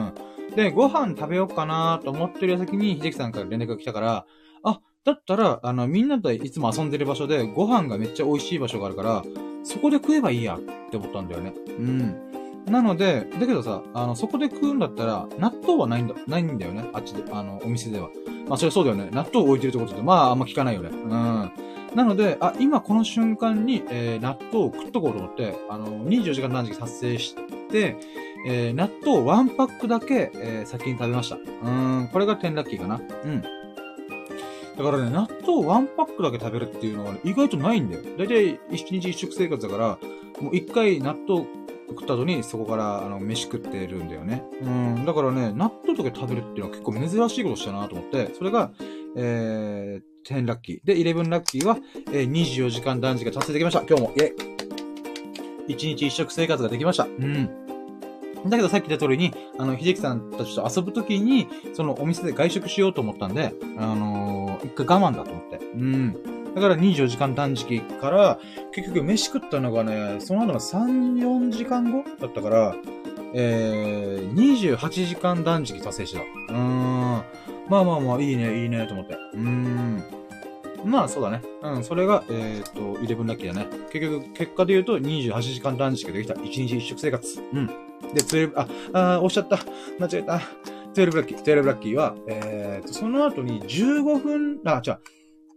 [0.51, 0.55] ん。
[0.55, 4.25] で、ご飯食べようかなと思ってる矢先に、秀樹さんから連絡が来たから、
[4.63, 9.23] あ、だったら、あの、みんなといつも遊んでる場所で、ご飯がめっちゃ美味しい場所があるから、
[9.67, 11.53] そこで食えばいいやって思ったんだよね。
[11.67, 12.15] うん。
[12.65, 16.89] なので、だけどさ、あの、そこで食うんだったら、納豆はないんだ、ないんだよね。
[16.93, 18.09] あっちで、あの、お店では。
[18.47, 19.09] まあ、それはそうだよね。
[19.11, 20.89] 納豆を置いてるってことで、まあ、あんま聞かないよね。
[20.89, 21.51] うん。
[21.95, 27.35] なので、あ、今この瞬間に、えー、納豆を食っとこうと思って、あの、24時間断食達成し
[27.69, 27.95] て、
[28.47, 31.35] えー、納豆ワンパックだけ、えー、先に食べました。
[31.35, 32.95] うーん、これが10ラッキーかな。
[32.95, 33.56] うん。
[34.77, 38.03] だからね、納豆ワンパックだけ食べるっていうのは、ね、意外とないんだよ。
[38.17, 39.99] だいたい一日一食生活だから、
[40.41, 41.47] もう一回納豆
[41.89, 44.43] 食った後にそこからあの飯食ってるんだよね。
[44.61, 45.05] うん。
[45.05, 48.71] だからね、納豆とか食べるっていうのは結構珍しいことしたなと思って、それが、
[49.15, 50.79] えー、10ラッキー。
[50.83, 51.77] で、11ラッキーは、
[52.11, 53.81] えー、24時間断食が達成できました。
[53.81, 54.33] 今日も、イェイ
[55.69, 57.05] 一日一食生活ができました。
[57.05, 57.49] うん。
[58.45, 65.57] だけどさっき言った通りに、あの、秀樹さんたちと遊ぶときに、そのお店で外食しようと思ったんで、あのー、一回我慢だと思って。
[65.57, 66.37] うん。
[66.55, 68.39] だから24時間断食から、
[68.71, 72.75] 結局飯食ったのがね、その後の3、4時間後だったから、
[73.33, 76.21] えー、28時間断食達成した。
[76.21, 77.23] うーん。
[77.69, 79.13] まあまあまあ、いいね、いいね、と思って。
[79.13, 80.03] うーん。
[80.85, 81.41] まあ、そうだね。
[81.61, 83.67] うん、それが、えっ、ー、と、11ラッキーだね。
[83.91, 86.33] 結局、結果で言うと、28時間断食できた。
[86.33, 87.41] 1日1食生活。
[87.53, 87.67] うん。
[87.67, 87.73] で、
[88.21, 89.59] 12、あ、あおっしゃった。
[89.99, 90.41] 間違えた。
[90.97, 91.43] 12ラッキー。
[91.43, 94.99] 12ラッキーは、えーと、その後に15分、あ、違う。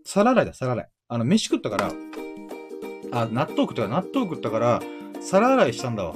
[0.05, 0.89] 皿洗いだ、皿洗い。
[1.09, 1.93] あの、飯食ったから、
[3.13, 4.83] あ、納豆食ったから、納豆食ったから、
[5.21, 6.15] 皿洗いしたんだわ。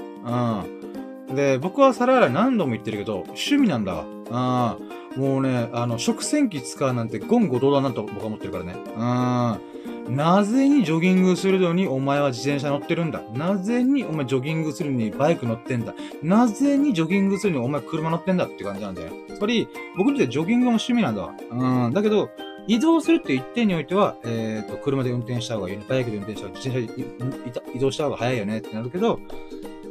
[1.28, 1.34] うん。
[1.34, 4.76] で、僕は皿洗い何度も言ってるけど、趣味なんだわ。
[5.16, 5.20] うん。
[5.20, 8.74] もうね、あの、食洗機使うなんて言語道断なんと僕は思ってるからね。
[8.74, 9.93] うん。
[10.09, 13.22] なぜにジョギングするのにお前は自転車乗ってるんだ？
[13.32, 15.94] なぜにお前ジョギングするのにバイク乗ってんだ？
[16.22, 19.12] なぜにジョギングするのにお前車乗ってんだって感じなんだよ。
[19.35, 21.35] つまり、僕にとってジョギングも趣味なんだわ。
[21.51, 21.93] うん。
[21.93, 22.31] だけど、
[22.66, 25.85] 移動するって一点においては、えっ、ー、と、車で運転した方がいいね。
[25.89, 29.18] バイクで運転した方が、自転車で移動した方が早いよねってなるけど、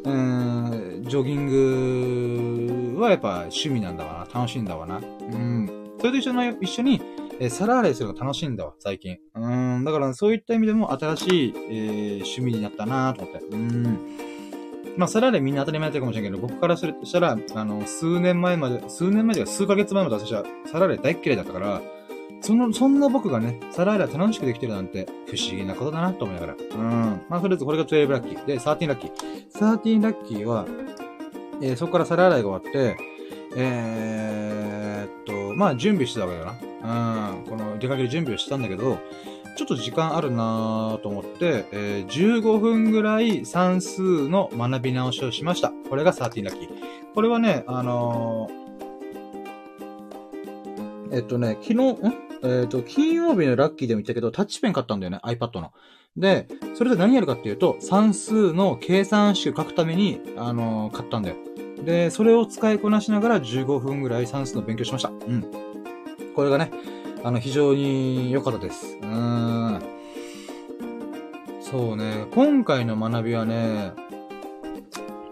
[0.05, 4.39] うーん、ジョギングはやっぱ趣味なんだわな。
[4.39, 4.97] 楽しいんだわな。
[4.97, 5.01] う
[5.35, 5.69] ん。
[5.99, 7.01] それと一緒の、一緒に、
[7.39, 9.17] えー、皿洗いするの楽しいんだわ、最近。
[9.35, 13.45] うん、だからそういった意味でも新しい、えー、趣味になったなと思って。
[13.45, 13.99] うん。
[14.97, 21.81] まあ、皿洗いみんな当たり前だったかもしれないけど、僕からするとしたら、あの、数年前まで、数年前で数ヶ月前まで私は皿洗い大っ嫌いだったから、
[22.41, 26.55] その、そんな僕がね、皿洗い楽しくできてるなんて不思議なことだなと思いながら。
[26.55, 27.21] うん。
[27.29, 28.45] まあ、とりあえずこれが12ラッキー。
[28.45, 29.11] で、13ラッキー。
[29.53, 30.67] 13ラッキーは、
[31.61, 32.97] えー、そこから皿洗いが終わって、
[33.55, 36.45] えー、っと、まあ、準備してたわけだ
[36.81, 37.33] な。
[37.35, 37.45] うん。
[37.45, 38.99] この出かける準備をしてたんだけど、
[39.55, 45.71] ちょっと時間あるなぁと思って、えー、15分ぐらい算数の学び直しをしました。
[45.89, 46.69] これが13ラッキー。
[47.13, 52.33] これはね、あのー、えっとね、昨日、ん？
[52.45, 55.71] えっ、と、金曜日のラッキーでも言ったけど、タッチペン買ったんだよね、iPad の。
[56.17, 61.37] で、それで何やるかっていうと、算数の計算式を書くために、あのー、買ったんだよ。
[61.83, 65.09] で、それを使いこなしながら15分ぐらい算数の勉強しました。
[65.09, 65.45] うん。
[66.35, 66.71] これがね、
[67.23, 68.97] あの、非常に良かったです。
[69.01, 69.81] うーん。
[71.61, 73.93] そうね、今回の学びはね、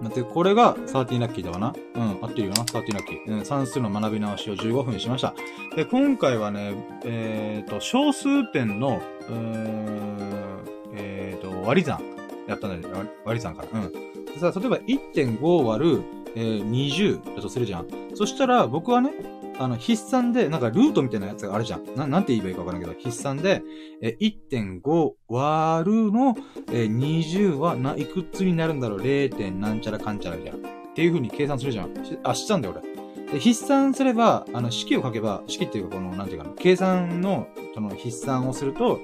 [0.02, 1.76] 待って、これが13ラッキーだわな。
[1.96, 3.38] うん、合ってるよな、13ラッキー。
[3.40, 5.34] うん、算数の学び直しを15分にしました。
[5.76, 6.74] で、今回はね、
[7.06, 10.64] えっ、ー、と、小数点の、うーん、
[10.96, 12.02] えっ、ー、と、割り算
[12.48, 12.96] やったんだよ。
[13.24, 13.80] 割り算から。
[13.80, 13.92] うん。
[13.92, 16.04] でさ、例えば1.5割る
[16.36, 17.88] えー、20だとするじゃん。
[18.16, 19.12] そしたら、僕はね、
[19.60, 21.96] あの、筆算で、なんかルートみたいなやつがあるじゃん。
[21.96, 23.62] な、なんて言えばいいかわからんけど、筆算で、
[24.02, 26.36] えー、1.5割るの、
[26.72, 29.36] えー、20はな、いくつになるんだろう ?0.
[29.36, 30.68] 点なんちゃらかんちゃらみたいな。
[30.68, 31.94] っていう風に計算するじゃん。
[32.24, 32.92] あ、したんだよ、俺。
[33.34, 39.00] で、筆算すれば、あの、式を書けば、式っていうか、この、なんていうかな、計算の、その、筆算をすると、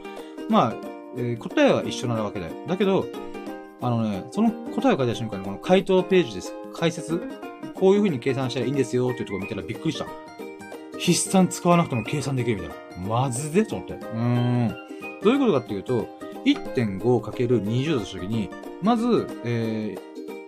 [0.49, 0.75] まあ、
[1.15, 2.53] えー、答えは一緒なわけだよ。
[2.67, 3.05] だけど、
[3.79, 6.53] あのね、その答えを書いた瞬間に、この回答ページです。
[6.77, 7.21] 解説
[7.75, 10.05] こういう風に計算したらいいんですよっていうところ見たらびっくりした。
[10.99, 13.07] 筆算使わなくても計算できるみたいな。
[13.07, 13.65] まずで？
[13.65, 13.93] と思って。
[13.93, 14.75] うーん。
[15.21, 16.07] どういうことかっていうと、
[16.45, 18.49] 1.5×20 だとしたときに、
[18.81, 19.95] まず、え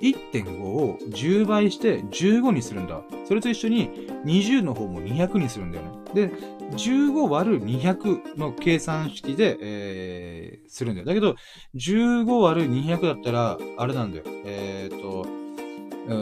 [0.01, 3.01] ー、1.5を10倍して15にするんだ。
[3.25, 3.89] それと一緒に
[4.25, 5.91] 20の方も200にするんだよね。
[6.13, 6.31] で、
[6.71, 11.07] 15割る200の計算式で、えー、するんだよ。
[11.07, 11.35] だけど、
[11.75, 14.23] 15割る200だったら、あれなんだよ。
[14.45, 15.38] えーと、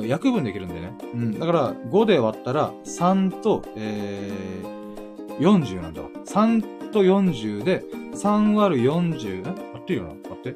[0.06, 0.94] 約分できるんでね。
[1.14, 1.40] うん。
[1.40, 6.10] だから、5で割ったら、3と、えー、40なんだわ。
[6.26, 7.84] 3と40で、
[8.14, 9.50] 3割る40、え？
[9.76, 10.14] 合ってるよな？
[10.14, 10.56] 待って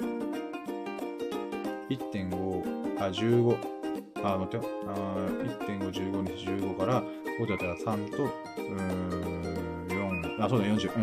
[1.89, 3.57] ？1.5、あ、15。
[4.23, 4.71] あ、待ってよ。
[4.87, 4.91] あ
[5.65, 7.03] 1.5、15に15から、
[7.39, 10.91] 5だったら3と、うーん、4、あ、そうだ、40。
[10.95, 10.99] う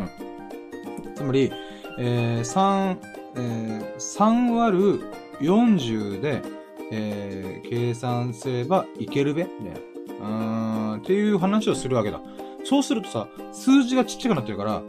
[1.11, 1.15] ん。
[1.15, 1.51] つまり、
[1.99, 2.97] えー、3、
[3.37, 5.01] えー、3割る
[5.41, 6.43] 40で、
[6.91, 9.45] えー、計算すればいけるべ？
[9.45, 9.83] みたい
[10.21, 10.27] な。
[10.27, 12.21] うーん、っていう話をするわけだ。
[12.65, 14.83] そうするとさ、数字がちっちゃくなってるから、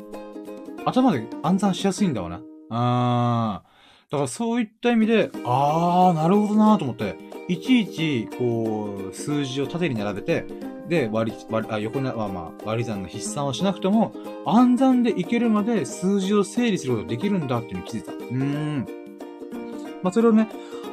[0.86, 2.42] 頭で暗算しやすいんだわな。
[2.70, 3.70] あー。
[4.12, 7.16] だからそういった意味で、あー、なるほどなーと思って、
[7.48, 10.46] いちいち、こう、数字を縦に並べて、
[10.88, 14.14] で、割り、割り、あ、横に、まあまあ、割り算の筆算をしなくても、
[14.48, 18.12] 暗算でいけるまで数字を整理することができるんだっていうのに気づいた。
[18.14, 18.88] うーん。
[20.02, 20.50] まあ、それをね、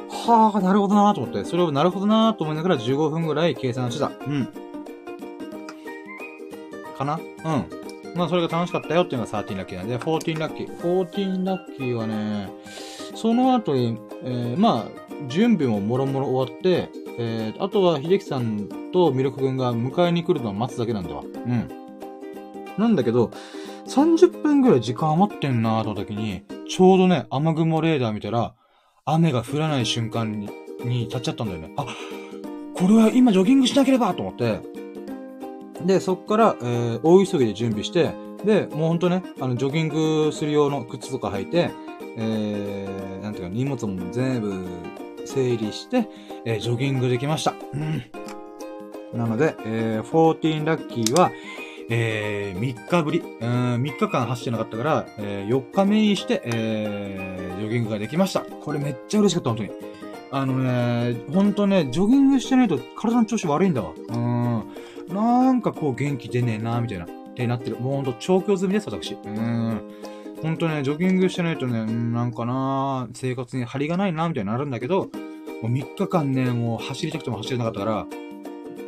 [0.09, 4.11] はあ、なるほどなと思って、それをなるほどなと思いながら15分ぐらい計算してた。
[4.25, 4.47] うん。
[6.97, 7.15] かな？
[7.15, 7.77] うん。
[8.15, 10.79] まあ、それが楽しかったよっていうのが13ラッキーなんで、14ラッキー。
[10.79, 12.49] 14ラッキーはね、
[13.15, 16.89] その後に、えー、まあ、準備ももろもろ終わって、
[17.19, 21.23] えー、あとは秀樹さんとミルク君が迎えに来るのを待つだけなんだわ。
[21.23, 21.69] うん。
[22.77, 23.31] なんだけど、
[23.87, 28.53] 30分ぐらい時間余ってんなーと時に、ちょうどね、雨雲レーダー見たら、
[29.07, 30.49] 雨が降らない瞬間に、
[30.83, 31.73] に立っちゃったんだよね。
[31.77, 31.85] あ、
[32.75, 34.59] これは今ジョギングしなければと思って、
[35.85, 38.11] で、そっから、えー、大急ぎで準備して、
[38.43, 41.71] で、もうほんとね、あの、ジョギングする用の靴とか履いて、
[42.17, 44.65] えー、なんていうか、荷物も全部
[45.25, 46.09] 整理して、
[46.45, 47.53] えー、ジョギングできました。
[47.73, 48.03] うん。
[49.13, 51.31] なので、えー、14ラッキーは、
[51.89, 58.41] えー、3日ぶり、うん、3日間走ってなかったから、えー、4日目にして、えー、ジョギングができました。
[58.41, 59.71] これめっちゃ嬉しかった、本当に。
[60.29, 63.93] あのね、ほんとね、ジョギングしてないと体の調子悪いんだわ。
[64.09, 65.15] うん。
[65.15, 67.05] なんかこう元気出ねえな、みたいな。
[67.05, 67.77] ってなってる。
[67.79, 69.13] もうほんと調教済みです、私。
[69.13, 69.81] うん。
[70.41, 75.09] ほんとね、ジョギングしてないとね、なんかな、生活に張りがないな、みたいになるんだけど、
[75.61, 78.05] もう3日間ね、もう走りたくても走れなかったから、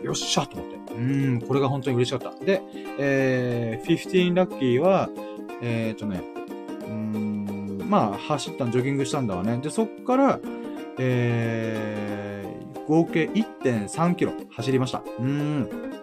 [0.04, 0.94] よっしゃと思って。
[0.94, 2.44] うん、これが本当に嬉しかった。
[2.44, 2.62] で、
[2.98, 5.10] えー、15ラッキーは、
[5.62, 6.22] えっ、ー、とね、
[6.88, 9.58] うん、まあ、走ったん、ジョギングしたんだわね。
[9.58, 10.40] で、そっから、
[10.98, 15.04] えー、合計1.3キロ走りました。
[15.20, 15.99] うん。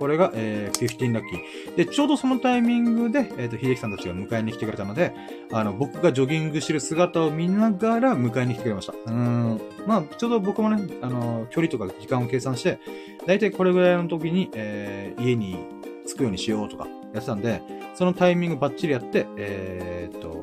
[0.00, 1.76] これが、えー、15ラッキー。
[1.76, 5.12] で、ちょうどそのタイミングで、えっ、ー、と、秀樹さんたちが迎えに来てくれたので、
[5.52, 8.94] あの、僕がジョギングしてる姿を見ながら迎えに来てくれました。
[8.94, 9.60] うん。
[9.86, 12.80] まあ、ちょうど僕もね、あの、距離とか時間を計算して、
[13.26, 15.58] だいたいこれぐらいの時に、えー、家に
[16.06, 17.60] 着くようにしようとかやってたんで、
[17.94, 20.42] そのタイミングバッチリやって、えー、っと、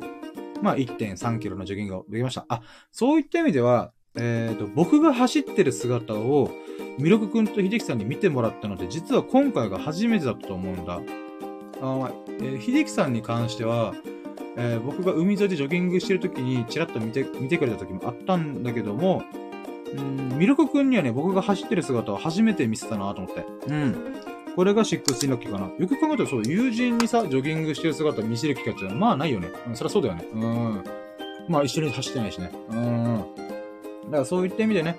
[0.61, 2.45] まあ、1.3キロのジョギングができました。
[2.47, 2.61] あ、
[2.91, 6.51] そういった意味では、えー、っと、僕が走ってる姿を、
[6.97, 10.99] ミルク君と秀樹さんに見てもらったので、実は今回が初めてだったと思うんだ。
[11.81, 13.93] あまあ、えー、秀樹さんに関しては、
[14.57, 19.23] えー、僕が海沿いでジョギングしてる時に、チラッと見て、見てくれた時もあったんだけども、
[19.95, 23.45] うん、ミルク君にはね、僕が走ってる姿を初めて見せたなと思って。
[23.67, 24.15] うん。
[24.55, 25.69] これがシックスインラッキーかな。
[25.77, 29.49] よく考えたらそう、友人にさ、ジョギングしてる姿見せる機会ってまあないよね。
[29.67, 30.25] うん、そりゃそうだよね。
[30.33, 30.83] うん。
[31.47, 32.51] まあ一緒に走ってないしね。
[32.69, 33.25] うん。
[34.05, 34.97] だからそういった意味でね、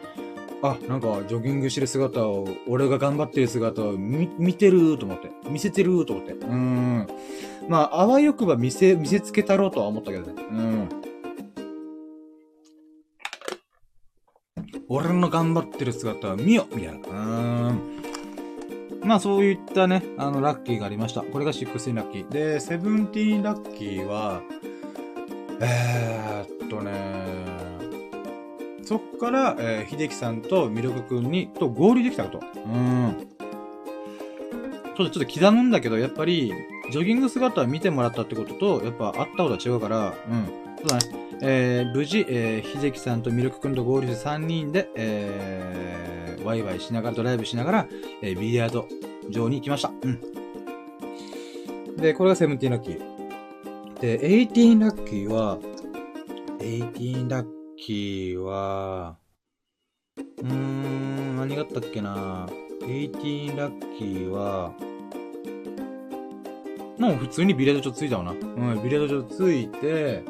[0.62, 5.30] あ、なんか、ジョギングしてる姿を、俺が頑張ってる姿を見、見てると思って。
[5.48, 6.32] 見せてると思って。
[6.32, 7.06] うん。
[7.68, 10.42] まあ、あわよくば見せ、見せつけたろうとは思ったけどね。
[10.50, 10.88] うん。
[14.88, 17.08] 俺の頑張ってる姿を見よみたいな。
[17.08, 18.02] うん。
[19.04, 21.22] まあ、そういったね、あの、ラッキーがありました。
[21.22, 22.28] これが16ラッキー。
[22.28, 24.42] で、17ラッキーは、
[25.60, 27.47] えー、っとね
[28.88, 32.40] そっから、えー、秀樹さんとミルク君に、と合流できたこと。
[32.64, 33.28] うん。
[34.96, 36.54] ちょっと、ちょっと刻むんだけど、やっぱり、
[36.90, 40.46] ジョギング姿を見てもらったってことと、やっぱ会ったことは違うから、うん。
[40.78, 41.28] そうだね。
[41.42, 47.86] えー、無事、えー、秀樹さんとミルク君と合流して3人で、えー、ワイワイしながら、ドライブしながら、
[48.22, 48.88] えー、ビリヤード
[49.28, 49.92] 場に行きました。
[50.02, 50.18] うん。
[51.98, 54.00] で、これが17ラッキー。
[54.00, 55.58] で、18ラッキーは、
[56.58, 59.16] 18ラッキーは、
[60.16, 62.48] うーん、何があったっけな
[62.82, 64.72] 18ラッキーは、
[66.98, 68.32] もう普通にビレード場ついたわな。
[68.32, 70.24] うん、ビレード場ついて、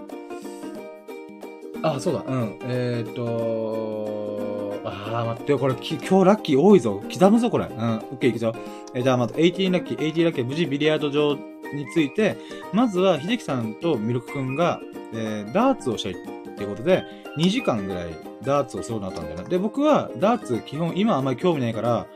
[1.82, 2.58] あ、そうだ、うん。
[2.62, 7.02] えっ、ー、とあー、待ってよ、これ、き今日ラッキー多いぞ。
[7.10, 7.66] 刻むぞ、これ。
[7.66, 8.52] うん、オッケー、いくぞ。
[8.94, 12.36] えー、じゃあ、まず、18ラッキー、18ラッキー、無事ビリヤード場について、
[12.72, 14.80] まずは、秀樹さんとミルクくんが、
[15.14, 17.04] えー、ダーツをしたいっていうことで、
[17.36, 18.08] 2時間ぐらい
[18.42, 19.48] ダーツをするようになったんだよね。
[19.48, 22.06] で、僕はダーツ基本今あんまり興味ないから、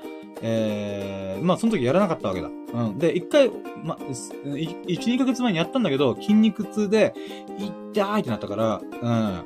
[0.43, 2.48] えー、まあその時やらなかったわけだ。
[2.48, 2.98] うん。
[2.98, 3.51] で、一回、
[3.85, 7.14] ま、1、2ヶ月前にやったんだけど、筋肉痛で、
[7.94, 9.44] 痛いってなったから、うん。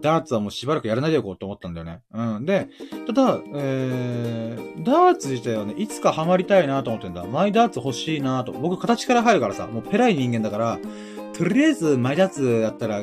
[0.00, 2.00] ダーツはもうしばらくやらないでおこうと思ったんだよね。
[2.12, 2.44] うん。
[2.44, 2.68] で、
[3.06, 7.24] ただ、えー、ダーツ自体はね、いつかハマりたいなと思ってんだ。
[7.24, 8.52] マイダーツ欲しいなと。
[8.52, 10.78] 僕形から入るからさ、もうペライ人間だから、
[11.34, 13.02] とりあえずマイダーツやったら、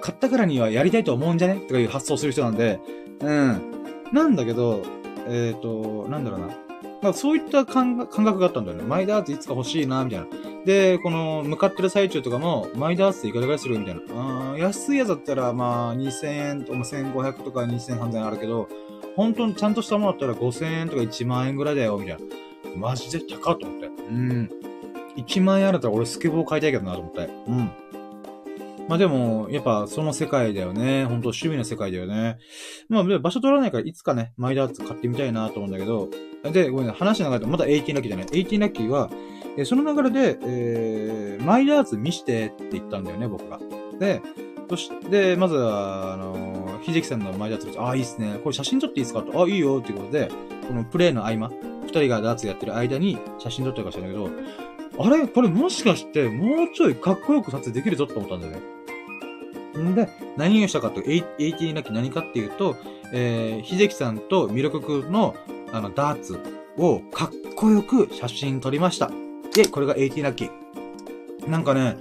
[0.00, 1.60] 買ったからにはやりたいと思うんじゃね？
[1.60, 2.80] とかいう発想する人なんで、
[3.20, 3.62] うん。
[4.12, 4.82] なんだけど、
[5.28, 6.48] えっ、ー、と、なんだろうな。
[7.02, 8.84] まあ、そういった感覚があったんだよね。
[8.84, 10.26] マイダーツいつか欲しいな、みたいな。
[10.64, 13.78] で、この、向かってる最中とかも、マイダースでいくらぐらいする？
[13.78, 14.00] みたいな。
[14.52, 18.68] あ安いやつだったら、まあ、2000円とか1500とか2000、3000円あるけど、
[19.14, 22.22] 本当にちゃんとしたものだったら5000円とか1万円ぐらいだよ、みたいな。
[22.76, 23.86] マジで高っと思って。
[23.86, 24.50] うん。
[25.16, 27.30] 1万円あるったら俺スケボー買いたいけどなと思って。
[27.48, 27.70] うん。
[28.88, 31.04] まあでも、やっぱその世界だよね。
[31.06, 32.38] 本当趣味の世界だよね。
[32.88, 36.08] まあ場所取らないからいつかね、マイダーツ買ってみたいなと思うんだけど、
[36.52, 38.26] で、ごめんね、話の中でまだ18ラッキーじゃない。
[38.26, 39.10] 18ラッキーは、
[39.56, 43.58] えその流れで、えー、マイダーツ見してって言ったんだよね、僕が。
[43.98, 44.20] で、
[44.68, 48.38] そして、まずは、あのー、ひじきさんのマイダーツああ、いいっすね。
[48.44, 50.28] これ写真撮っていいっすかと、あ、いいよっていうことで、
[50.68, 51.50] このプレイの合間、
[51.82, 54.30] 二人がダーツやってる間に写真撮ってるかしらんけど、
[54.98, 55.26] あれ？
[55.26, 58.75] これもしかして、もうちょいかっこよく撮影できるぞって思ったんだよね。
[59.78, 62.76] んで、何をしたかと、18ラッキ何かっていうと、
[63.12, 65.34] えー、ひじきさんとミルクくんの、
[65.72, 66.38] あの、ダーツ
[66.76, 69.10] をかっこよく写真撮りました。
[69.54, 71.48] で、これが18ラッキー。
[71.48, 71.96] なんかね、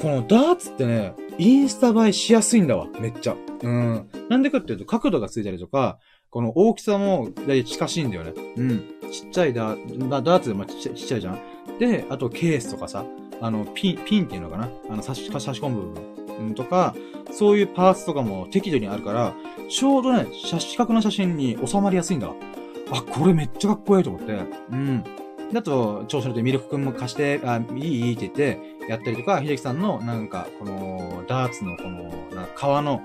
[0.00, 3.36] このダーツってね、インスタ映えしやすいんだわ、めっちゃ。
[3.62, 4.08] うん。
[4.28, 5.98] なんでかっていうと、角度がついたりとか、
[6.30, 8.32] この大きさも大体近しいんだよね。
[8.56, 8.84] うん。
[9.12, 11.38] ちっちゃいダー、ダーツでもちっちゃいちっちゃいじゃん。
[11.78, 13.04] で、あとケースとかさ、
[13.40, 16.11] あの、ピン、ピンっていうのかなあの、差し、差し込む部分、
[16.54, 16.94] とか、
[17.30, 19.34] そういうパーツとかも適度にあるから、
[19.68, 22.30] ちょうどね、四角の写真に収まりやすいんだ。
[22.90, 24.38] あ、これめっちゃかっこいいと思って。
[24.70, 25.04] うん。
[25.52, 28.58] だと、調子乗ってミルクくんも貸して、あ、いいいいって言って、
[28.88, 32.04] やったりとか、秀樹さんの、なんか、この、ダーツの、この、
[32.34, 33.02] な革の、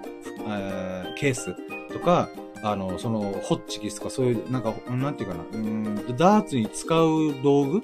[0.47, 1.55] えー、ケース
[1.91, 2.29] とか、
[2.63, 7.81] あの、その、ホッチキスとか、そういう、なんか、なんていうかな、うん、ダーツに使う道具っ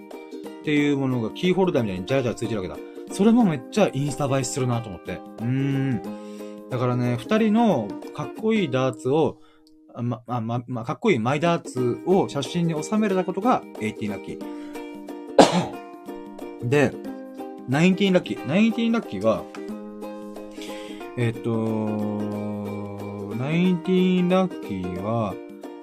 [0.63, 2.92] ていうものがキーホルダーみたいにジャラジャラついてるわけだ。
[3.13, 5.13] それもめっちゃインスタ映えするなと思って。
[5.13, 6.01] うーん。
[6.71, 9.37] だからね、二人のかっこいいダーツを、
[9.95, 14.39] ま、ま、ま、まかっこいいマイダーツを写真に収めれたことが18ラッキー。
[16.67, 16.91] で、
[17.69, 18.43] 19ラッキー。
[18.45, 19.43] 19ラッキーは、
[21.15, 25.35] えっ、と、19ラッキーは、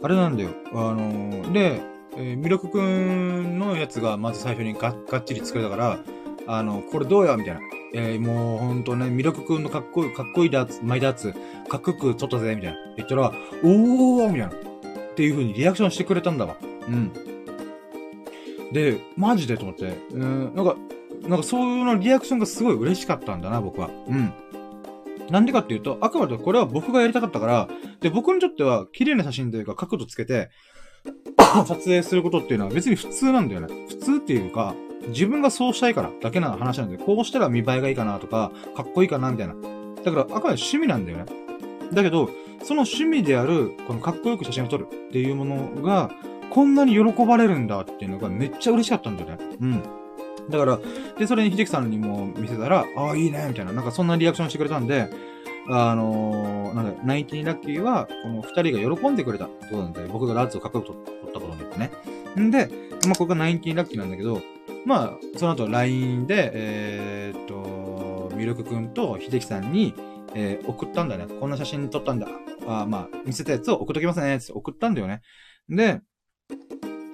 [0.03, 0.51] あれなんだよ。
[0.75, 1.81] あので、
[2.17, 6.01] えー、ミルクくんのやつがまず最初にががっちり作れたから、
[6.53, 7.61] あの、これどうやみたいな。
[7.93, 11.33] えー、もうほんとね、ミルクくんのかっこいい、かっこいいダーツ、マイダーツ、
[11.69, 12.79] かっこよく撮ったぜ、みたいな。
[12.97, 13.33] 言ったら、
[13.63, 14.49] おーみたいな。
[14.49, 16.57] っていう風にリアクションしてくれたんだわ。
[16.61, 17.13] うん。
[18.73, 20.77] で、マジでと思って、うん、なんか、
[21.23, 23.91] なんかそういうのリアクションがすごい嬉しかったんだな、僕は。
[24.09, 24.33] うん。
[25.31, 27.69] なんでかっていうと、あくまでこれは僕がやりたかったから、
[28.01, 30.51] で、僕にとっては綺麗な写真というか角度つけて、
[31.67, 33.69] 撮影することっていうのは別に普通なんだよね。
[33.89, 34.75] 普通っていうか、
[35.09, 39.55] 自分がそうしたいからだけな話なんで、こうしたら見栄えがいいかなとか、かっこいいかなみたいな。
[40.05, 41.27] だから、あくまで趣味なんだよね。
[41.93, 42.31] だけど、
[42.63, 46.11] その趣味である、このかっこよく写真を撮るっていうものが、
[46.51, 49.39] こんなに喜ばれるんだっていうのがめっちゃ嬉しかったんだよね。
[49.61, 49.83] うん。
[50.51, 50.79] だから、
[51.19, 55.09] で、それに秀樹さんにも見せたら、ああ、いいね、みたいな、なんかそんなリアクションしてくれたんで、
[55.69, 60.97] あのー、なんだ、ナインティラッキーは、この二人が喜んでくれたってことなんで、僕がラッツをかっこよく撮っ
[61.33, 61.91] たことによってね。
[62.39, 62.69] んで、
[63.07, 64.43] まあ、ここがナインティーラッキーなんだけど、
[64.87, 69.95] まあ、その後 LINE で、えー、っと、ミルクくんと秀樹さんに、
[70.35, 71.27] えー、送ったんだね。
[71.27, 72.29] こんな写真撮ったんだ。
[72.67, 74.37] あまあ、見せたやつを送っときますね。
[74.37, 75.23] って送ったんだよね。
[75.69, 76.01] で、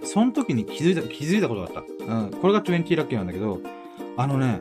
[0.04, 2.04] その時に気づいた、気づいたことがあった。
[2.04, 2.30] うん。
[2.30, 3.60] これが20ラッキーなんだけど、
[4.16, 4.60] あのね、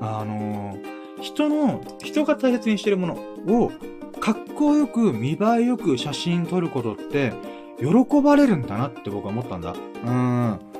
[0.00, 3.72] あのー、人の、人が大切にしてるものを、
[4.20, 7.32] かっこよく、見栄えよく写真撮ることって、
[7.78, 9.74] 喜ばれるんだなって僕は思ったんだ。
[10.04, 10.71] うん。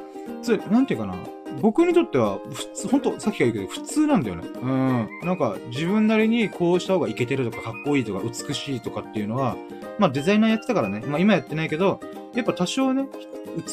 [0.42, 1.14] それ、なんていうかな？
[1.60, 4.48] 僕にとっては、普通、ほんと、さっきから言うけど、普通なんだよね。
[4.62, 5.08] うん。
[5.22, 9.56] なんか、自分なりにこうした方がイケてるとか、かっこいいとか、美しいとかっていうのは、
[9.98, 11.02] まあデザイナーやってたからね。
[11.06, 12.00] まあ今やってないけど、
[12.34, 13.06] やっぱ多少ね、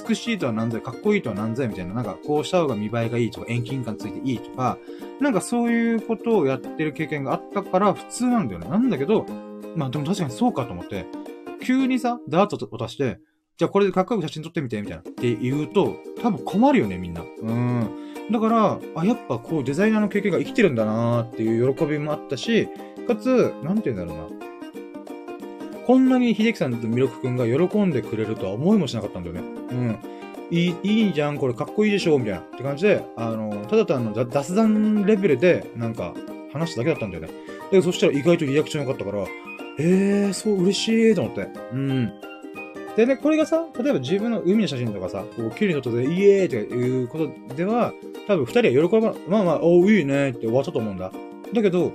[0.08, 4.78] 美しいとは何ぞかっこいいとは何ぞみたいな、なんかこうした方が見栄えがいいとか、遠近感ついていいとか、
[5.22, 8.68] なんかそういうことをやってる経験があったから普通なんだよね。
[8.68, 9.26] なんだけど、
[9.78, 11.06] まあでも確かにそうかと思って、
[11.64, 13.20] 急にさ、ダートを出して、
[13.60, 15.02] じゃあこれでかっこよく写真撮ってみて、みたいな。
[15.02, 17.24] って言うと、多分困るよね、みんな。
[17.42, 17.90] うん。
[18.32, 22.70] だから、あ、やっぱこうデザイナーの経験が生きてるんだなーっていう喜びもあったし、
[23.06, 24.32] かつ、なんて言うんだろう
[25.76, 25.86] な。
[25.86, 29.42] こんなに秀樹さんとミルクくんが喜んでくれるとは思いもしなかったんだよね。
[29.42, 29.98] うん。
[30.52, 32.40] いい、いいじゃん、これかっこいいでしょ、みたいな。
[32.40, 36.14] って感じで、あの、ただ単の雑談レベルで、なんか、
[36.54, 37.30] 話しただけだったんだよね。
[37.72, 39.26] で、そしたら意外とリアクション良かったから、
[39.80, 41.50] えー、そう、嬉しいと思って。
[41.74, 42.14] うん。
[42.96, 47.94] でね、これがさ、例えば自分の海の写真とかさ、こう、綺麗に撮ってイエーイとかいうことでは、
[48.28, 51.12] 多分二人は喜ばまあまあ、おいいねって終わったと思うんだ。
[51.54, 51.94] だけど、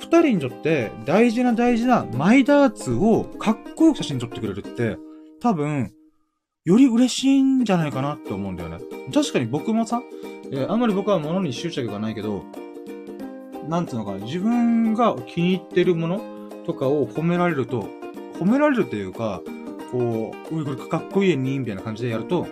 [0.00, 4.96] 二人にとって大事な大事なマイダーツをかっこよく写真撮ってくれるって、
[5.40, 5.92] 多分、
[6.64, 8.78] より嬉しいんじゃないかなって思うんだよね。
[9.12, 10.02] 確かに僕もさ、
[10.50, 12.44] えー、あんまり僕は物に執着がないけど、
[13.68, 16.20] なんつうのかな、自分が気に入ってるもの
[16.64, 17.86] とかを褒められると、
[18.38, 19.42] 褒められるというか、
[19.90, 22.46] こう、うこれかっこいいにみたいな感じでやると、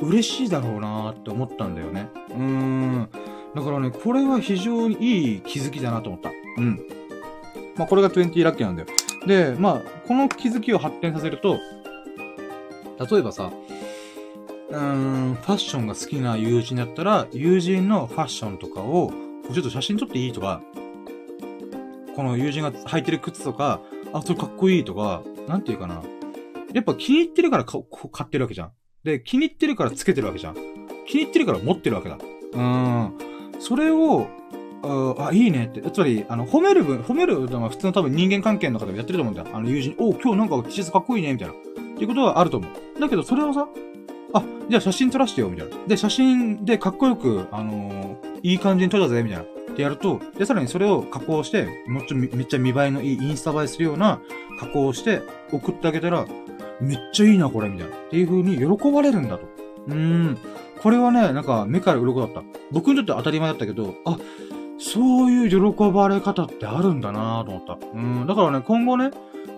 [0.00, 2.08] 嬉しいだろうなーって思ったんだよね。
[2.30, 3.08] うーん。
[3.54, 6.30] だからね、これは非常にいい気づきだなと思った。
[6.58, 6.80] うん。
[7.76, 8.88] まあ、これが20ラッキーなんだよ。
[9.26, 11.58] で、まあ、この気づきを発展させると、
[13.10, 13.50] 例えばさ、
[14.70, 19.12] うーん、ファッションが好きな友人だったら、友人のファッションとかを、
[19.52, 20.60] ちょっと写真撮っていいとか、
[22.14, 23.80] この友人が履いてる靴とか、
[24.12, 26.02] あ、それかっこいいとか、なんていうかな。
[26.74, 27.82] やっぱ気に入ってるから買
[28.22, 28.72] ってるわけじゃん。
[29.04, 30.54] で、気に入ってるからつけてるわけじゃん。
[31.06, 32.16] 気に入ってるから持ってるわけだ。
[32.16, 33.12] うーん。
[33.60, 34.26] それを、
[34.82, 35.90] あ、いいねって。
[35.90, 39.56] つまり、あの、褒める分、褒めるのは普通の多分人間関係の方でもやってると思うんだよ。
[39.56, 41.54] あの、友人、お今日なんか T シャツかっこいいね、みたいな。
[41.54, 41.56] っ
[41.96, 43.00] ていうことはあると思う。
[43.00, 43.68] だけど、それをさ、
[44.32, 45.76] あ、じゃあ写真撮らせてよ、みたいな。
[45.86, 49.44] で、写真でかっこよく、あのー、いい感じに撮ったぜ、みたいな。
[49.44, 54.20] ってやると、で、さらにそれを加工して、もっとめっちゃ見栄えのいいインスタ映えするような
[54.58, 55.22] 加工をして
[55.52, 56.26] 送ってあげたら、
[56.80, 57.96] めっちゃいいな、これ、みたいな。
[57.96, 59.44] っていう風に喜ばれるんだと。
[59.88, 60.38] うーん。
[60.80, 62.42] これはね、なんか目から鱗だった。
[62.70, 64.18] 僕にとって当たり前だったけど、あ、
[64.78, 67.78] そういう喜ばれ方ってあるんだなと思った。
[67.94, 68.26] うん。
[68.26, 69.10] だからね、今後ね、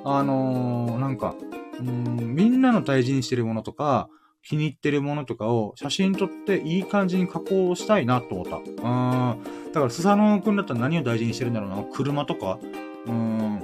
[0.05, 1.35] あのー、なんか、
[1.81, 4.09] うん、みんなの大事にしてるものとか、
[4.43, 8.57] 気に入ってるものとかを写真撮っていい感じに加工したいなと思った。
[8.57, 9.43] うん。
[9.73, 12.59] だから、スサノオくんだったら何を大事にしてるんだろうな車とか
[13.07, 13.63] うん。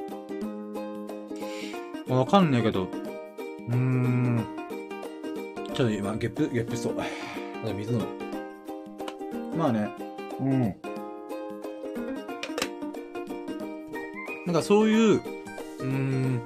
[2.09, 2.89] わかんないけど、
[3.69, 4.45] うーん。
[5.75, 6.95] ちょっと今、ゲップ、ゲップそう。
[7.75, 8.07] 水飲む。
[9.57, 9.89] まあね、
[10.41, 10.75] うん。
[14.47, 16.43] なんかそういう、うーん、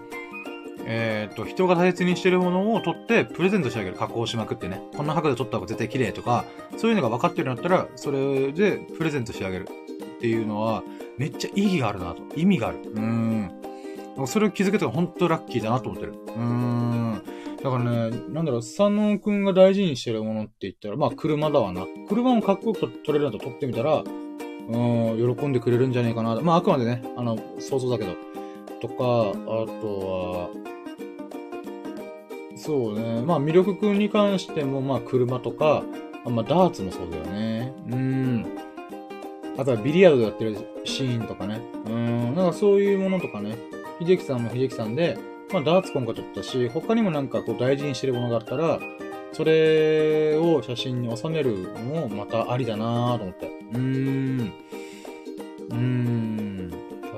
[0.86, 3.96] えっ、ー、と、人が大切にしてるものを取ってプレゼントしてあげる。
[3.96, 4.80] 加工しまくってね。
[4.96, 6.44] こんな角度取った方が絶対綺麗とか、
[6.76, 10.82] そういうのが分かってるんだったら、それでプレゼントしてあげるっていうのは、
[11.18, 12.22] めっちゃ意義があるなと。
[12.36, 12.78] 意味がある。
[12.78, 13.57] うーん。
[14.26, 16.12] それを気づけたら本当ラッキーだなと思ってる。
[16.12, 17.22] うーん。
[17.62, 21.86] だからね、なんだろう、佐野くんが大事にしてるものって言ったら、まあ車だわな。
[22.08, 24.02] 車もかっこよく撮れるんだと撮ってみたら、
[24.68, 26.36] うん、喜んでくれるんじゃねえかな。
[26.40, 28.12] まああくまでね、あの、想像だけど。
[28.80, 29.34] とか、あ
[29.80, 30.50] とは、
[32.54, 33.22] そうね。
[33.22, 35.82] まあ魅力くんに関しても、まあ車とか、
[36.24, 37.72] まあダーツもそうだよね。
[37.90, 38.46] うん。
[39.56, 41.60] あとはビリヤードやってるシーンとかね。
[41.86, 42.34] うん。
[42.36, 43.56] なんかそういうものとかね。
[44.00, 45.18] 秀樹さんも秀樹さんで、
[45.52, 48.80] まあ、ダーツ今回撮ったし、他にもなんかこう大事にしてるものがあったら、
[49.32, 53.46] それを写真に収めるのもまたありだなぁと思って。
[53.72, 54.52] うーん。
[55.70, 56.70] うーん。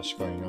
[0.03, 0.49] 確かにな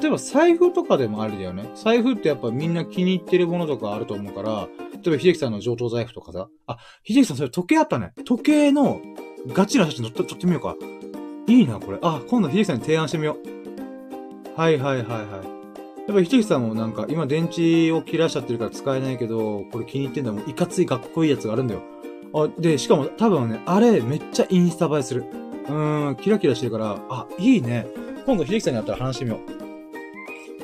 [0.00, 1.70] 例えば財布とかでもありだよね。
[1.74, 4.68] 財布ってやっぱみんな気に入ってるものとかあると思うから、
[5.02, 6.48] 例えば秀樹さんの上等財布とかさ。
[6.66, 8.12] あ、秀樹さんそれ時計あったね。
[8.24, 9.00] 時計の
[9.48, 10.76] ガチな写真撮ってみようか。
[11.46, 11.98] いいな、これ。
[12.02, 13.36] あ、今度秀樹さんに提案してみよ
[14.56, 14.60] う。
[14.60, 15.49] はいはいはいはい。
[16.10, 20.50] やっぱひときさんもなんか、今電池を切らしちゃってるから使えないけど、これ気に入ってんだもん。
[20.50, 21.82] いかついかっこいいやつがあるんだよ。
[22.34, 25.24] あ、で、しかも多分ね、あれめっちゃインスタ映えする。
[25.68, 27.86] うーん、キラキラしてるから、あ、いいね。
[28.26, 29.38] 今度ひときさんに会ったら話してみよ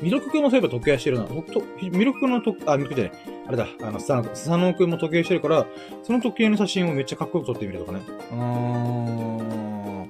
[0.01, 0.05] う。
[0.05, 1.24] ミルク君もそういえば時計してるな。
[1.27, 3.12] と、ミルク君のと、あ、ミルクじゃない。
[3.47, 5.64] あれだ、あの、スサノ、スサノ君も時計してるから、
[6.02, 8.01] その時計の写真をめっちゃかっこよく撮ってみるとかね。
[8.32, 10.09] うーん。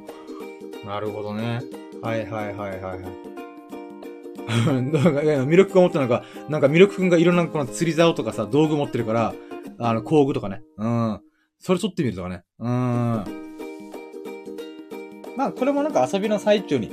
[0.87, 1.61] なるほどね。
[2.01, 3.36] はいはいはいはいはい。
[4.47, 9.35] 魅力が持ってるのか、なんか魅力くんがいろんなこの釣り竿とかさ、道具持ってるから、
[9.79, 10.63] あの、工具とかね。
[10.79, 11.21] うん。
[11.59, 12.43] それ撮ってみるとかね。
[12.59, 13.25] うん。
[15.37, 16.91] まあ、これもなんか遊びの最中に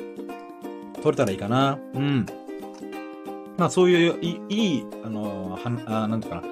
[1.02, 1.80] 撮れたらいいかな。
[1.94, 2.26] うん。
[3.58, 4.18] まあ、そういう
[4.50, 6.48] いい、あのー、は、あなんていうかな。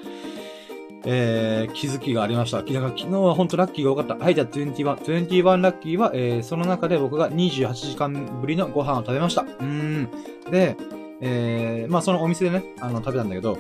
[1.06, 2.60] えー、気づきがありました。
[2.60, 4.16] 昨日は本当ラッキーが多かった。
[4.16, 9.46] はい、じゃあ21、21ラッキーは、えー、その中で僕が28時間ぶりのご飯を食べました。
[9.60, 10.10] うん。
[10.52, 10.76] で、
[11.22, 13.58] えー、まあそのお店でね、あの、食べたんだけど、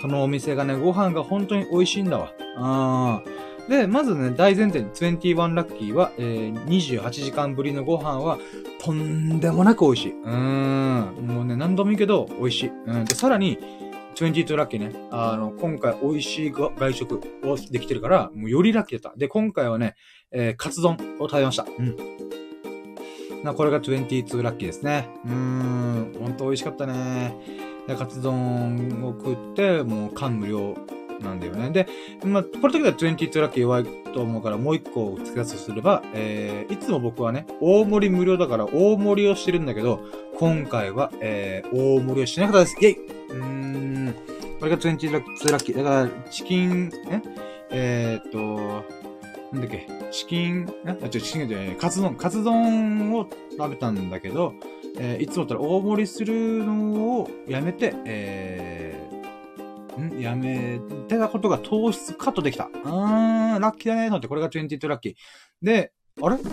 [0.00, 2.32] そのお店がね、ご飯が本当に美味しいんだわ。
[2.56, 3.38] あー。
[3.68, 8.38] で、まずね、大前提、21ラッキーは、えー、28時間ぶりのご飯は、
[8.80, 10.12] とんでもなく美味しい。
[10.12, 11.14] うん。
[11.26, 12.72] もうね、何度もいいけど、美味しい。
[12.86, 13.04] うん。
[13.04, 13.58] で、さらに、
[14.24, 15.08] 22ラッキーね。
[15.10, 19.18] あの、今回美味しい外食をできてるから、もうよりラッキーだった。
[19.18, 19.94] で、今回はね、
[20.32, 21.66] えー、カツ丼を食べました。
[21.78, 21.96] うん。
[23.44, 25.08] な、これが22ラッキーですね。
[25.24, 27.36] うーん、ほんと美味しかったね。
[27.86, 30.76] で、カツ丼を食って、もう感無量
[31.20, 31.70] なんだよね。
[31.70, 31.86] で、
[32.24, 40.00] まあ、これだけでは22ラッキー弱いと思うから、もう一個付け出すとすれば、えー、いつも僕はね、大盛り無料だから大盛りをしてるんだけど、
[40.36, 42.76] 今回は、えー、大盛りをしなかったです。
[42.80, 44.14] イェイうーん
[44.60, 45.76] これが22ラッキー。
[45.76, 47.22] だから、チキン、え？
[47.70, 48.38] えー、っと、
[49.52, 50.90] なんだっけ、チキン、え？
[50.90, 54.54] あ、違う、チキンじゃない、カツ丼、カツ丼を食べたんだけど、
[54.98, 59.07] えー、いつもったら大盛りするのをやめて、えー、
[59.98, 60.20] ん？
[60.20, 62.64] やめてたことが糖質カットできた。
[62.66, 65.14] うーん、ラッキーだねーって、これが22ラッキー。
[65.62, 65.92] で、
[66.22, 66.36] あれ？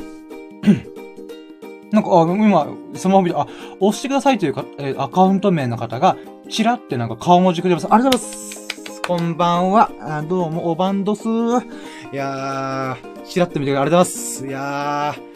[1.91, 3.47] なんか、あ、今、スマホ見て、あ、
[3.79, 6.17] 押してくださいというか、えー、アカウント名の方が、
[6.49, 7.87] チラってなんか顔文字くれます。
[7.89, 9.01] ありがとうございます。
[9.07, 9.91] こんばんは。
[10.01, 11.23] あどうも、おばんどす。
[11.25, 14.47] いやー、チラって見てくれありがとうございます。
[14.47, 15.34] いやー、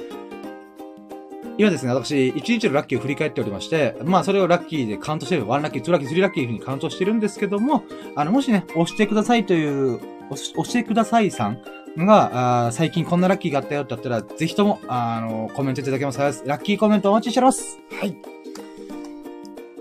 [1.59, 7.83] 今ですね、私、1日のラッキーを振り返っておりまして、まあ、それをラッキーでカウントしてる、1ラッキー、2ラッキー、3ラッキーふうにカウントしてるんですけども、
[8.15, 9.99] あの、もしね、押してくださいという、
[10.31, 11.61] 押してくださいさん
[11.97, 16.19] が、あ最近こんなラッキーがあったよって言ったら、ぜひとも、あの、コメントいただけます。
[16.19, 17.77] ラッキーコメントお待ちしております。
[17.91, 18.15] はい。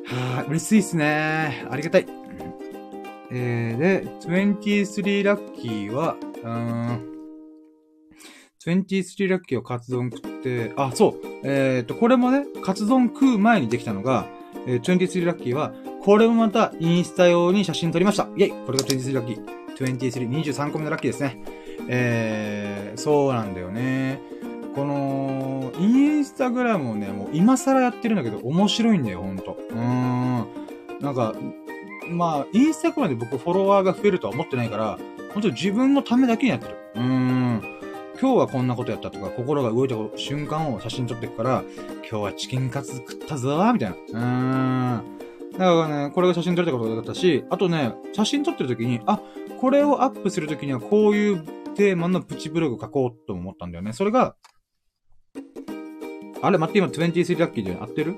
[0.04, 1.64] はぁ、嬉しいっすね。
[1.70, 2.06] ありがたい。
[3.30, 11.26] えー、で、23ラッキーは、うーん、23ラッキーをカツ丼食って、あ、そう。
[11.44, 14.26] えっ、ー、と、これもね、カツ丼食う前にできたのが、
[14.66, 15.72] えー、23ラッキーは、
[16.02, 18.28] これもまたインスタ用に写真撮りました。
[18.36, 19.58] イェイこれが23ラッキー。
[19.84, 21.42] 23、23個目のラッキーですね。
[21.88, 24.20] えー、そうなんだよね。
[24.74, 29.56] この、インスタグラムをね、もう今更やってるんだけど、面白いんだよ、ほんと。
[29.70, 30.46] うーん。
[31.00, 31.34] なんか、
[32.10, 34.98] まあ、インスタグラムで僕フォロワーが増えるとは思ってないから、
[35.32, 36.76] 本当に自分のためだけにやってる。
[36.96, 37.77] うーん。
[38.20, 41.62] 今日はこんなことやったとか、心が動いた瞬間を写真撮っていくから、
[42.00, 43.96] 今日はチキンカツ食ったぞーみたいな。
[43.96, 45.18] うーん。
[45.52, 49.20] だからね、これが写真撮れたことだったし、あとね、写真撮ってる時に、あ、
[49.60, 51.44] これをアップする時にはこういう
[51.76, 53.92] テーマのプチブログ書こうと思ったんだよね。
[53.92, 54.34] それが、
[56.42, 58.16] あれ待って、今23ラッキーで合ってる？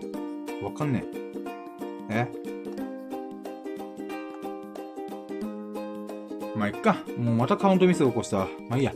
[0.63, 1.05] わかんね
[2.09, 2.27] え。
[2.35, 2.41] え？
[6.57, 6.97] まあ、いっか。
[7.19, 8.49] もうまたカウントミスを起こした。
[8.69, 8.95] まあいいや。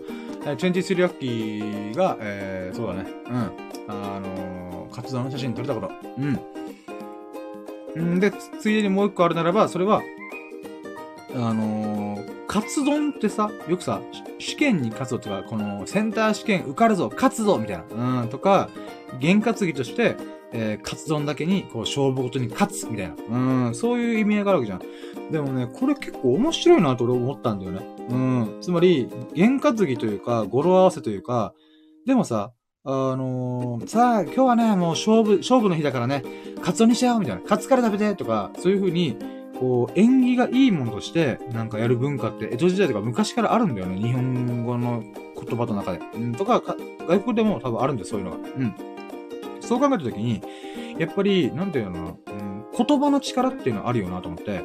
[0.52, 3.10] 23ラッキーが、えー、そうだね。
[3.26, 3.34] うん。
[3.88, 5.90] あのー、活動の写真撮れたこと。
[7.96, 8.16] うん。
[8.16, 10.02] んで、ついでにもう一個あるならば、それは、
[11.34, 14.00] あのー、カツ丼ってさ、よくさ、
[14.38, 18.22] 試験に勝つぞとか、このセンター試験受かるぞ、勝つぞみたいな。
[18.22, 18.68] うん、とか、
[19.20, 20.16] 験担ぎとして、
[20.52, 23.14] えー、カツ丼だけに、こう、勝負ごとに勝つみたいな。
[23.66, 25.32] うん、そういう意味合いがあるわけじゃん。
[25.32, 27.93] でもね、これ結構面白いなと俺思ったんだよね。
[28.08, 28.58] うん。
[28.60, 31.54] つまり、験担ぎというか、語呂合わせというか、
[32.06, 32.52] でもさ、
[32.86, 36.22] あのー、さあ、今日はね、もう勝負、勝負の日だからね、
[36.62, 37.42] カツオにしちゃおうみたいな。
[37.42, 39.16] カツから食べてとか、そういう風に、
[39.58, 43.98] こう、縁起がいいものとして、なんかやる文化って、江戸時代とか昔からあるんだよね。
[43.98, 46.00] 日本語の言葉の中で。
[46.14, 46.60] うん、とか
[47.08, 48.36] 外国でも多分あるんです、そういうのが。
[48.36, 48.74] うん。
[49.60, 50.42] そう考えたときに、
[50.98, 54.62] やっぱり、なんていうのかな、うん、言葉の力っていうのはあるよなと思って、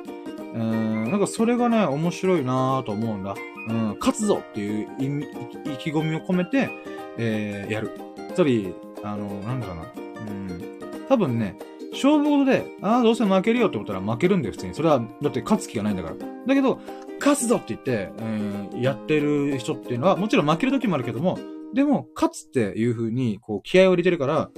[0.54, 3.36] うん、なんかそれがね、面白いなと思うんだ。
[3.68, 6.70] うん、勝つぞっていう意、意気込みを込めて、
[7.18, 7.92] えー、やる。
[8.34, 8.74] つまり、
[9.04, 9.84] あの、なんだろうな。
[9.96, 11.58] うん、多分ね、
[11.92, 14.74] 勝負事で、ああ、どうせ負けるよって思ったら負けるんだよ、普通に。
[14.74, 16.16] それは、だって勝つ気がないんだから。
[16.48, 16.80] だけど、
[17.20, 21.38] 勝つぞって言って、うん、やってる人っていうのは、もちろん負ける時もあるけども、
[21.74, 24.50] でも、勝つっていう風に、こう、気合を入れてるから、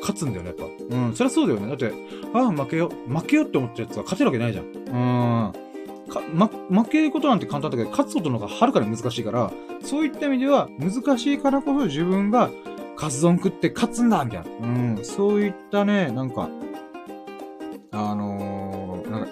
[0.00, 0.96] 勝つんだよね、やっぱ。
[0.96, 1.68] うん、そりゃそうだよね。
[1.68, 1.92] だって、
[2.34, 4.64] ああ、負けよ、負けよって思ったやつは勝てるわけないじゃん。
[4.64, 4.68] う
[5.48, 5.70] ん。
[6.10, 6.48] か、ま、
[6.82, 9.52] 負けることなんて簡単だけど、勝つことの方がはるかに難しいから、
[9.82, 12.50] そういった意味では、難しいからこそ自分が、
[12.96, 14.66] カツ丼食って勝つんだみたいな。
[14.66, 16.50] うん、そういったね、なんか、
[17.92, 18.59] あのー、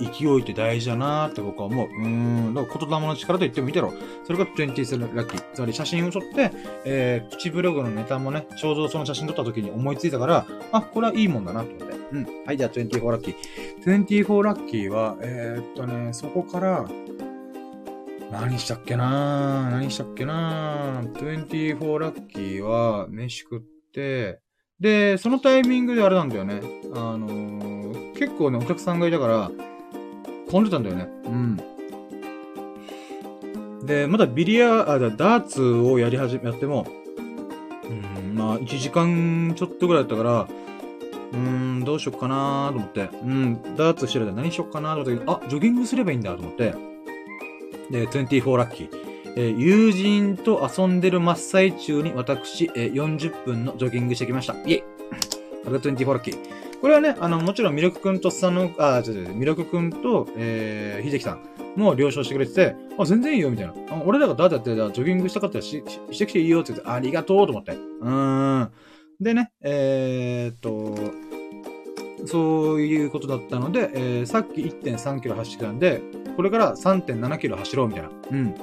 [0.01, 1.89] 勢いって大事だなーって僕は思う。
[1.89, 3.93] うーん、だから言霊の力と言ってもいいだろう。
[4.25, 5.45] それが20ラッキー。
[5.53, 6.51] つまり写真を撮って、
[6.85, 11.97] えー、プチブログのネタもね、ちょうどその写真撮った時に思いついたから、あ、これはいいもんだなと思って。
[12.13, 12.27] うん。
[12.47, 13.37] はい、じゃあ24ラッキー。
[13.85, 16.89] 24ラッキーは、えー、っとね、そこから、
[18.31, 23.61] 何したっけな何したっけなー？24ラッキーは、飯食っ
[23.95, 24.41] て、
[24.81, 26.61] で、そのタイミングであれなんだよね。
[26.95, 29.51] あのー、結構ね、お客さんがいたから、
[30.51, 31.09] 混んでたんだよね。
[31.25, 31.57] うん。
[33.87, 36.87] で、まだビリヤ、あ、ダーツをやり始め、やっても、
[37.89, 40.49] うん、まあ、1時間ちょっとぐらいだったから、
[41.33, 46.75] うーん、どうしよっかなーと思って、うん、ダーツしてる間何しよっかなーと思って、あ、ジョギングすればいいんだと思って、
[47.91, 49.09] で、24ラッキー。
[49.37, 54.55] えー、友人と遊んでる真っ最中に私、えー、40分のジョギングしてきました。
[54.55, 54.83] イェイ
[55.65, 56.58] これが24ラッキー。
[56.81, 61.41] これはね、あの、もちろん、ミルクくんとスサノあ、違う違う、ミルクくんと、えー、ひじきさん
[61.77, 63.75] も了承してくれてて、あ、全然いいよ、みたいな。
[64.05, 67.73] 俺らがだってジョギングしたかったらし、ししてきていいよって言って、ありがとうと思って。
[67.73, 68.73] うーん。
[69.21, 70.95] でね、えー、っと、
[72.27, 76.01] そういうことだったので、えー、さっき1.3キロ走ってたんで、
[76.37, 78.11] これから3.7キロ走ろうみたいな。
[78.31, 78.55] うん。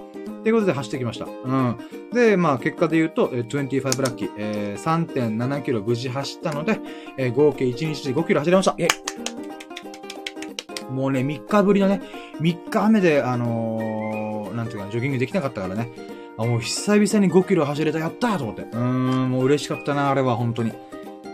[0.46, 1.26] ということで走ってきました。
[1.26, 1.78] うん。
[2.14, 6.80] で、まあ結果で言うと、25ラッキー、えー、3.7キロ無事走ったので、
[7.18, 8.76] えー、合計1日で5キロ走れました。
[8.78, 8.88] イェ
[10.92, 12.00] もうね、3日ぶりのね、
[12.42, 15.90] 3日目で、あのー、なんていうか、ジョギングできなかったからね。
[16.38, 18.62] あ、もう久々に5キロ走れた、やったーと思って。
[18.62, 20.74] うーん、もう嬉しかったな、あれは、本当に。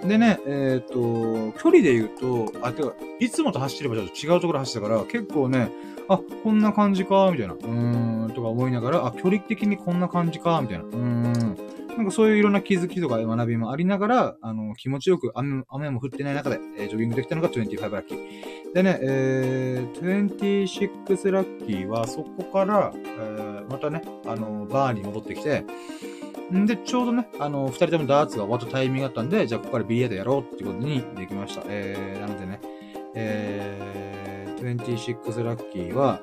[0.08, 5.70] でね、えっ、ー、と、距離で言うと、あ、てか、いつもと走ってればちょっと違うところ走ってたから、結構ね、
[6.14, 7.54] あ、こんな感じか、みたいな。
[7.54, 10.84] うーん、とか思いながら、あ、距離的にこんな感じか、みたいな。
[10.84, 11.58] うーん。
[11.98, 18.74] なんかそういういろんな気づきとか学びもありながら、あの、気持ちよく雨雨も降ってない中で、えー、ジョギングできたのが25ラッキー。
[18.74, 25.66] でね、えー、26ラッキーはそこから、えー、またね、あの、バーに戻ってきて、
[26.54, 31.64] んで、ちょうどね、あの、二人ともダーツが終わったタイミングだったんで、じゃあここからビリヤードやろうってことにできました。
[31.68, 32.62] えー、なのでね、
[33.16, 34.11] えー、
[34.62, 36.22] 26ラッキーは、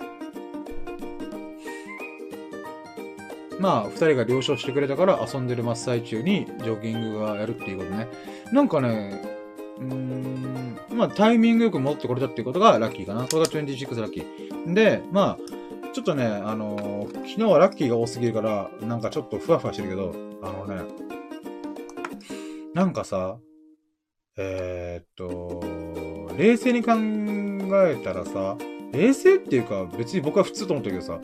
[3.59, 8.09] まあ、二人が了承してくれたから遊んでる真っ最中にジョギングがやるっていうことね。
[8.53, 9.21] なんかね、
[9.79, 13.27] うーん、まあ、タイミングよく戻ってこれたっていうことがラッキーかな。
[13.29, 14.73] それが26ラッキー。
[14.73, 20.83] で、まあ、ちょっとね、あのー、昨日はラッキーが多すぎるから、なんかちょっとふわふわしてるけど、あのね、
[22.75, 23.39] なんかさ、
[24.37, 26.93] えー、っと、冷静に考
[27.69, 28.57] 考えたらさ、
[28.93, 31.19] 冷静っていうか別に僕は普通と思ったけどさ、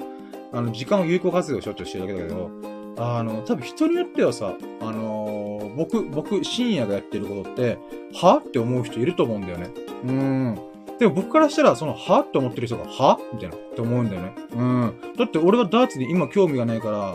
[0.53, 2.51] あの、時間を有効活用しようとしてるだけだけど、
[2.97, 7.79] あの、多分人によってはさ、あのー、僕、僕、深夜がやってることって、
[8.15, 8.37] は？
[8.37, 9.71] って思う人いると思うんだよね。
[10.07, 10.59] うん。
[11.01, 12.21] でも僕からしたら、その、は？
[12.21, 13.19] って思ってる人が、は？
[13.33, 14.35] みたいな、って思うんだよね。
[14.55, 14.95] うん。
[15.16, 17.15] だって俺はダーツに今興味がないから、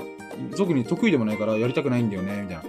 [0.58, 2.64] 特に得意でもないからやりたくないんだよね、みたいな。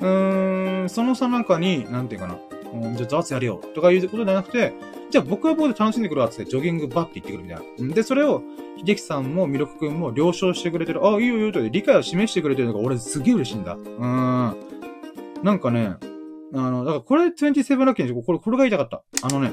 [0.00, 2.36] うーん、そのさなかに、なんていうかな。
[2.72, 3.60] うん、じゃあダーツやるよ。
[3.74, 4.72] とかいうことじゃなくて、
[5.10, 7.94] じゃあ僕は僕で楽しんでくるわ、つってジョギングバッて言ってくるみたいな。
[7.94, 8.42] で、それを、
[8.78, 11.04] 秀樹さんも、ミロク君も了承してくれてる。
[11.06, 13.74] あ、いいよいいよと理解を示してくれてるのが俺すげえ嬉しいんだ。
[13.74, 14.56] うーん。
[15.42, 15.96] なんかね、
[16.54, 19.02] あの、だからこれ27ラッキーにこれ、これが言いたかった。
[19.26, 19.52] あのね、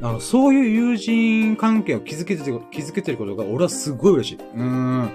[0.00, 4.36] あの、そういう友人関係を築けてる、築けてることが俺はすごい嬉しい。
[4.36, 5.10] うーん。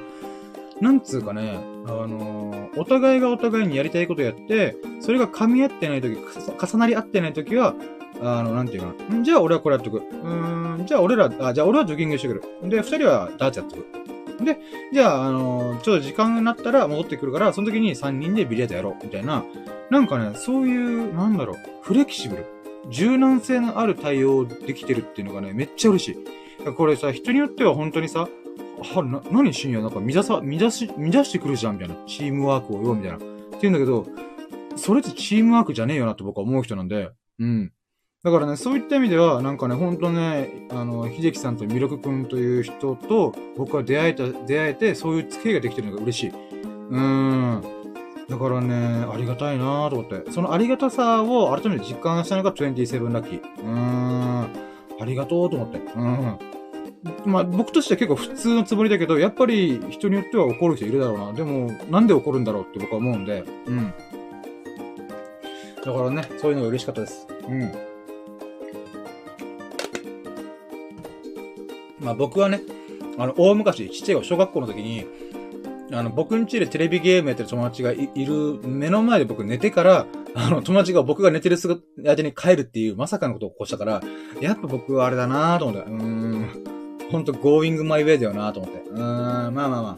[0.81, 7.75] なんつうかね、あのー、お互いがお互いにやりたいことやって、それが噛み合ってないとき、重なり合ってないときは、
[8.21, 9.23] あの、なんていうかな。
[9.23, 9.97] じゃあ俺はこれやっとく。
[9.97, 12.43] うん、じゃあ俺ら、あ、じゃあ俺はジョギングしてくる。
[12.69, 14.45] で、二人はダーツやってく。
[14.45, 14.57] で、
[14.91, 19.03] じゃあ、あのー、ちょっと時間になったら戻ってくるから、その時に三人でビリヤードやろう。
[19.03, 19.43] みたいな。
[19.89, 22.45] なんかね、そういう、なんだろう、フレキシブル。
[22.89, 26.17] 柔軟性のある対応できてるっていうのがね、めっちゃ嬉しい。
[26.71, 28.27] これさ、人によっては本当にさ、
[28.83, 29.81] は、な、何深夜？
[29.81, 31.95] なんか乱さ、乱し、乱してくるじゃんみたいな。
[32.05, 33.17] チームワークをよ、みたいな。
[33.17, 33.25] って
[33.61, 34.05] 言うんだけど、
[34.75, 37.71] それってチームワークじゃねえよなって僕は思う人なんで、うん。
[38.23, 46.29] だからね、そういった意味では、なんかね、ほんとね、あの、秀樹さんとミルクくんという人と、僕は出会えた、出会えて、そういう付き合いができてるのが嬉しい。
[46.29, 47.61] うーん。
[48.29, 50.31] だからね、ありがたいなと思って。
[50.31, 53.41] そのありがたさを改めて実感したのが27ラッキー。
[53.41, 54.43] うーん。
[55.01, 55.79] ありがとうと思って。
[55.79, 56.37] うん。
[57.25, 61.33] まあ、僕としては結構普通のつもりだけど、やっぱり人によっては怒る人いるだろうな。
[61.33, 63.93] でも、なんで怒るんだろうって僕は思うんで、うん。
[65.83, 67.27] だからね、そういうのが嬉しかったです。
[67.47, 67.71] うん。
[71.99, 72.61] まあ僕はね、
[73.17, 75.05] あの、大昔、ちっちゃい小学校の時に、
[75.91, 80.05] あの、僕ん家でテレビゲームやってる友達がいる目の前で僕寝てから、
[80.35, 81.81] あの、友達が僕が寝てる姿
[82.23, 84.01] に帰るっていうまさかのことを起こしたから、
[84.41, 86.72] やっぱ僕はあれだなと思って、うーん、
[87.13, 88.89] ほんと going my way だよなと思って。
[88.89, 89.95] うーん、まあまあまあ。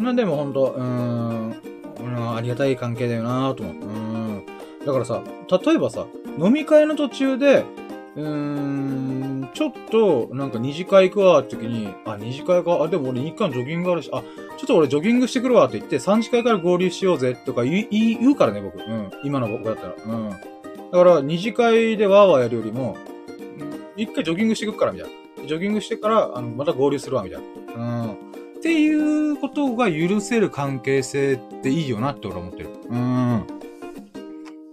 [0.00, 3.84] まあでもほんと、うーん、ありがたい関係だよなと思って。
[3.84, 4.46] うん。
[4.86, 5.24] だからさ、
[5.66, 6.06] 例えばさ、
[6.38, 7.64] 飲み会の途中で、
[8.14, 18.78] うーん、ちょっと、なんか二次会行くわって時に、あ、二次会か、あ、でも俺日韓ジョギングあるし、あ、ちょっと俺ジョギングしてくるわって言って、三次会から合流しようぜとか言う、言うからね、僕。
[18.78, 19.10] うん。
[19.24, 19.94] 今の僕だったら。
[20.06, 20.30] うん。
[20.30, 20.36] だ
[20.92, 22.96] から、二次会でワーワーやるよりも、
[23.98, 25.08] 一回ジョギングしてくから、みたい
[25.38, 25.46] な。
[25.46, 27.42] ジョギングしてから、あの、また合流するわ、みたい
[27.76, 27.84] な。
[28.04, 28.12] うん。
[28.12, 28.14] っ
[28.62, 32.70] ていうことが許せる関係性っていいよなって俺は思ってる。
[32.88, 33.46] うん。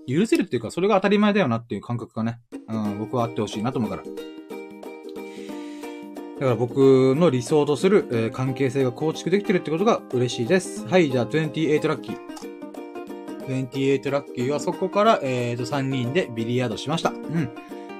[0.07, 4.03] 許せるっていうか、それが当たり前だよなっていう感覚がね、うん、僕はあってほしいなと思うから。
[4.03, 4.09] だ
[6.39, 10.85] から僕の理想とする、えー、関係性が構築できてるってことが嬉しいです。
[10.85, 12.17] はい、じゃあ28ラッキー。
[13.47, 17.11] 28ラッキーはそこから、えーと、3人でビリヤードしました。
[17.11, 17.49] うん。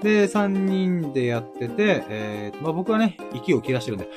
[0.06, 4.08] で、3人でやってて、えー、まあ、僕はね、息を切らしてるんで、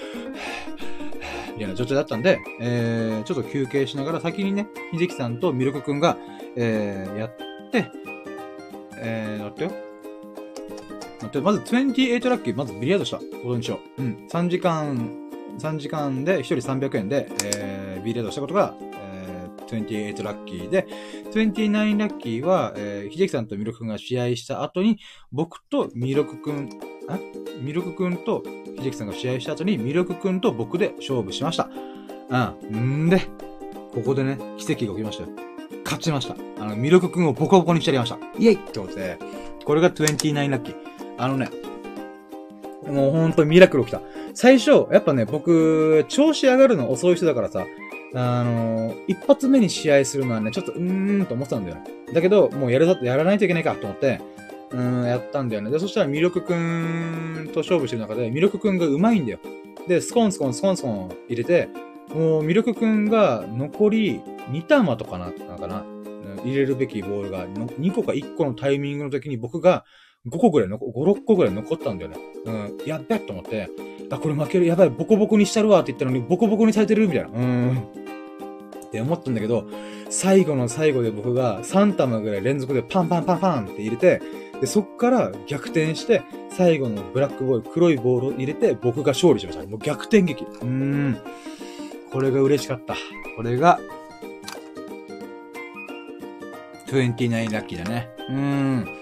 [1.54, 6.18] み たいな状態だったんで、えー、ちょっと休憩しながら先にね、秀樹さんとミルクくんが、
[6.56, 7.86] えー、やって、
[8.98, 9.72] えー、待ってよ。
[11.22, 14.02] 待でまず28ラッキー、まずビリヤードしたことにしよう。
[14.02, 14.26] うん。
[14.30, 18.74] 3時間、3時間で1人300円で、えー、ビリヤードしたことが、
[19.76, 20.86] 28ラッキーで、
[21.32, 24.98] 29ラッキーは、えー、秀樹さんとミルクくんが試合した後に、
[25.32, 26.68] 僕とミルクくん、
[27.08, 27.18] あ
[27.60, 28.42] ミルクくんと
[28.78, 31.68] 秀樹さんが試合した後に、ミルクくんと僕で勝負しました。
[32.30, 33.06] うん。
[33.06, 33.20] んで、
[33.94, 35.30] ここでね、奇跡が起きましたよ。
[35.84, 36.36] 勝ちました。
[36.60, 38.18] あの、ミルクくんをボコボコにしてやりました。
[38.38, 39.18] イェイってことで、
[39.64, 40.76] これが29ラッキー。
[41.16, 41.50] あのね、
[42.86, 44.02] もうほんとミラクル起きた。
[44.34, 47.66] 最初、やっぱね、僕、調子上がるの遅い人だからさ、
[48.14, 51.78] あの、一発目に試合するのはね、ちょっと、うーんと思ってたんだよ。
[52.12, 54.20] だけど、もうやるだ、やらないといけないかと思って、
[54.70, 55.70] うん、やったんだよね。
[55.70, 59.38] で、そしたらミルクくんと勝負してる中で、ミルクくんが上手いんだよ。
[59.86, 61.68] で、スコンスコンスコンスコン入れて、
[62.14, 64.20] もう、ミルクくんが残り
[64.50, 65.84] 2玉とかな、なかな、
[66.44, 69.84] 入れるべきボールが2個か1個のタイミングの時に僕が
[70.28, 72.16] 5個ぐらい残、5、6個ぐらい残ったんだよね。
[72.44, 73.68] うん、やっべと思って、
[74.10, 77.28] あ、これ負ける、やばい、ボコボコにしたるわって言ったのに、ボコボコにされてるみたいな。
[77.28, 77.78] うん。
[78.88, 79.64] って思ったんだけど、
[80.08, 84.22] 最後の最後で僕が3玉ぐらい連続でパンパンパンパンって入れて、
[84.60, 89.66] で、そっから逆転して、最後のブラックボール、黒いボールを入れて、僕が勝利しました。
[89.66, 90.44] もう逆転劇。
[90.44, 91.18] うーん。
[92.10, 92.96] これが嬉しかった。
[93.36, 93.78] これが、
[96.86, 98.08] 29ラッキーだね。
[98.28, 98.97] うーん。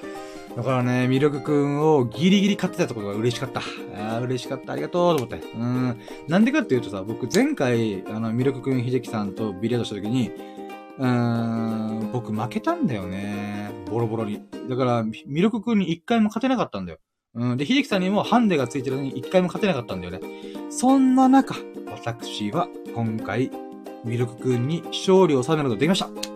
[0.56, 3.60] だからね、ミルクくんをギリギリ勝ってたってことが嬉しかった。
[3.60, 4.72] ああ、嬉しかった。
[4.72, 5.46] ありがとうと思って。
[5.54, 6.00] うん。
[6.28, 10.30] なんでかっていうとさ、僕前回、あの、ミルクくん秀樹さんとビリヤードした時に、
[10.98, 13.70] うーん、僕負けたんだよね。
[13.90, 14.40] ボロボロに。
[14.66, 16.98] だから、ミルクくんに一回も勝てなかったんだよ。
[17.34, 17.56] うん。
[17.58, 20.20] で、秀樹さんにもハンデがついてるのに一回も勝てなかったんだよね。
[20.70, 21.54] そんな中、
[21.90, 23.50] 私は今回、
[24.06, 26.35] ミルクくんに勝利を収めることができました。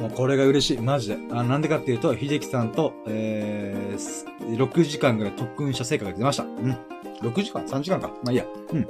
[0.00, 0.78] もうこれが嬉しい。
[0.78, 1.18] マジで。
[1.30, 6.44] あなんでかっていうと、秀樹さんと、えー、6時間ぐらい特訓した成果が出ました。
[6.44, 6.76] うん。
[7.20, 8.08] 6時間 ?3 時間か。
[8.24, 8.46] まあいいや。
[8.72, 8.88] うん。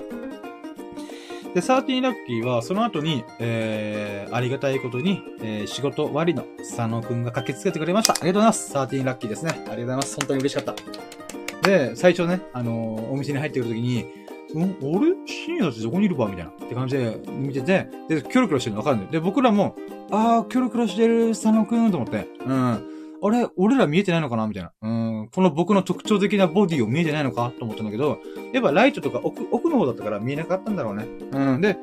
[1.53, 8.13] で、サーティーラッキーは、その後に、えー、ありがたいことに、えー、仕事終わりの佐野くんが駆けつけてくれました。
[8.13, 8.71] ありがとうございます。
[8.71, 9.51] サーティーラッキーですね。
[9.51, 10.17] ありがとうございます。
[10.17, 11.69] 本当に嬉しかった。
[11.69, 14.07] で、最初ね、あのー、お店に入ってくるときに、
[14.55, 15.15] 俺？
[15.27, 16.51] 深夜だってどこにいるかみたいな。
[16.51, 19.13] って感じで見てて、で、キョロキョロしてるの分かるんだよ。
[19.13, 19.77] で、僕らも、
[20.11, 22.87] あー、キョロキョロしてる佐野くんと思って、うん。
[23.23, 24.47] あれ俺ら見えてないのかな？
[24.47, 24.73] みたいな。
[24.81, 25.29] うん。
[25.29, 27.53] この僕の特徴的なボディを見えてないのか？
[27.59, 28.19] と思ったんだけど、
[28.53, 31.05] やっぱライトとか奥、奥の方だったから見えなかったんだろうね。
[31.33, 31.61] うん。
[31.61, 31.77] で、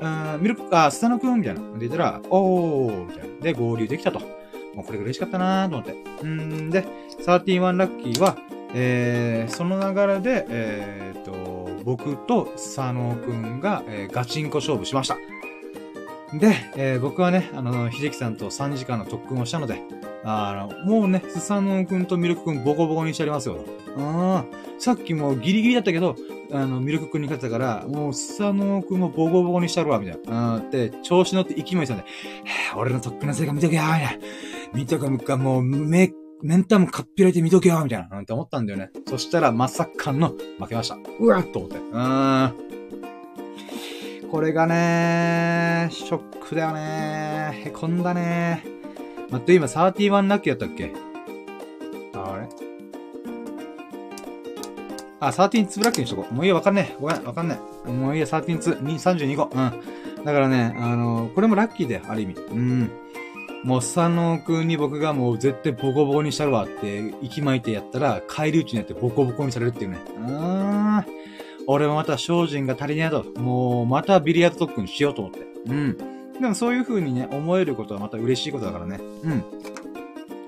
[0.00, 1.40] うん、ミルク、あ、スタノくん？
[1.40, 1.60] みたいな。
[1.72, 3.36] で言ったら、おーみたいな。
[3.42, 4.20] で、合流できたと。
[4.74, 5.96] もうこれ嬉しかったなーと思って。
[6.22, 6.84] うんで、
[7.26, 8.38] 31ラッキーは、
[8.72, 15.16] えー、その流れで、えー、っと、僕と佐野くんが、えー、ガチンコ勝負しました。
[16.34, 19.82] で、えー、僕はね、あの、秀樹さんと3時間の特訓をしたので、
[20.22, 23.64] あの、もうね、スサノくんとミルクくんボコボコにしてありますよ。
[23.96, 24.44] うん。
[24.78, 26.16] さっきもギリギリだったけど、
[26.52, 30.56] あの、ミルクくんに勝ってたから、もうスサノくんもボコボコにしてあるわ、みたいな。
[30.56, 30.70] うん。
[30.70, 32.04] で、調子乗って勢いしたんで、
[32.76, 34.10] 俺の特訓の成果見とけよ、みたいな。
[34.74, 38.08] 見とけ、か、もう、めっ、メンタムかっぴらいて見とけよ、みたいな。
[38.08, 38.90] なんて思ったんだよね。
[39.06, 40.96] そしたら、まさかの負けました。
[41.18, 41.76] うわっと思って。
[41.76, 42.54] うん。
[44.30, 48.64] これがねショックだよねへこんだね
[49.28, 50.92] 待って、今31ラッキーやったっけ？
[52.14, 52.48] あれ？
[55.18, 56.34] あ、13-2ラッキーにしとこう。
[56.34, 56.96] もういいや、わかんねえ。
[57.00, 57.90] ごめん、わかんねえ。
[57.90, 59.50] もういいや、13-2、32個。
[59.52, 60.24] うん。
[60.24, 62.34] だからね、あのこれもラッキーだよ、ある意味。
[62.34, 62.88] うん。
[63.64, 69.98] もう、スサノくんに僕がもう絶対ボコボコにしたるわって、息巻いてやったら、帰り討ちになってボコボコにされるっていうね。
[70.16, 71.04] うーん。
[71.66, 73.24] 俺もまた精進が足りねえと。
[73.38, 75.40] もう、またビリヤード特訓しようと思って。
[75.66, 75.96] うん。
[76.40, 78.98] でもそういう風にね、思えることはまた嬉しいことだからね。
[79.22, 79.44] うん。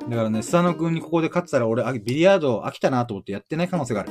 [0.09, 4.11] だからね、スサノ君にここで勝ってたら俺、ビリヤード飽きたなと思ってやってない可能性がある。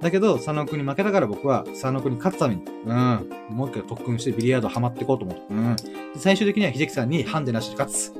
[0.00, 3.30] だけど、佐野くんに負けたから僕は、佐野くんに勝つために、うん。
[3.50, 5.42] もう一回特訓してビリヤードハマっていこうと思って。
[5.50, 5.76] うん。
[6.16, 8.14] 最終的には秀樹さんにハンデなしで勝つ。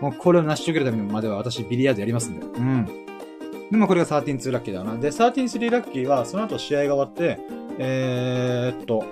[0.00, 2.44] もうこれを成し遂げるためにまでは私ビリヤードやりますんで。
[2.44, 2.86] うん。
[3.70, 4.96] でもこれが13-2ラッキーだな。
[4.96, 7.40] で、13-3ラッキーは、その後試合が終わって、
[7.78, 9.04] えー、っと、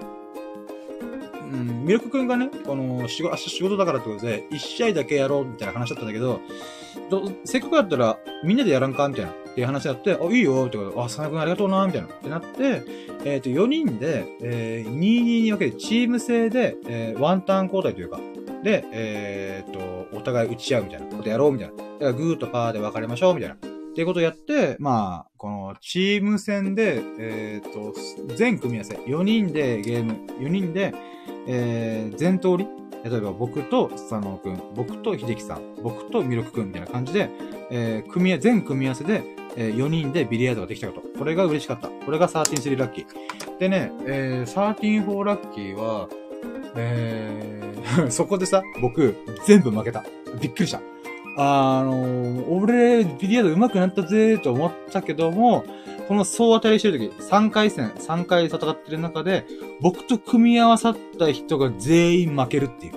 [1.51, 6.41] うん、ミルクくんがね、この、仕事、明日仕事だからってことで、1試合だけやろうみたいな話だったんだけ、ど
[7.45, 9.33] せっかくだったら、みんなでやらんかみたいな。
[9.51, 12.09] っていう話だって、あ、いいよってこと、あ、佐野くんありがとうなみたいな。
[12.09, 12.83] ってなって、
[13.25, 18.21] えっ、ー、と、4人で、えー、2-2に分けて、チーム制で、えー、ワンターン交代というか、
[18.63, 21.77] で、えっ、と、お互い打ち合うみたいなことやろうみたいな。
[21.77, 23.57] だからグーとパーで分かれましょうみたいな。
[23.57, 23.59] っ
[23.93, 27.93] ていうことをやって、まあ、このチーム戦で、えっ、と、
[28.37, 30.95] 全組み合わせ、4人でゲーム、4人で、
[31.49, 32.69] えー、全通り、
[33.05, 37.31] 例えば僕と佐野くん、僕と秀樹さん、僕とミルクくんみたいな感じで、
[37.71, 39.23] えー、組み合、全組み合わせで、
[39.57, 41.19] えー、4人でビリヤードができたこと。
[41.19, 41.89] これが嬉しかった。
[41.89, 43.59] これが13-3ラッキー。
[43.59, 46.09] でね、えー、13-4ラッキーは、
[46.77, 49.17] えー、 そこでさ、僕、
[49.47, 50.05] 全部負けた。
[50.41, 50.81] びっくりした。
[51.37, 55.65] あのー、俺、ビリヤード上手くなったぜーと思ったけども、
[56.11, 59.47] この総当たりしてるとき、3回戦、3回戦ってる中で、
[59.81, 62.95] 僕と組み合わさった人が全員負けるっていう。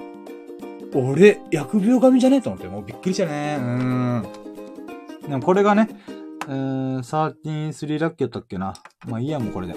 [0.96, 3.58] 俺、疫病神じゃねえと思って、もうびっくりしたね。
[3.60, 4.28] うん。
[5.30, 5.90] でもこれがね、
[6.48, 8.74] えー、13-3ラッキーだったっけな。
[9.06, 9.76] まあいいや、もうこれで。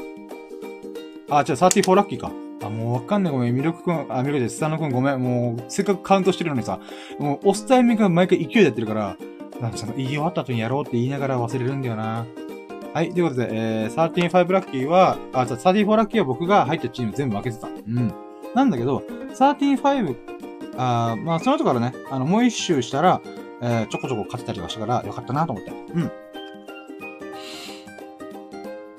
[1.28, 2.32] あ、違う、34ラッキーか。
[2.62, 3.32] あ、もうわかんない。
[3.34, 3.54] ごめん。
[3.54, 5.22] ミルクくん、あ、ミルクでスタノくんごめん。
[5.22, 6.80] もう、せっかくカウントしてるのにさ、
[7.18, 9.18] もう、押すタイミングが毎回勢いでやってるから、
[9.60, 12.24] なんかその、言い終わった後にやろうって言いながら忘れるんだよな。
[12.96, 13.12] はい。
[13.12, 17.68] ということで、えー、13-5ラッキーは、あ、34ラッキーは僕が入ったチーム全部負けてた。
[17.68, 18.14] うん。
[18.54, 19.02] なんだけど、
[19.34, 20.16] 13-5、
[20.78, 23.20] あまあ、その後からね、あの、もう一周したら、
[23.60, 25.72] えー、ちょこちょこ勝てたりはしたから、よかったなと思って。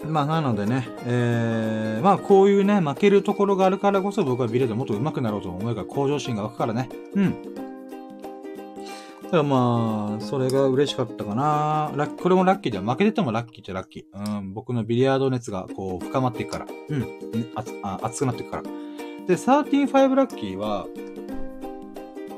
[0.04, 0.14] うん。
[0.14, 5.74] まあ、なのでね、えー、まあ、こういうね、負けるところがあるからこそ僕はビレードもっと上手くなろうと思う。
[5.74, 6.88] から向上心が湧くからね。
[7.16, 7.20] う。
[7.20, 7.34] ん。
[9.28, 11.92] だからまあ、それが嬉しかったかな。
[11.96, 14.38] ラッこれもラッキーで、負けててもラッキーってラッキー。
[14.40, 16.68] うん、僕のビリヤード熱がこう深まっていくから。
[16.90, 17.02] うん、
[17.56, 18.64] 熱あ熱くなっていくから。
[18.64, 18.70] で、
[19.34, 20.88] 13-5ラッキーは、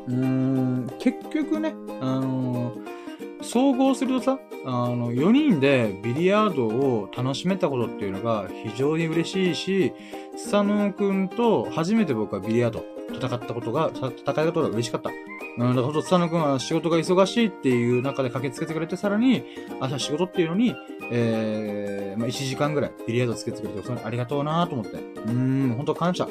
[0.07, 2.99] うーん、結局ね、あのー
[3.41, 9.93] 総合するとさ、あの、4人でビリヤードを楽しめたことっていうのが非常に嬉しいし、
[10.35, 12.83] スサノオくんと初めて僕はビリヤード
[13.15, 15.09] 戦ったことが、戦いことが嬉しかった。
[15.57, 19.43] うん、だからスサノオくんは仕事が忙しいっていう中で駆けつけてくれて、さらに、
[19.79, 20.75] 朝仕事っていうのに、
[21.11, 24.97] えー、まあ、1時間ぐらいビリヤードつけてくれて、それありがとうなと思って。
[25.25, 26.27] うん、本当感謝。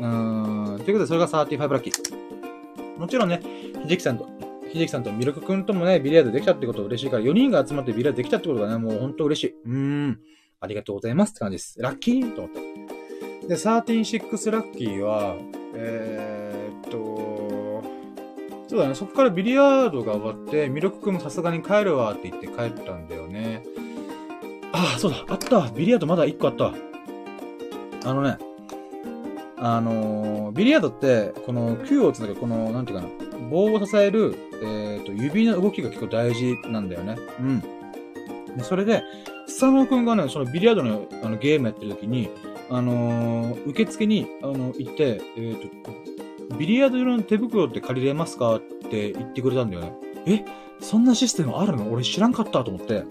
[0.00, 2.98] うん、ということでそれが35ラッキー。
[2.98, 3.40] もちろんね、
[3.86, 4.38] 秀樹さんと
[4.72, 9.54] 秀樹さんとミルクくんともね、ビリヤードできたってこと嬉しいから、4人が集まってビリヤードできたってことがね、もうほんと嬉しい。
[9.64, 10.20] うん。
[10.60, 11.80] ありがとうございますって感じです。
[11.80, 13.48] ラッキーと思って。
[13.48, 15.36] で、136ラッキーは、
[15.80, 17.82] えー、っと、
[18.68, 23.62] そうだね、そこからビリヤードが終わって、ミルクくんもさすがに帰るわって言って帰ったんだよね。
[24.72, 26.74] ああ、そうだ、あったビリヤードまだ1個あった
[28.08, 28.38] あのね、
[29.56, 37.16] あのー、ビリヤードって、この、球をつなげ、この、なんていうかな、棒を支える、えっ、と、指の動きが結構大事なんだよね。
[37.40, 37.62] うん。
[38.62, 39.02] それで、
[39.46, 42.28] スサノくんがね、そのビリヤードのあのゲームやってる時に、
[42.70, 49.92] あのー、受付に、あの、行って、えっ、ー、と、ビリヤード用の手袋って借りれますかって言ってくれたんだよね。
[50.26, 50.44] え
[50.80, 51.90] そんなシステムあるの？
[51.92, 53.04] 俺知らんかったと思って。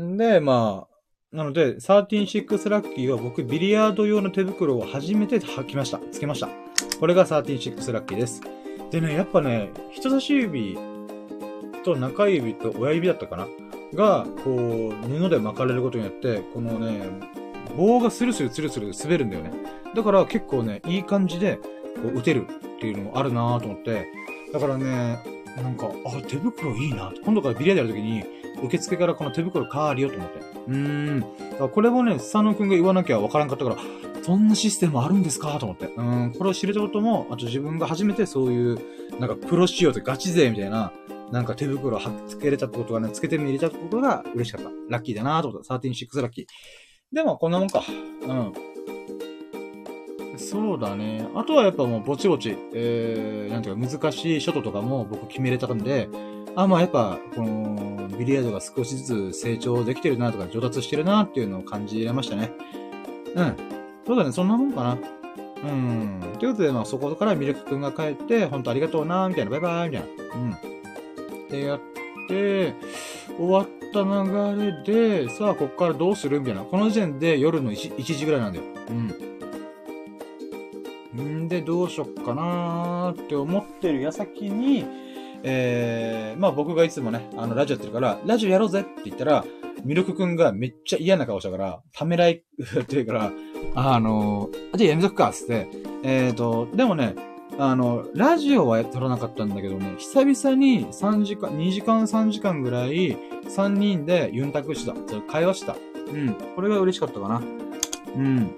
[0.00, 0.86] んで、ま
[1.32, 6.00] あ、なので、136ラッキーは僕、ビリヤード用の手袋を初めて履きました。
[6.12, 6.48] つけました。
[7.00, 8.40] これが136ラッキーです。
[8.90, 10.78] でね、やっぱね、人差し指
[11.84, 13.48] と中指と親指だったかな？
[13.94, 17.33] が、こう、布で巻かれることによって、このね、
[17.76, 19.52] 棒がスルスルスルスル滑るんだよね。
[19.94, 24.06] だから結構ね、いい感じで、こう、打てるっていうのもあるなぁと思って、
[24.52, 25.18] だからね、
[25.56, 28.24] なんか、あ、手袋いいな今度からビリヤードやるときに、
[28.64, 30.38] 受付からこの手袋変わりよと思って。
[30.68, 31.20] うーん。
[31.20, 33.76] だからこれもね、スサノくんが言わなきゃわからんかったから、
[34.22, 35.86] そんなシステムあるんですかと思って。
[35.86, 38.78] うん、これを知れたことも、あと自分が初めてそういう、
[39.20, 40.92] なんかプロ仕様でガチ勢みたいな、
[41.30, 44.70] なんか手袋はっつけれたってことがね、つけてみれちゃったことが嬉しかった。
[44.88, 45.74] ラッキーだなと思った。
[45.74, 46.46] 136ラッキー。
[47.12, 47.82] でも、こんなもんか。
[48.22, 48.52] うん。
[50.36, 51.28] そうだね。
[51.34, 56.08] あとはやっぱもうぼちぼち、えー、なんていうか難しいショットとかも僕決めれたんで、
[56.56, 62.52] あ、まあやっぱ、この、ビリヤードが少しずつ成長できてるなとか上達してるなっていうのを感じられましたね。
[63.34, 63.56] うん。
[64.06, 64.98] そうだね、そんなもんかな。
[65.64, 66.20] うん。
[66.38, 70.34] ということで、まあ、そこからミルクくんが帰って、ほんとありがとうな、みたいな、バイバイ、みたいな。
[70.34, 71.48] うん。
[71.48, 72.74] で、やって、終
[73.38, 76.40] わった流れで、さあ、こっからどうする？
[76.40, 76.62] みたいな。
[76.62, 78.64] この時点で夜の 1, 1時ぐらいなんだよ。
[81.16, 81.44] うん。
[81.44, 84.84] んで、どうしよっかなーって思ってる矢先に、
[85.42, 89.44] えー、まあ僕がいつもね、あの、ラジオやってるから、ラジオやろうぜって言ったら、
[89.84, 92.42] ミルクくんがめっちゃ嫌な顔したから、ためらい
[92.80, 93.32] っていうから、
[93.74, 95.68] あの、じゃあやめとくか、つって。
[96.02, 97.14] えっ、ー、と、でもね、
[97.58, 104.94] あの、ラジオは撮らなかったんだけどね、久々に3時間、2時間3時間ぐらい、3人でユンタクした。
[105.30, 105.76] 会話した。
[106.12, 106.34] うん。
[106.56, 107.42] これが嬉しかったかな。
[108.16, 108.56] うん。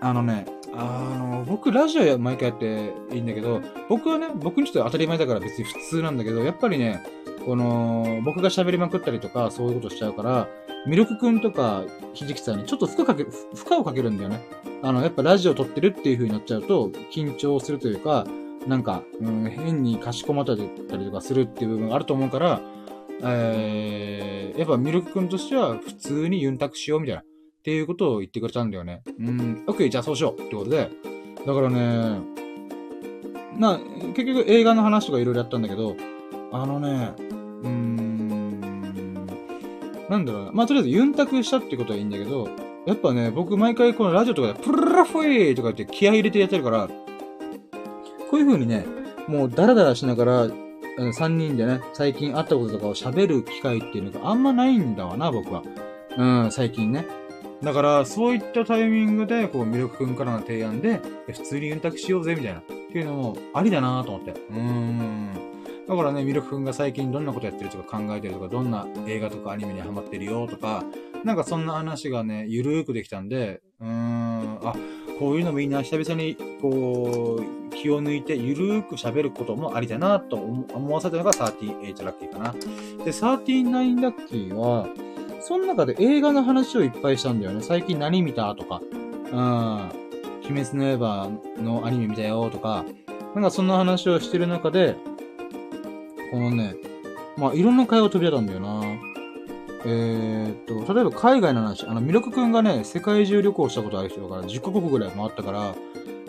[0.00, 7.02] あのね、あの、僕、ラジオ毎回やっていいんだけど、僕はね、僕にとっては当たり前だから別に普通なんだけど、やっぱりね、
[7.50, 10.48] この、僕が喋りまくったりとか、そういうことしちゃうから、
[10.86, 11.82] ミルクくんとか、
[12.14, 13.32] ひじきさんにちょっと負荷かけ、負
[13.68, 14.40] 荷をかけるんだよね。
[14.82, 18.24] あの、やっぱラジオ撮ってるっていう風になっちゃうと、緊張するというか、
[18.68, 20.70] なんか、うん、変にかしこまったり
[21.06, 22.60] とかするっていう部分があると思うから、
[23.24, 27.24] えー、やっぱミルク君としては普通にユンタクしようみたいな、っ
[27.64, 29.02] ていうことを言ってくれたんだよね。
[29.18, 30.88] うん、OK、じゃあそうしようってことで、
[31.44, 32.20] だからね、
[33.58, 33.78] まあ、
[34.14, 35.96] 結局映画の話とかいろいろやったんだけど、
[36.52, 37.12] あのね、
[37.62, 39.26] うーん、
[40.08, 40.52] なんだろうな。
[40.52, 42.48] まあ、とりあえずユンタクしたってことはいいんだけど、
[42.86, 46.88] やっぱね、僕毎回このラジオとかでプルラフェーとか言って気合入れてやってるから、
[48.30, 48.86] こういう風にね、
[49.26, 50.46] もうダラダラしながら、
[50.98, 55.62] 3人でね、最近会ったこととかを喋る機会っていうのがあんまないんだわな、僕は。
[56.16, 57.06] うん、最近ね。
[57.62, 62.60] だから、そういったタイミングで、こう、魅力くんからの提案で、普通にユンタクしようぜ、みたいな。
[62.60, 64.30] っていうのも、ありだなと思って。
[64.30, 65.49] うーん。
[65.88, 70.84] だからね、ミルクくんが最近どんなことやってるとか考えてるとか、どんな映画とかアニメにハマってるよとか、
[71.24, 74.74] なんかそんな話がね、ゆるーくできたんで、うーん、あ、
[75.18, 82.52] こういうのもいいな、久々に、こう、気を抜いてゆるーく喋ることもありだなと思わせたのが38ラッキーかな。
[82.52, 84.86] で、39ラッキーは、
[85.40, 87.62] その中で映画の話をいっぱいしたんだよね。
[87.62, 90.00] 最近何見たとか、うん、
[90.48, 91.30] 鬼滅の刃
[91.62, 92.84] のアニメ見たよとか、
[93.34, 94.96] なんかそんな話をしてる中で、
[96.30, 96.74] このね、
[97.36, 98.82] まあ、いろんな会話飛び出たんだよな。
[99.84, 105.74] えー、っと、例えば海外の話、あの、ミルクくんがね、世界中旅行したことある人だから、10カ国ぐらい回ったから、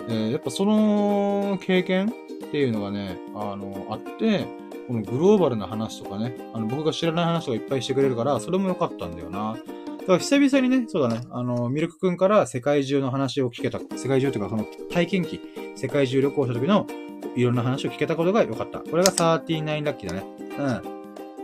[0.08, 2.12] えー、やっぱその経験っ
[2.52, 4.46] ていうのがね、あの、あって、
[4.88, 9.58] このグローバルな話とかね、あの、僕が知らない話とかいっぱいしてくれるから、それも良かったんだよな。
[10.00, 15.42] だから久々にね、そうだね、あの、ミルクくんから世界中の話を聞けた、世界中というかその体験記、
[15.76, 16.88] 世界中旅行した時の
[17.36, 18.80] いろんな話を聞けたことが良かった。
[18.80, 20.24] これが39ラッキーだね。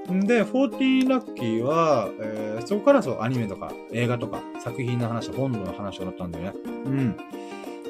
[0.08, 0.26] うん。
[0.26, 6.54] で、14ラッキーは、えー、そこからそう、アニメとか、映画とか、作品の話、本の話をなったんだよね。
[6.86, 7.18] うん。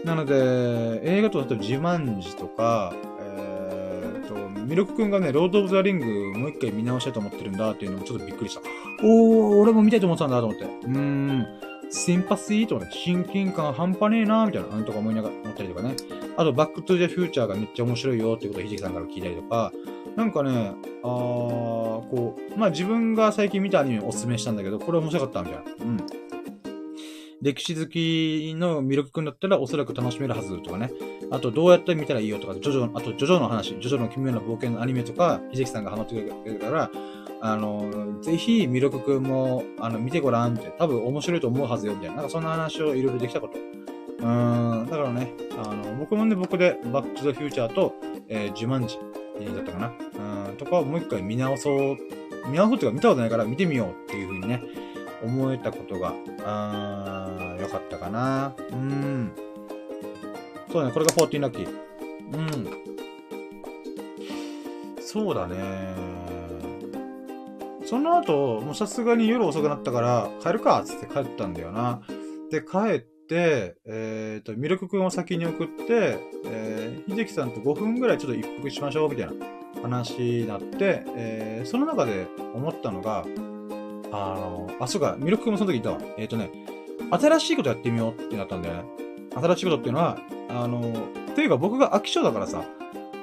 [0.04, 8.62] なので、映画と例えば自慢寺とか、えー、とミルク君がね、ロード・オブ・ザ・リングもう一回見直したいと思ってるんだっていうのもちょっとびっくりした。
[9.04, 10.66] おー、俺も見たいと思ってたんだと思って。
[10.66, 11.46] うーん。
[11.90, 15.96] シンパシーとかね、親近感半端ねえなーみたいな、なんとか思いながら思ったりとかね。
[16.36, 19.72] あと、バックトゥ・ザ・フューチャーがめっちゃ面白いよってことをひじきさんから聞いたりとか、
[20.16, 20.74] なんかね、
[21.04, 25.86] あー、こう、まあ自分が最近見たアニメをおすすめしたんだけど、これ面白かったみたいな。
[25.86, 25.98] うん。
[27.42, 30.92] 歴史好きのミルクくんだったらおそらく楽しめるはずとかね。
[31.30, 36.90] あと、どうやって見たらいいよとか、ジョジョ、あと、ジョジョの話、ジョジョの奇妙な冒険のアニメとか、ひじきさんがハマってくれるから、
[37.42, 42.16] あの、ぜひ、魅力くんも、あの、見てごらんって、多分面白いと思うはずよ、みたいな。
[42.16, 43.58] なんかそんな話をいろいろできたこと。
[43.58, 45.34] うん、だからね、
[45.64, 47.94] あの、僕もね、僕で、バックトゥザフューチャーと、
[48.28, 48.98] えー、ジュマンジ、
[49.46, 49.94] だったかな。
[50.48, 51.98] うん、とかをもう一回見直そう。
[52.50, 54.64] 見直そうっていうか見たことないから見てみようっていう風にね、
[55.24, 58.56] 思えたことが、あー、よかったかな。
[58.72, 59.32] うん。
[60.72, 61.68] そうね、これが14ラッキー。
[62.34, 62.68] うん。
[65.00, 65.56] そうだね。
[67.88, 72.02] その後、もうさすがに夜遅くなったから、帰るかっつって帰ったんだよな。
[72.52, 79.34] で、帰って、えっ、ー、と、ミルクくんを先に送って、えー、秀樹さんと5分ぐらいちょっと一服しましょう、みたいな
[79.82, 83.24] 話になって、えー、その中で思ったのが、
[84.12, 86.12] あの、あ、そうか、ミルク君もその時言ったわ。
[86.18, 86.52] えっ、ー、とね、
[87.10, 88.84] 新しいことやってみようってなったんだよね。
[89.34, 90.18] 新しいことっていうのは、
[90.50, 90.82] あの、
[91.36, 92.66] というか僕が飽き性だからさ、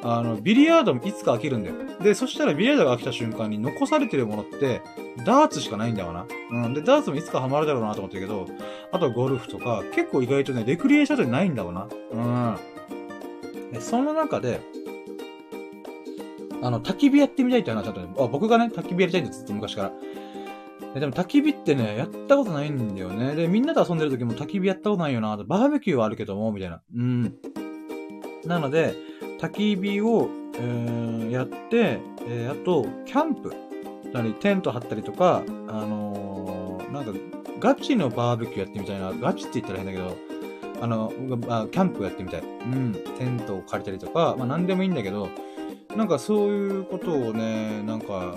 [0.06, 1.76] あの、ビリヤードもいつか飽きるんだよ。
[2.02, 4.82] で、そしたらビリヤードが飽きた瞬間に残されてるものって、
[5.24, 6.26] ダーツしかないんだよな。
[6.50, 6.74] うん。
[6.74, 8.46] で、ダーツもいつかハマるだろうなと思ってるけど、
[8.92, 11.88] あとゴルフとか、結構意外とね、レクリエーションでないんだろうな。
[12.12, 13.72] うん。
[13.72, 14.60] で、その中で、
[16.62, 18.08] あの、焚き火やってみたいって話だったね。
[18.18, 19.84] あ、僕がね、焚き火やりたいんです、ずっと昔か
[20.94, 21.00] ら。
[21.00, 23.34] でも焚き火ってね、やったことないんだよね。
[23.34, 25.34] で、みんなと遊んでる時も焚き火やったことないよな。
[25.38, 26.82] バーベキューはあるけども、みたいな。
[26.94, 27.34] うん。
[28.44, 28.94] なので、
[29.44, 33.52] 焚き火を、えー、やって、えー、あと、キャンプ。
[34.12, 37.12] なり、テント張ったりとか、あのー、なんか、
[37.58, 39.12] ガチのバーベキューやってみたいな。
[39.12, 40.16] ガチって言ったら変だけど、
[40.80, 41.12] あの、
[41.48, 42.40] あキャンプやってみたい。
[42.40, 42.92] うん。
[43.18, 45.28] テントを借りたりとか、まあ何でもいいんだけど、
[45.96, 48.34] なんかそういうことをね、なんか、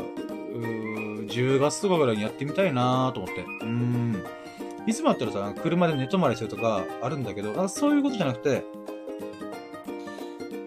[1.27, 3.45] 10月とかぐらいにやってみたいなと思って。
[3.61, 4.23] うん。
[4.87, 8.63] いつもだったらさ、車で寝泊まりするとかあるんだけど、あそういうことじゃなくて、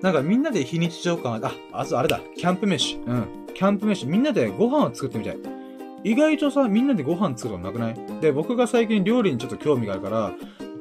[0.02, 2.96] なんかみんなで非日常感、あ、あ、そう、あれだ、キャンプ飯。
[2.96, 3.46] うん。
[3.54, 4.06] キャンプ飯。
[4.06, 5.38] みんなでご飯を作ってみたい。
[6.02, 8.20] 意外とさ、みんなでご飯作るのなくない？
[8.22, 10.32] で、僕が最近料理にちょっと興味があるから、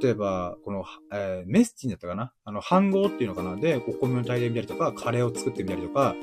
[0.02, 2.32] 例えば、この、えー、メスティンだったかな？
[2.46, 3.58] あの、飯盒っていうのかな？
[3.58, 6.16] で、お米を炊いてみたりとか、カレーを作ってみたりとか、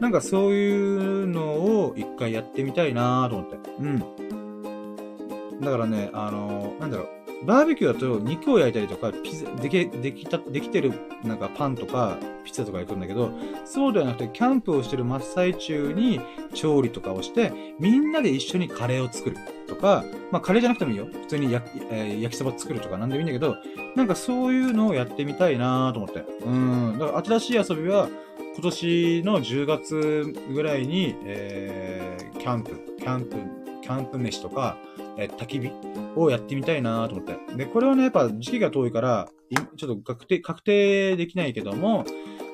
[0.00, 3.56] なんかそういうのを一回やってみたいなと思って。
[3.80, 5.60] うん。
[5.60, 7.08] だからね、あの、なんだろう、
[7.46, 10.92] バーベキューだと肉を焼いたりとか、ピザ、でき、できた、できてる、
[11.22, 13.30] なんかパンとか、ピザとか焼くんだけど、
[13.64, 16.20] そうではなくて、キャンプをしてる真っ最中に
[16.54, 21.06] 調理とかをして、みんなで一緒にカレーを作るとか、まあカレーじゃなくてもいいよ。
[21.06, 23.56] 普通に焼き、えー、焼きそば作るとかなんでもいいんだけど、
[23.94, 26.24] なんかそういうのをやってみたいなと思って。
[26.44, 26.98] うん。
[26.98, 28.08] だから新しい遊びは、
[28.54, 33.36] 今年の10月ぐらいに、えー、キャンプ、キャンプ、
[33.82, 34.76] キャンプ飯とか、
[35.16, 35.70] え、焚き火
[36.16, 37.36] をやってみたいなと思って。
[37.56, 39.28] で、これはね、やっぱ時期が遠いから、
[39.76, 42.04] ちょっと確定、確定できないけども、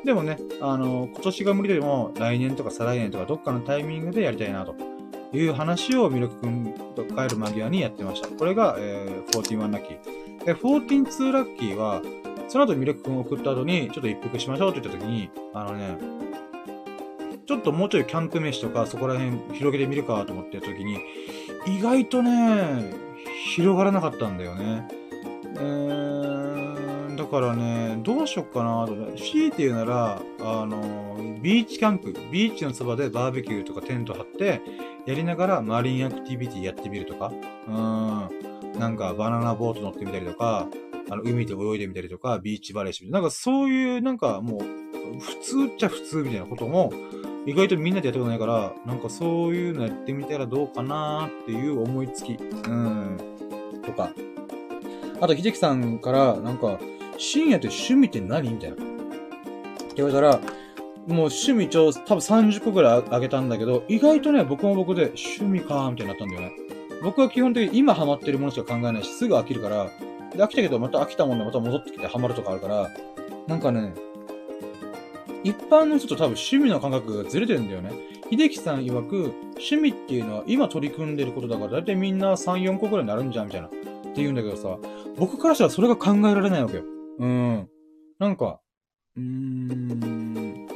[0.05, 4.75] でもね、あの、今年が無理でも来年とか再来年とかどっかのタイミングでやりたいなと
[5.33, 8.29] いう話をミルク君と帰る間際にやってました。
[8.29, 10.45] これが、えー、41ラッキー。
[10.45, 12.03] で、142ラッキーは、
[12.49, 15.99] その後ミルク君を送った後に、ちょっと一服しましょうって言った時に、あのね、
[17.47, 20.99] ちょっともうちょいキャンプ飯とかそこら辺広げてみるかと思ってた時に、
[21.67, 22.93] 意外とね、
[23.55, 24.87] 広がらなかったんだよね。
[25.57, 28.95] えー、だからね、どうしよっかなと。
[29.17, 34.61] 強いて言うなら、あの、ビーチキャンプ、ビーチのそばでバーベキューとかテント張って、
[35.07, 37.33] やりながらマリンアクティビティやってみるとか、
[37.69, 40.69] うん、なんかバナナボート乗ってみたりとか、
[41.11, 46.93] あの、海で泳いでみたりとか、ビーチバレーしてみたり、なんかそういう、なんかもう、普通っちゃ普通みたいなことも、
[47.47, 53.19] 意外とみんなでやったことないから、なんかそういうのやってみたらどうかなっていう思いつき、うん、
[53.85, 54.13] とか。
[55.21, 56.79] あと、秀樹さんから、なんか、
[57.19, 58.77] 深夜って趣味って何みたいな。
[58.77, 58.85] って
[59.97, 60.41] 言われたら、
[61.07, 66.53] もう趣味超、多分30個くらいあげたんだけど、意外とね、僕も僕で趣味かーみたいになったんだよね。
[67.03, 69.91] 僕は基本的に今ハマってるものしか考えないし、すぐ飽きるから、
[70.33, 72.91] で、飽きたけどまた飽きたもんでまた戻ってきてハマるとかあるから、
[73.47, 73.95] なんかね、
[75.43, 77.93] 一般の人と多分趣味の感覚がずれてるんだよね。
[78.31, 83.69] 秀樹さん曰く、趣味っていうのは今取り組んでることだから、だいたいみんな3、4個くらいになるんじゃん、みたいな。
[83.69, 83.79] って
[84.17, 84.77] 言うんだけどさ、
[85.17, 86.85] 僕からしたらそれが考えられないわけよ。
[87.19, 87.69] うん。
[88.19, 88.61] なんか、
[89.17, 90.67] うーん。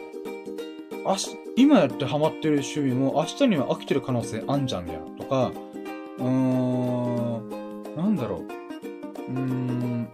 [1.06, 5.06] 明日、今やってハマってる趣味も明日には飽きてる可能性あんじゃん、みたいな。
[5.18, 5.52] とか、
[6.18, 8.40] うーん、なんだろう。
[8.40, 10.08] うーん、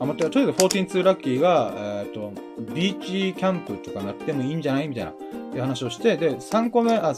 [0.00, 2.32] あ、また、とりあえず142ラッキーが、えっ、ー、と、
[2.74, 5.14] ビーチキャンプとかなってもいいんじゃないみたいな、っ
[5.52, 7.14] て話をして、で、3個目、あ、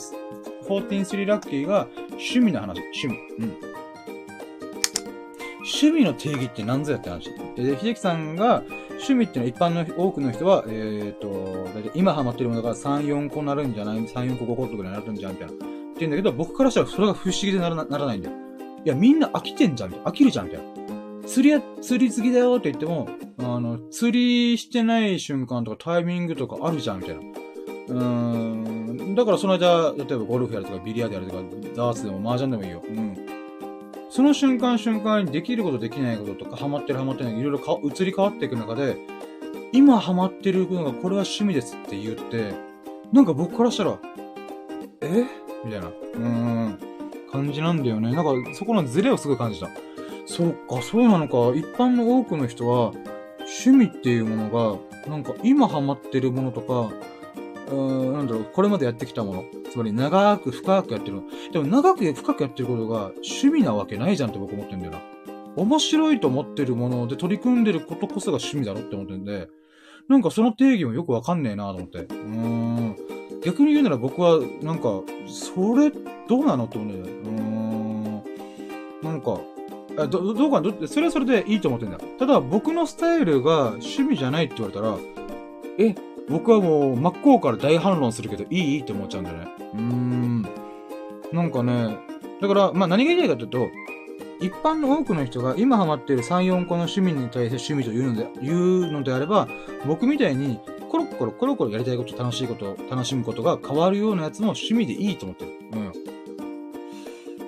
[0.68, 3.16] 143ラッキーが趣味の話、趣味。
[3.38, 3.70] うん。
[5.58, 7.30] 趣味の定義って何ぞやって話。
[7.54, 15.52] で、秀樹さんが、趣味っていうのは一般の多くの人は、えっ、ー、と、今ハマってるものが3、4個なるんじゃない ?3、4個、5個とかになるんじゃんみたいな。
[15.52, 15.64] って
[16.00, 18.36] 言うんだけど、僕からしたらそれが不思議でならならないんだよ。
[18.84, 20.10] いや、みんな飽きてんじゃんみたいな。
[20.10, 20.79] 飽きるじゃんみたいな。
[21.32, 23.08] 釣りや、釣り好きだよって言っても、
[23.38, 27.22] あの、釣りしてない瞬間とかタイミングとかあるじゃん、みたいな。
[27.22, 29.14] うーん。
[29.14, 31.42] だからその間、例えばゴルフやるとかビリヤードやるとか、
[31.76, 32.82] ダーツでも麻雀でもいいよ。
[32.84, 33.16] うん。
[34.10, 38.96] その瞬間瞬間にできることできないこととか、ハマってるハマってない、いろいろか移り変わっていく中で、
[39.72, 42.54] 今ハマってるのがこれは趣味ですって言って、
[43.12, 44.00] なんか僕からしたら、
[45.02, 45.24] え？
[45.64, 45.86] みたいな。
[45.86, 46.78] うーん。
[47.30, 48.10] 感じなんだよね。
[48.10, 49.70] なんかそこのズレをすごい感じた。
[50.30, 51.38] そっか、そうなのか。
[51.58, 52.92] 一般の多くの人は、
[53.40, 56.94] 趣味っていうものが、なんか今ハマってるものとか、
[57.66, 59.44] うーん、なんだろう、これまでやってきたもの。
[59.72, 61.22] つまり長く深くやってる。
[61.52, 65.00] でも長く深くやってることが趣味なわけないじゃんって僕思ってんだよな。
[65.56, 69.48] 面白いと思ってるもので取り組んでることこそが趣味だろって思ってんで、
[70.08, 71.98] なんかその定義もよくわかんねえなと思って。
[71.98, 72.96] うーん。
[73.42, 75.90] 逆に言うなら僕は、なんか、それ、
[76.28, 77.16] どうなのって思うんだよ。
[77.16, 78.22] うーん。
[79.02, 79.40] なんか、
[79.96, 80.86] あどどうかな？
[80.86, 81.98] それはそれでいいと思ってんだ。
[82.18, 84.96] ただ、僕のスタイルが趣味じゃないって言われたら、
[85.78, 85.94] え、
[86.28, 88.80] 僕はもう真っ向から大反論するけど、いい？
[88.80, 89.48] って思っちゃうんだよね。
[89.74, 90.42] うーん。
[91.32, 91.98] なんかね、
[92.40, 93.68] だから、まあ何が言いたいかというと、
[94.40, 99.48] 一般の多くの人が今ハマっている3、4個の趣味に対して趣味というので、言うのであれば、
[99.86, 100.58] 僕みたいに
[100.90, 105.52] コロコロコロコロやりたいこと、楽しいこと、楽しむことが変わるようなやつも趣味でいいと思ってる。
[105.72, 105.92] うん。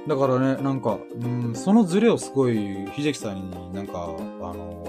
[0.08, 2.56] だからね、なんか、うん、そのズレをすごい、
[2.96, 4.84] 秀樹さんになんか、あの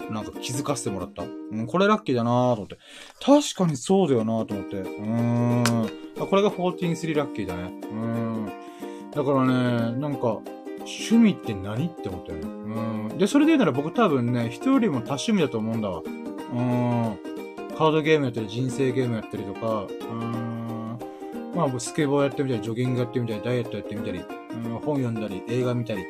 [0.00, 1.22] ー、なんか気づかせてもらった。
[1.22, 1.26] う
[1.62, 2.78] ん、これラッキーだなーと思って。
[3.24, 4.76] 確かにそうだよなーと思って。
[4.76, 6.26] うーん。
[6.26, 7.72] これが143ラッキーだね。
[7.90, 8.52] うん。
[9.10, 10.38] だからね、なんか、
[10.84, 12.44] 趣味って何って思ったよね。
[12.44, 13.18] うん。
[13.18, 16.02] で、それで言うなら僕多分ね、人よりも多趣味だと思うんだわ。
[16.04, 17.18] うん。
[17.76, 20.61] カードゲームやったり、人生ゲームやったりとか、うん。
[21.54, 26.04] まあ、スケボーやってみたり、ジョギングやってみたり、ダイエットやってみたり、うん、本読んだり、映画見たり、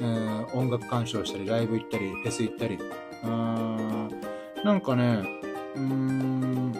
[0.00, 2.78] うん、音楽鑑賞したり、ライブ行ったり、フェス行ったり、
[3.24, 4.08] うん、
[4.64, 5.24] なんかね、
[5.76, 6.74] うん、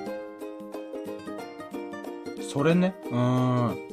[2.41, 3.87] それね、うん。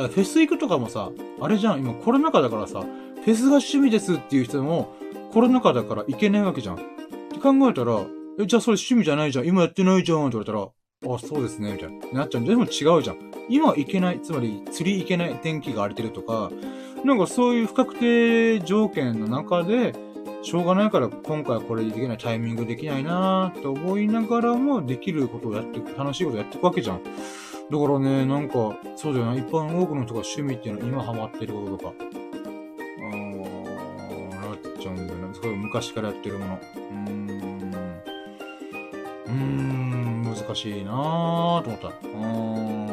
[0.00, 1.10] からフェス行くとかもさ、
[1.40, 4.94] あれじゃん、今コロナ禍だからさ、フェスが趣味ですっていう人も、
[5.32, 6.76] コロナ禍だから行けないわけじゃん。
[6.76, 6.78] っ
[7.32, 8.00] て考えたら、
[8.38, 9.46] え、じゃあそれ趣味じゃないじゃん。
[9.46, 10.68] 今やってないじゃんって言われたら、
[11.06, 12.20] あ、そうですね、みたいな。
[12.20, 12.44] なっちゃう。
[12.44, 13.16] でも違うじゃん。
[13.48, 16.50] 今行けない、つまり釣り行けない天気が荒れてるとか、
[17.04, 19.94] なんかそういう不確定条件の中で、
[20.42, 27.02] しょうがないから今回はこれできないタイミングできないなーって思いながらもできることをやっていく、楽しいことやっていくわけじゃん。
[27.02, 35.34] だからね、なんか、そうだよな、一般多くの人が趣味っていうのは今ハマってることとか、あー、なっちゃうんだよね。
[35.34, 36.58] それ昔からやってるもの。
[36.74, 37.30] うーん。
[39.26, 39.69] うーん、
[40.50, 41.88] 難しいなーと思った。
[41.88, 42.86] うん。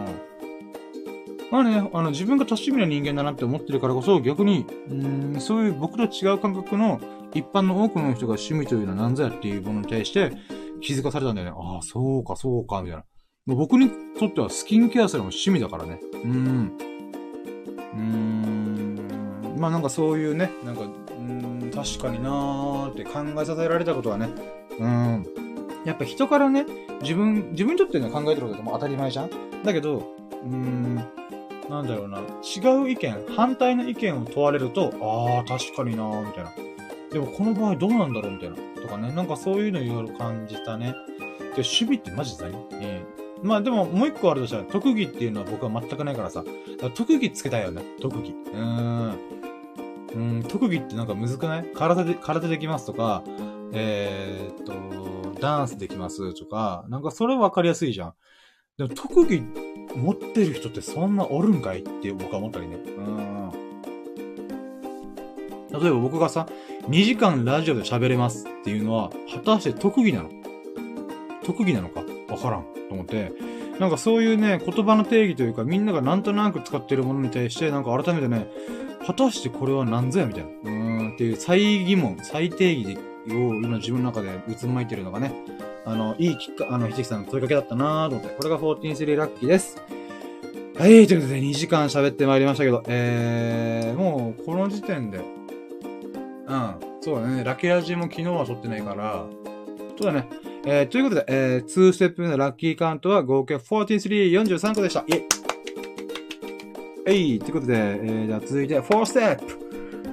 [1.49, 6.99] まあね、あの、自分が多趣味な人間だなって思ってるからこそ、逆に、うん、そういう僕と違う感覚の
[7.33, 10.33] 一般の多くの人が趣味というのは何ぞやっていうものに対して
[10.81, 11.53] 気づかされたんだよね。
[11.57, 13.03] ああ、そうか、そうか、みたいな。
[13.45, 13.89] もう僕に
[14.19, 15.99] とってはスキンケアすらも趣味だからね。
[16.23, 16.77] うん。
[17.93, 19.57] うーん。
[19.57, 24.29] まあなんかそういうね、なんか、うん、確かになーって考えさせられたことはね。
[24.79, 25.46] うん。
[25.87, 26.65] やっぱ人からね、
[27.01, 29.29] 自分、自分にとっての考えてることってもう当たり前じゃん
[29.63, 30.95] だけど、うーん、
[31.69, 36.51] なんだろうな、違う意見、反対の意見を問われると、ああ、確かになーみたいな。
[37.11, 38.55] でもこの場合どうなんだろうみたいな。
[38.81, 39.13] とかね。
[39.13, 40.93] なんかそういうのいろいろ感じたね。
[41.55, 43.05] で、守備ってマジで何ええ
[43.41, 46.43] まあでももう一個あるとしたら特技っていうのは僕は全くないからさ。
[46.81, 47.81] ら特技つけたいよね。
[48.01, 48.31] 特技。
[48.31, 49.17] うーん。
[50.15, 51.65] うん、特技ってなんかむずくない？
[51.73, 53.23] 体で、体できますとか、
[53.73, 54.73] えー、っと、
[55.39, 58.13] ダンスできますとか、なんかそれ分かりやすいじゃん。
[58.77, 59.41] でも特技
[59.95, 62.75] 持ってる人ってそんなおるんかいって僕は思ったりね。
[62.75, 63.51] うん。
[65.69, 66.47] 例えば僕がさ、
[66.87, 70.29] 2時間ラジオで喋れますっていうのは、果たして特技なの？
[71.43, 72.03] 特技なのか？
[72.29, 73.31] わからんと思って、
[73.79, 78.47] なんかそういうね、言葉の定義というか、みんながなんとなく使ってるものに対して、なんか改めてね、
[79.05, 80.49] 果たしてこれは何ぞやみたいな。
[80.49, 84.29] うーんっていう再疑問、再定義でを今自分の中で
[84.59, 85.33] 渦巻いてるのがね、
[85.85, 89.81] あの、いいきっか、あの、ひじきさんの問いかけだったなぁと思って、これが143ラッキーです。
[90.77, 95.21] はい、ということで2時間喋ってまいりましたけど、えー、もうこの時点で、う
[96.55, 96.75] ん。
[97.01, 97.43] そうだね。
[97.43, 99.25] ラッキーラジも昨日は撮ってないから、
[99.99, 100.27] そうだね。
[100.65, 105.05] えー、ということで、えー、2ステップ目のラッキーカウントは合計43、43個でした。
[105.07, 105.27] イェイ
[107.07, 109.66] えいということで、えー、じゃあ続いて4ステップ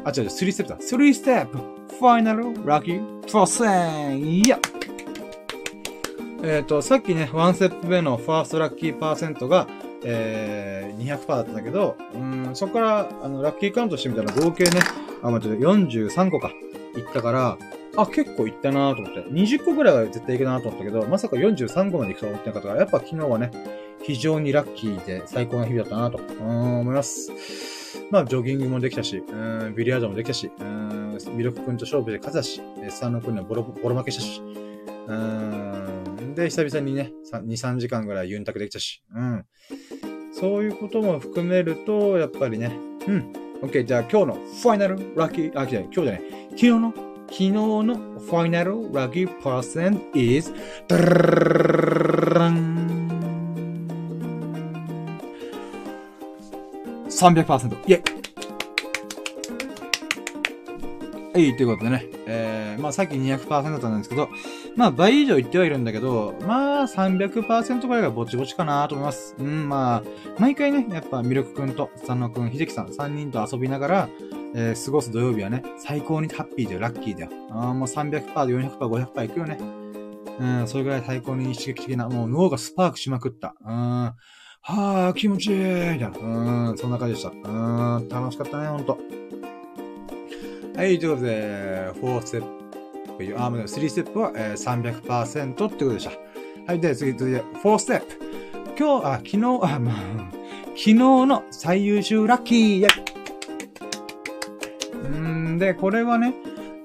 [0.05, 0.77] あ、違う違う、3ステップだ。
[0.77, 1.59] 3ステップ
[1.99, 4.59] ファイナルラッキープロセンいや
[6.43, 9.67] えっ、と、さっきね、1ステップ目のファーストラッキーパーセントが、
[10.05, 14.81] えー、200%だったんだけど、うん、そこから、あの、ラッキーカウントしてみたら合計ね、
[15.23, 16.51] あ、待って、43個か、
[16.97, 17.59] いったから、
[17.97, 19.21] あ、結構いったなと思って。
[19.31, 23.51] 20個ぐらいは絶対いけたなと思ったけど、まさか43個までいくと思ってなかったから、やっぱ昨日はね、
[24.03, 27.74] 非常にラッキーで最高な日々だったなと、うん、思います。
[28.11, 34.43] まあ、ジョギングもできたし、うん、ビリヤードもできたし、うん、ミルク君と勝負で勝ったし、スタンド君にはボロ、ボロ負けしたし、
[35.07, 39.45] うん、で、久々にね、2、3時間ぐらいユンタクできたし、うん。
[40.33, 42.77] そういうことも含めると、やっぱりね、
[43.07, 46.93] うん、OK、じゃあ今日のファイナルラッキー、あ、今日じゃない、昨日の、
[47.27, 50.53] 昨日のファイナルラッキーパーセント is、
[57.15, 57.75] 300%。
[57.87, 58.25] イェイ
[61.33, 62.07] はい、ということでね。
[62.27, 64.29] えー、まあさっき200%だったんですけど、
[64.77, 69.35] まあ倍以上言ってはいるんだけど、まあ300%ぐらいがぼちぼちかなと思います。
[69.39, 70.03] うん、まあ、
[70.39, 74.09] 毎回ね、やっぱミルクくんと佐野くん、秀樹さん3人と遊びながら、
[74.55, 77.31] えー、過ごす土曜日はね、最高にハッピーだよ、ラッキーだよ。
[77.51, 79.59] ああ、もう300%、400%、500%いくよね。
[80.39, 83.55] うん、それぐらい最高に刺激的な、もう脳がスパークしまくった。
[83.65, 84.13] うん、
[84.67, 86.09] はあ、気持ちいいみたいな。
[86.09, 87.29] うん、そんな感じでした。
[87.29, 88.99] うん、楽しかったね、ほんと。
[90.75, 96.13] はい、ということで、4ステップ、あ、3ステップは、えー、300%ってことでした。
[96.67, 98.19] はい、で、次、次、4ステップ。
[98.79, 99.97] 今日、あ、昨日、あ、まあ、
[100.73, 102.89] 昨日の最優秀ラッキー
[104.95, 106.35] うんで、これはね、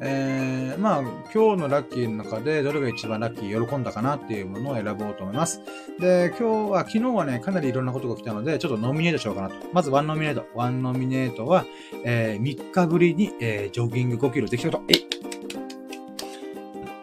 [0.02, 1.02] えー、まあ、
[1.34, 5.62] 今日のラッキーの中でどれが一番ラッキー喜んだかなっていうものを選ぼうと思います。
[6.00, 9.56] で、今日は、昨日はね、かなりいろんなことが来たので、ちょっとノミネートしようかなと。
[9.74, 10.46] まず、ワンノミネート。
[10.56, 11.66] ワンノミネートは、
[12.06, 14.84] えー、3日ぶりに、えー、ジョギング5キロできたこと。
[14.88, 15.10] え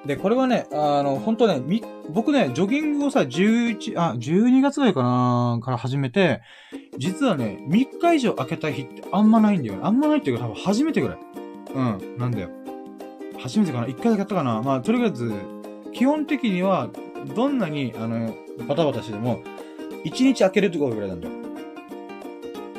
[0.06, 6.40] で、これはね、あの、本当ね、み、僕ね、ジョギングをさ、11、あ、12月ぐらいかなから始めて、
[6.96, 9.80] 実はね、3日以上空けた日ってあんまないんだよね。
[9.82, 11.18] あんまないっていうか多分初めてぐらい。
[11.74, 12.65] うん、なんだよ。
[13.48, 14.62] 初めてかな ?1 回だけやったかな？
[14.62, 15.32] まあ、とりあえず、
[15.92, 16.88] 基本的には、
[17.34, 18.34] どんなに、あの、
[18.68, 19.40] バタバタしても、
[20.04, 21.34] 1日開けるってことぐらいなんだよ。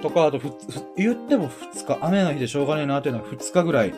[0.02, 0.54] とか、あとふ、ふ、
[0.96, 3.94] 言っても2日、雨の日でしょうがねえなっていうのは2日ぐらい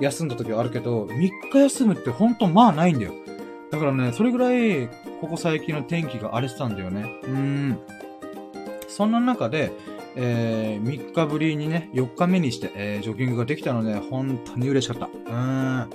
[0.00, 3.12] 休んだ時はあるけど、3日休むってほんとまあないんだよ。
[3.70, 4.88] だからね、それぐらい、
[5.20, 7.12] ここ最近の天気が荒れてたんだよね。
[7.24, 7.78] うーん。
[8.88, 9.72] そんな中で、
[10.18, 15.06] えー、3日ぶりにね、4日目にして、えー、ジョギングができたので、本当に嬉しかった。
[15.06, 15.90] うーん。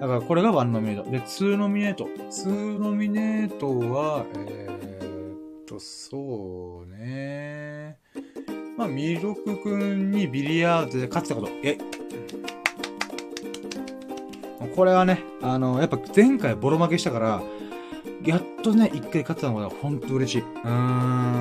[0.00, 1.10] だからこれが1ノミネート。
[1.10, 2.06] で、2ノミネート。
[2.06, 7.98] 2ノミネートは、えー、っと、そうね。
[8.78, 11.52] まあ、ミルクくんにビリヤードで勝ってたこと。
[11.62, 11.78] え
[14.74, 17.42] これはね、あの、やっぱ前回ボロ負けしたから、
[18.24, 20.40] やっとね、一回勝ったのが本当嬉しい。
[20.40, 20.68] うー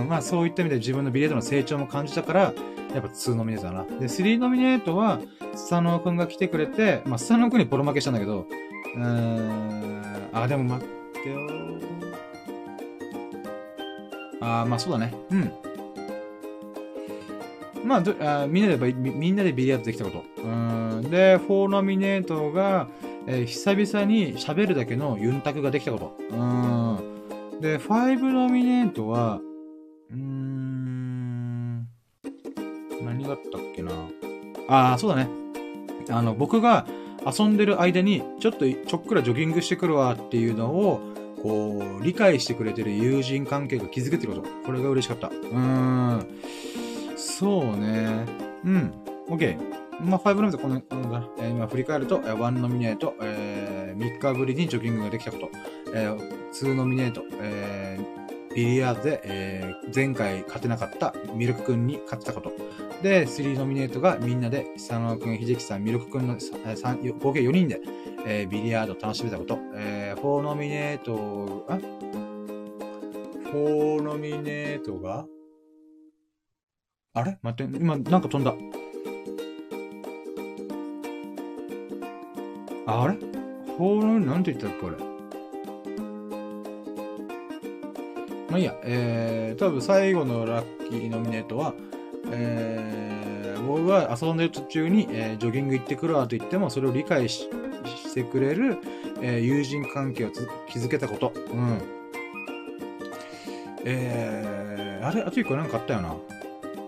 [0.03, 0.07] ん。
[0.09, 2.53] まあそういった意味で自分のビリヤードの成長も感じたから、
[2.93, 3.83] やっぱ2ノミネートだな。
[3.85, 5.19] で、3ノミネートは、
[5.55, 8.47] スサノオくんが来てくれて、まあスサノオくんにボロ負けしたんだけど、
[8.95, 10.29] うーん。
[10.33, 11.37] あ、でも待ってよ
[14.41, 15.13] あーまあそうだね。
[15.31, 15.51] うん。
[17.85, 20.23] まあ、どあみんなで、みんなでビリヤードできたこと。
[20.41, 21.09] うん。
[21.09, 22.87] で、4ノミネートが、
[23.27, 26.15] えー、久々に喋るだけのユンタクができたこと。
[26.31, 26.72] うん。
[27.63, 29.39] で、5ノミネートは、
[30.11, 31.87] うーん、
[33.05, 33.93] 何があったっけな。
[34.67, 35.29] ああ、そうだね。
[36.09, 36.85] あの、僕が
[37.25, 40.99] 遊んでる間に、ちょっとちょっくらジョギングしてくるわっていうのを、
[41.41, 44.49] こう、理解してくれてる友人関係が築けてること。
[44.65, 45.29] これが嬉しかった。
[45.29, 46.27] うーん。
[47.15, 48.25] そうね。
[48.65, 48.93] うん。
[49.29, 49.57] OK。
[50.01, 55.49] まあ、5ノミネートこの、このだ、え、今振り返ると、え、1ノミネート、えー、3日ぶりにジョギングができたこと、
[55.95, 62.51] えー、2ノミネート、えー、ビリヤードで、えー、前回勝てなかったミルクくんに勝ったこと。
[63.01, 67.81] で、3ノミネートがみんなで、佐野くん、秀樹さん、ミルクくんの3合計4人で、
[68.25, 69.57] えー、ビリヤードを楽しめたこと。
[69.75, 71.77] えー、4ノミネート、あ
[73.51, 75.25] ?4 ノミネートが？
[77.15, 77.37] あれ？
[77.41, 78.53] 待って、今なんか飛んだ。
[82.85, 83.17] あれ？
[83.77, 85.12] ホール、なんて言ったっけ、これ？
[88.53, 91.73] まあいいや、えー、多分最後のラッキーノミネートは、
[92.31, 97.49] えー、僕が遊んでる途中に、えー、ジョギング行ってくるわと言っても、それを理解し
[97.83, 98.77] してくれる、
[99.21, 100.29] えー、友人関係を
[100.69, 101.33] 築けたこと。
[101.35, 101.81] うん。
[103.85, 106.15] えー、あれあと一個なんかあったよな。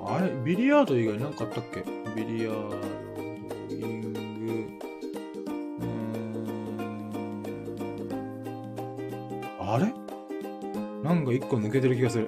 [0.05, 1.83] あれビリヤード以外なんかあったっけ？
[2.15, 2.77] ビリヤード。
[3.69, 4.19] ジョギング、
[5.81, 5.97] うん
[9.59, 9.91] あれ？
[11.05, 12.27] なんか一個抜けてる気がする。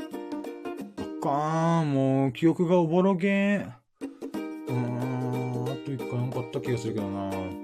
[0.97, 3.61] あかん、もう、記憶がおぼろげん。
[3.61, 7.29] うーん、あと一個なんかあった気がするけどな。
[7.29, 7.63] ん？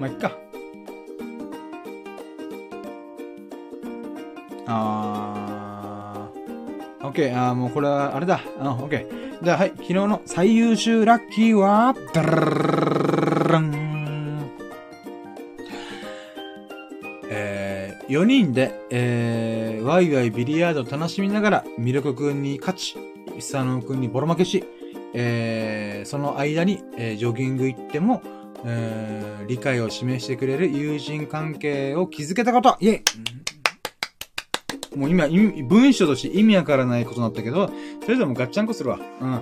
[0.00, 0.32] まあ、いっか。
[4.68, 7.06] あー。
[7.06, 8.40] オッケー、あー、もうこれは、あれだ。
[8.58, 9.44] あ、オッケー。
[9.44, 9.72] じゃあ、はい。
[9.76, 13.77] 昨日の最優秀ラッキーは、ダラン
[18.08, 22.96] 4人で、えー、ワイワイビリヤードを楽しみながら、ミルク君に勝ち、
[23.36, 24.64] 久野君にボロ負けし、
[25.12, 28.22] えー、その間に、えー、ジョギング行っても、
[28.64, 33.02] えー、理解を示してくれる友人関係を築けたことイェイ
[34.96, 35.28] もう今、
[35.68, 37.70] 文章として意味わからないことになったけど、
[38.04, 38.98] それでもガッチャンコするわ。
[39.20, 39.40] うん。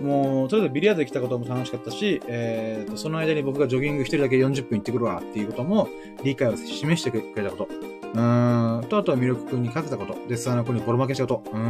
[0.00, 5.88] もう、とりあえずビリヤードで来たことも楽しかったし、えーと、その間に僕がジョギング一人だけ40分行ってくるわっていうことも
[6.24, 7.68] 理解を示してくれたこと。
[8.14, 8.84] うーん。
[8.84, 10.16] と、あとは魅力君に勝てたこと。
[10.28, 11.50] で、スアナ君にボロ負けしたこと。
[11.50, 11.60] うーん。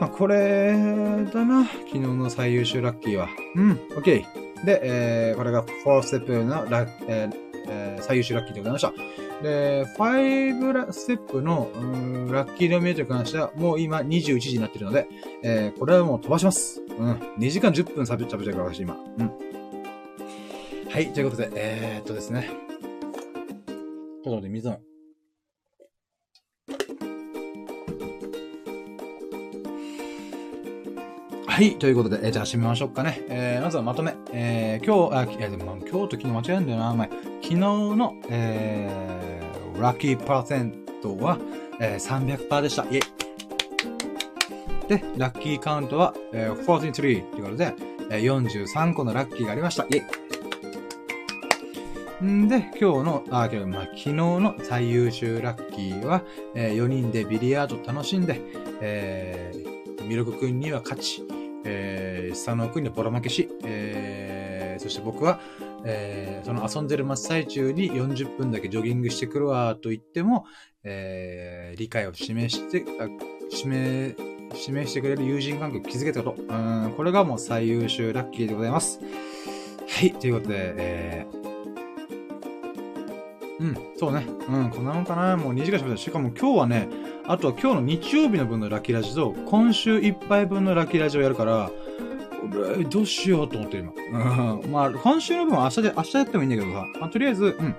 [0.00, 0.72] まあ、これ
[1.32, 1.64] だな。
[1.64, 3.28] 昨日の最優秀ラッキーは。
[3.54, 3.70] うん。
[3.72, 4.64] オッケー。
[4.64, 9.23] で、えー、これが4ステップのラ、えーえー、最優秀ラッキーでございました。
[9.44, 15.06] で、5ステップの、うんラッキーノミネートに関しては、もう今21時になってるので、
[15.42, 16.80] えー、これはもう飛ばします。
[16.80, 17.12] うん。
[17.38, 18.96] 2時間10分喋っちゃべちゃうから、私今。
[19.18, 19.30] うん。
[20.90, 22.48] はい、ということで、えー、っとですね。
[22.48, 23.74] ちょ
[24.20, 24.68] っと待って、水
[31.46, 31.78] はい。
[31.78, 33.20] ということで、えー、じゃあ締めましょうかね。
[33.28, 34.14] えー、まずはまとめ。
[34.32, 37.08] えー、今日、あ、いやでも、今日と昨日間違えるんだよな、前。
[37.42, 39.33] 昨日の、えー、
[39.78, 40.72] ラッキーパーセン
[41.02, 41.38] トは、
[41.80, 42.84] えー、300%でした。
[42.84, 43.00] イェイ。
[44.88, 47.74] で、ラッキーカウントは、えー、43ということで、
[48.10, 49.84] えー、43個のラッキーがありました。
[49.84, 50.24] イェイ。
[52.24, 56.22] んで、今日の、あ、今日、まあ、昨日の最優秀ラッキーは、
[56.54, 58.40] えー、4人でビリヤード楽しんで、
[58.80, 61.24] えー、ミルク君には勝ち、
[61.64, 65.40] えー、佐野くんにボロ負けし、えー、そして僕は、
[65.84, 70.46] えー、その遊んでる真っ最中に40分だけジョギングしてくるわと言っても、
[70.82, 73.08] えー、理解を示して、あ
[73.50, 74.16] 示、
[74.54, 76.42] 示してくれる友人関係を築けたこと。
[76.42, 79.00] うん、これがもう最優秀ラッキーでございます。
[79.88, 81.44] はい、ということで、えー、
[83.60, 84.26] うん、そうね。
[84.48, 85.36] うん、こんなもんかな。
[85.36, 85.96] もう2時間喋った。
[85.96, 86.88] しかも今日はね、
[87.26, 91.70] あとは今日の日曜日の分のラッキーラジと、今週いっぱい分のラッキーラジをやるから、
[92.56, 93.92] 俺、どうしようと思って今。
[94.62, 94.70] うん。
[94.70, 96.86] まあ、今週の分は明日で、明日やってもいいんだけどさ。
[97.00, 97.74] まあ、とりあえず、うん。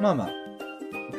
[0.00, 0.30] まあまあ、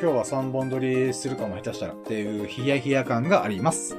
[0.00, 3.96] 日は3本撮りするかも下手したらっていうヒヤヒヤ感があります。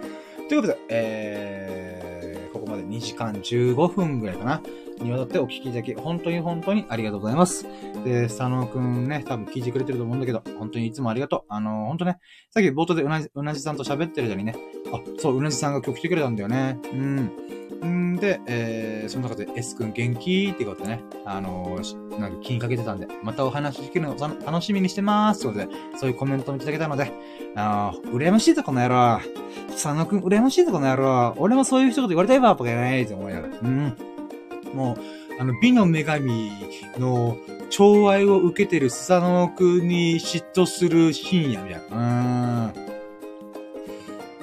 [0.48, 4.62] ということで、えー、ここまで2時間15分ぐらいかな。
[5.04, 7.66] にわたってお聞きいただき、本当に本当にありがとうございます。
[8.04, 11.44] で、佐野くんね、多分聞いてくれてると思うんだけど、本当にいつもありがとう。
[11.50, 12.20] あのー、本当ね、
[12.52, 14.56] さっき冒頭でうなじ、うなじさんと喋ってる間にね、
[14.94, 16.78] あ、そう、うなじさんが今日来てくれたんだよね。
[16.92, 17.32] うん。
[17.86, 20.52] んで、えー、その中で S 君元気？
[20.54, 27.12] ってことでね、あのー、なんか気にかけてたんで、またお話聞けるの楽しみにしてまーすってことで、そういうコメントもいただけたので、
[27.56, 29.20] あー、羨ましいぞ、この野郎。
[29.72, 31.34] 佐野くん、羨ましいぞ、この野郎。
[31.38, 33.60] 俺もそういう一言言われたいわ、とか言わないって思いながら。
[33.62, 33.98] うん。
[34.74, 36.52] もう、あの、美の女神
[36.98, 37.38] の
[37.70, 42.74] 寵愛を受けてるスサノオくんに嫉妬する深夜みたいな。
[42.74, 42.89] うん。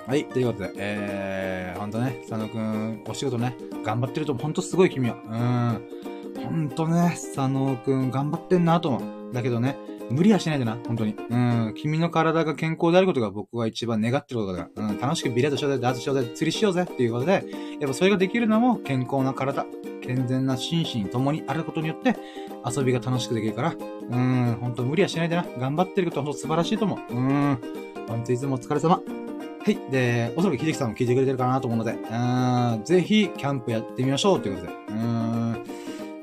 [0.07, 5.17] はい、ということで、えー、ほんとね、佐野くん、お仕事ね、頑張ってると、ほんとすごい君は。
[5.17, 6.45] うん。
[6.45, 8.99] ほんとね、佐野くん、頑張ってんなと思
[9.31, 9.35] う。
[9.35, 9.77] だけどね、
[10.09, 11.17] 無理はしないでな、本当に。
[11.29, 11.75] うん。
[11.77, 14.91] 君の体が健康であることが僕は一番願ってることだから。
[14.91, 15.01] うん。
[15.01, 17.45] 楽しくビレードしようぜ、ダーツしようぜ、釣りしようぜっていうことで、
[17.81, 19.67] やっぱそれができるのも健康な体、
[20.03, 22.17] 健全な心身ともにあることによって、
[22.65, 24.59] 遊びが楽しくできるから、うん。
[24.61, 25.45] 本当無理はしないでな。
[25.59, 27.13] 頑張ってることは本当素晴らしいと思う。
[27.13, 27.59] うん。
[28.07, 29.26] 本当いつもお疲れ様。
[29.67, 29.79] はい。
[29.91, 32.85] で、おそらく秀樹さんも聞いてくれてるかなと思うので、うん。
[32.85, 34.73] ぜひ、キャンプやってみましょうということで。
[34.91, 35.65] うん。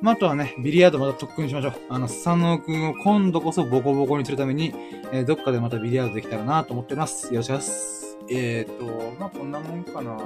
[0.02, 1.74] まあ、あとはね、ビリヤードまた特訓しましょう。
[1.90, 4.74] あの、佐野くんを今度こそボコボコにするために、
[5.12, 7.34] えー、どっかでまたビリヤードできたらなと思っております。
[7.34, 8.18] よろしくお願いします。
[8.30, 10.18] えーと、まあ、こんなもんかな。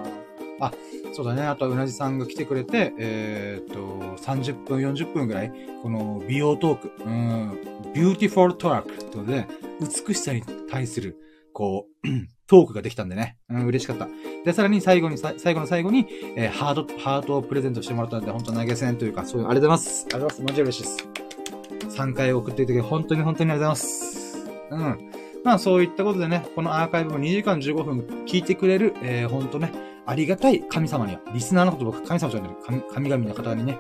[0.60, 0.72] あ、
[1.11, 1.41] そうだね。
[1.41, 7.60] あとはうなじさんが来てくれて、えー、っと、30分、40分ぐらい、この美容トーク、うん、
[7.95, 9.48] beautiful talk とで、
[9.81, 11.18] 美しさに対する、
[11.52, 13.38] こう、トークができたんでね。
[13.49, 14.07] うん、嬉しかった。
[14.45, 20.06] で、さらに最後に、最後の最後に、えー、ハート、ハートをプレゼントしてもらったんで、本当投げ銭というか、そういう、ありがとうございます。
[20.14, 20.41] ありがとうございます。
[20.41, 22.02] マジで嬉しいです。
[22.02, 24.38] 3回送っていただき、本当に本当にありがとうございます。
[24.72, 25.18] うん。
[25.44, 29.72] まあ、そういったことでね、このアーカイブも2時間15分聞いてくれる、えー、本当ね、
[30.06, 33.77] ありがたい神様には、リスナーのこと僕神様じゃない神、神々の方にね、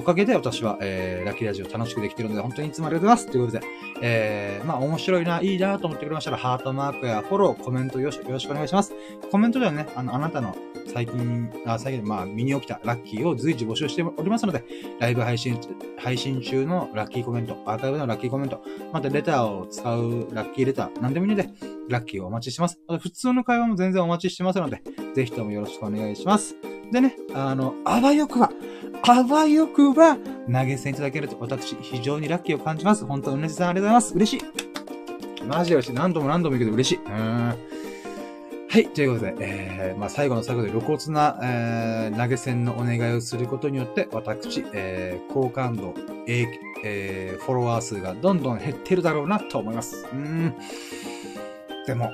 [0.00, 3.30] おかげで私は、えー、ラッキーラジオ楽しくできてるので、本当にいつもありがとうございます。
[3.30, 3.66] ということで、
[4.00, 8.94] えー、まあ面白いな、いいなと思ってくれましたら、ハートマークやフォロー、コメントよろしよろしくお願いします。
[9.30, 10.56] コメントではね、あの、あなたの
[10.86, 14.64] 最近、あ最近、まあ、身に起きたラッキーを随時募集しておりますので、
[15.00, 15.60] ライブ配信、
[15.98, 18.62] 配信中のラッキーコメント、アーカイブのラッキーコメント、
[18.94, 21.50] またレターを使うラッキーレター、なんでもいいので、
[21.90, 22.78] ラッキーをお待ちしてます。
[23.00, 24.82] 普通の会話も全然お待ちしてますので、
[25.14, 26.54] ぜひともよろしくお願いします。
[26.92, 28.50] でね、あの、あわよくば、
[29.02, 33.04] あわよくば、投げ銭いただけると私、非常にラッキーを感じます。
[33.04, 34.14] 本当うなじさんありがとうございます。
[34.14, 35.44] 嬉しい。
[35.44, 35.94] マジで嬉しい。
[35.94, 36.98] 何度も何度も言うけど嬉しい。
[37.04, 37.54] うん。
[38.68, 38.86] はい。
[38.88, 45.94] ということで、えー、まあ、最後の最後で露骨な、えー、投げ銭のお願いをすることによって、私、えー、好感度、
[46.28, 46.46] えー、
[46.84, 50.06] えー、フォロワー数がどんどん減ってるだろうなと思います。
[50.12, 50.54] うん。
[51.90, 52.12] でも、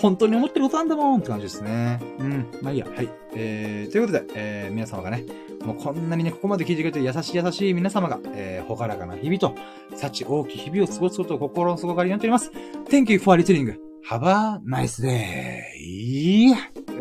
[0.00, 2.00] 本当に思ってることなんだもんって感じですね。
[2.18, 2.48] うん。
[2.62, 2.86] まあいいや。
[2.86, 3.08] はい。
[3.36, 5.24] えー、ということで、えー、皆様がね、
[5.62, 9.54] もうこんなにね、ここまで聞いてくれて優しい優しい皆様が、えー、ほがらかな日々と、
[9.94, 12.50] 幸大きい日々を過ごすことを心の底から祈っております。
[12.88, 13.76] Thank you for listening.
[14.08, 16.54] Have a nice day.
[16.54, 16.60] は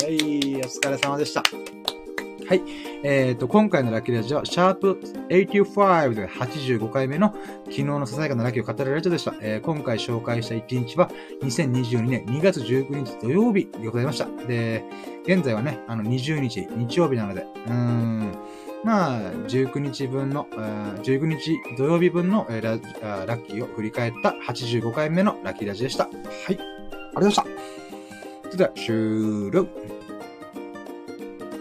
[0.10, 1.44] い、お疲れ様でした。
[2.48, 2.62] はい。
[3.04, 5.00] えっ、ー、と、今回のラッキーラジオは、シャープ
[5.30, 7.34] 85で85回目の
[7.66, 9.34] 昨日のささやかなラッキーを語るラジオでした。
[9.42, 11.10] えー、今回紹介した1日は、
[11.42, 14.28] 2022年2月19日土曜日でございました。
[14.46, 14.84] で、
[15.26, 18.36] 現在はね、あの、20日、日曜日なので、うーん、
[18.84, 20.46] まあ、19日分の、
[21.04, 22.78] 19日土曜日分のララ
[23.38, 26.06] ッキーを振り返った85回目のラッキーラジオでした。
[26.06, 26.14] はい。
[26.50, 27.46] ありがとうございました。
[28.44, 29.93] それでは、終了。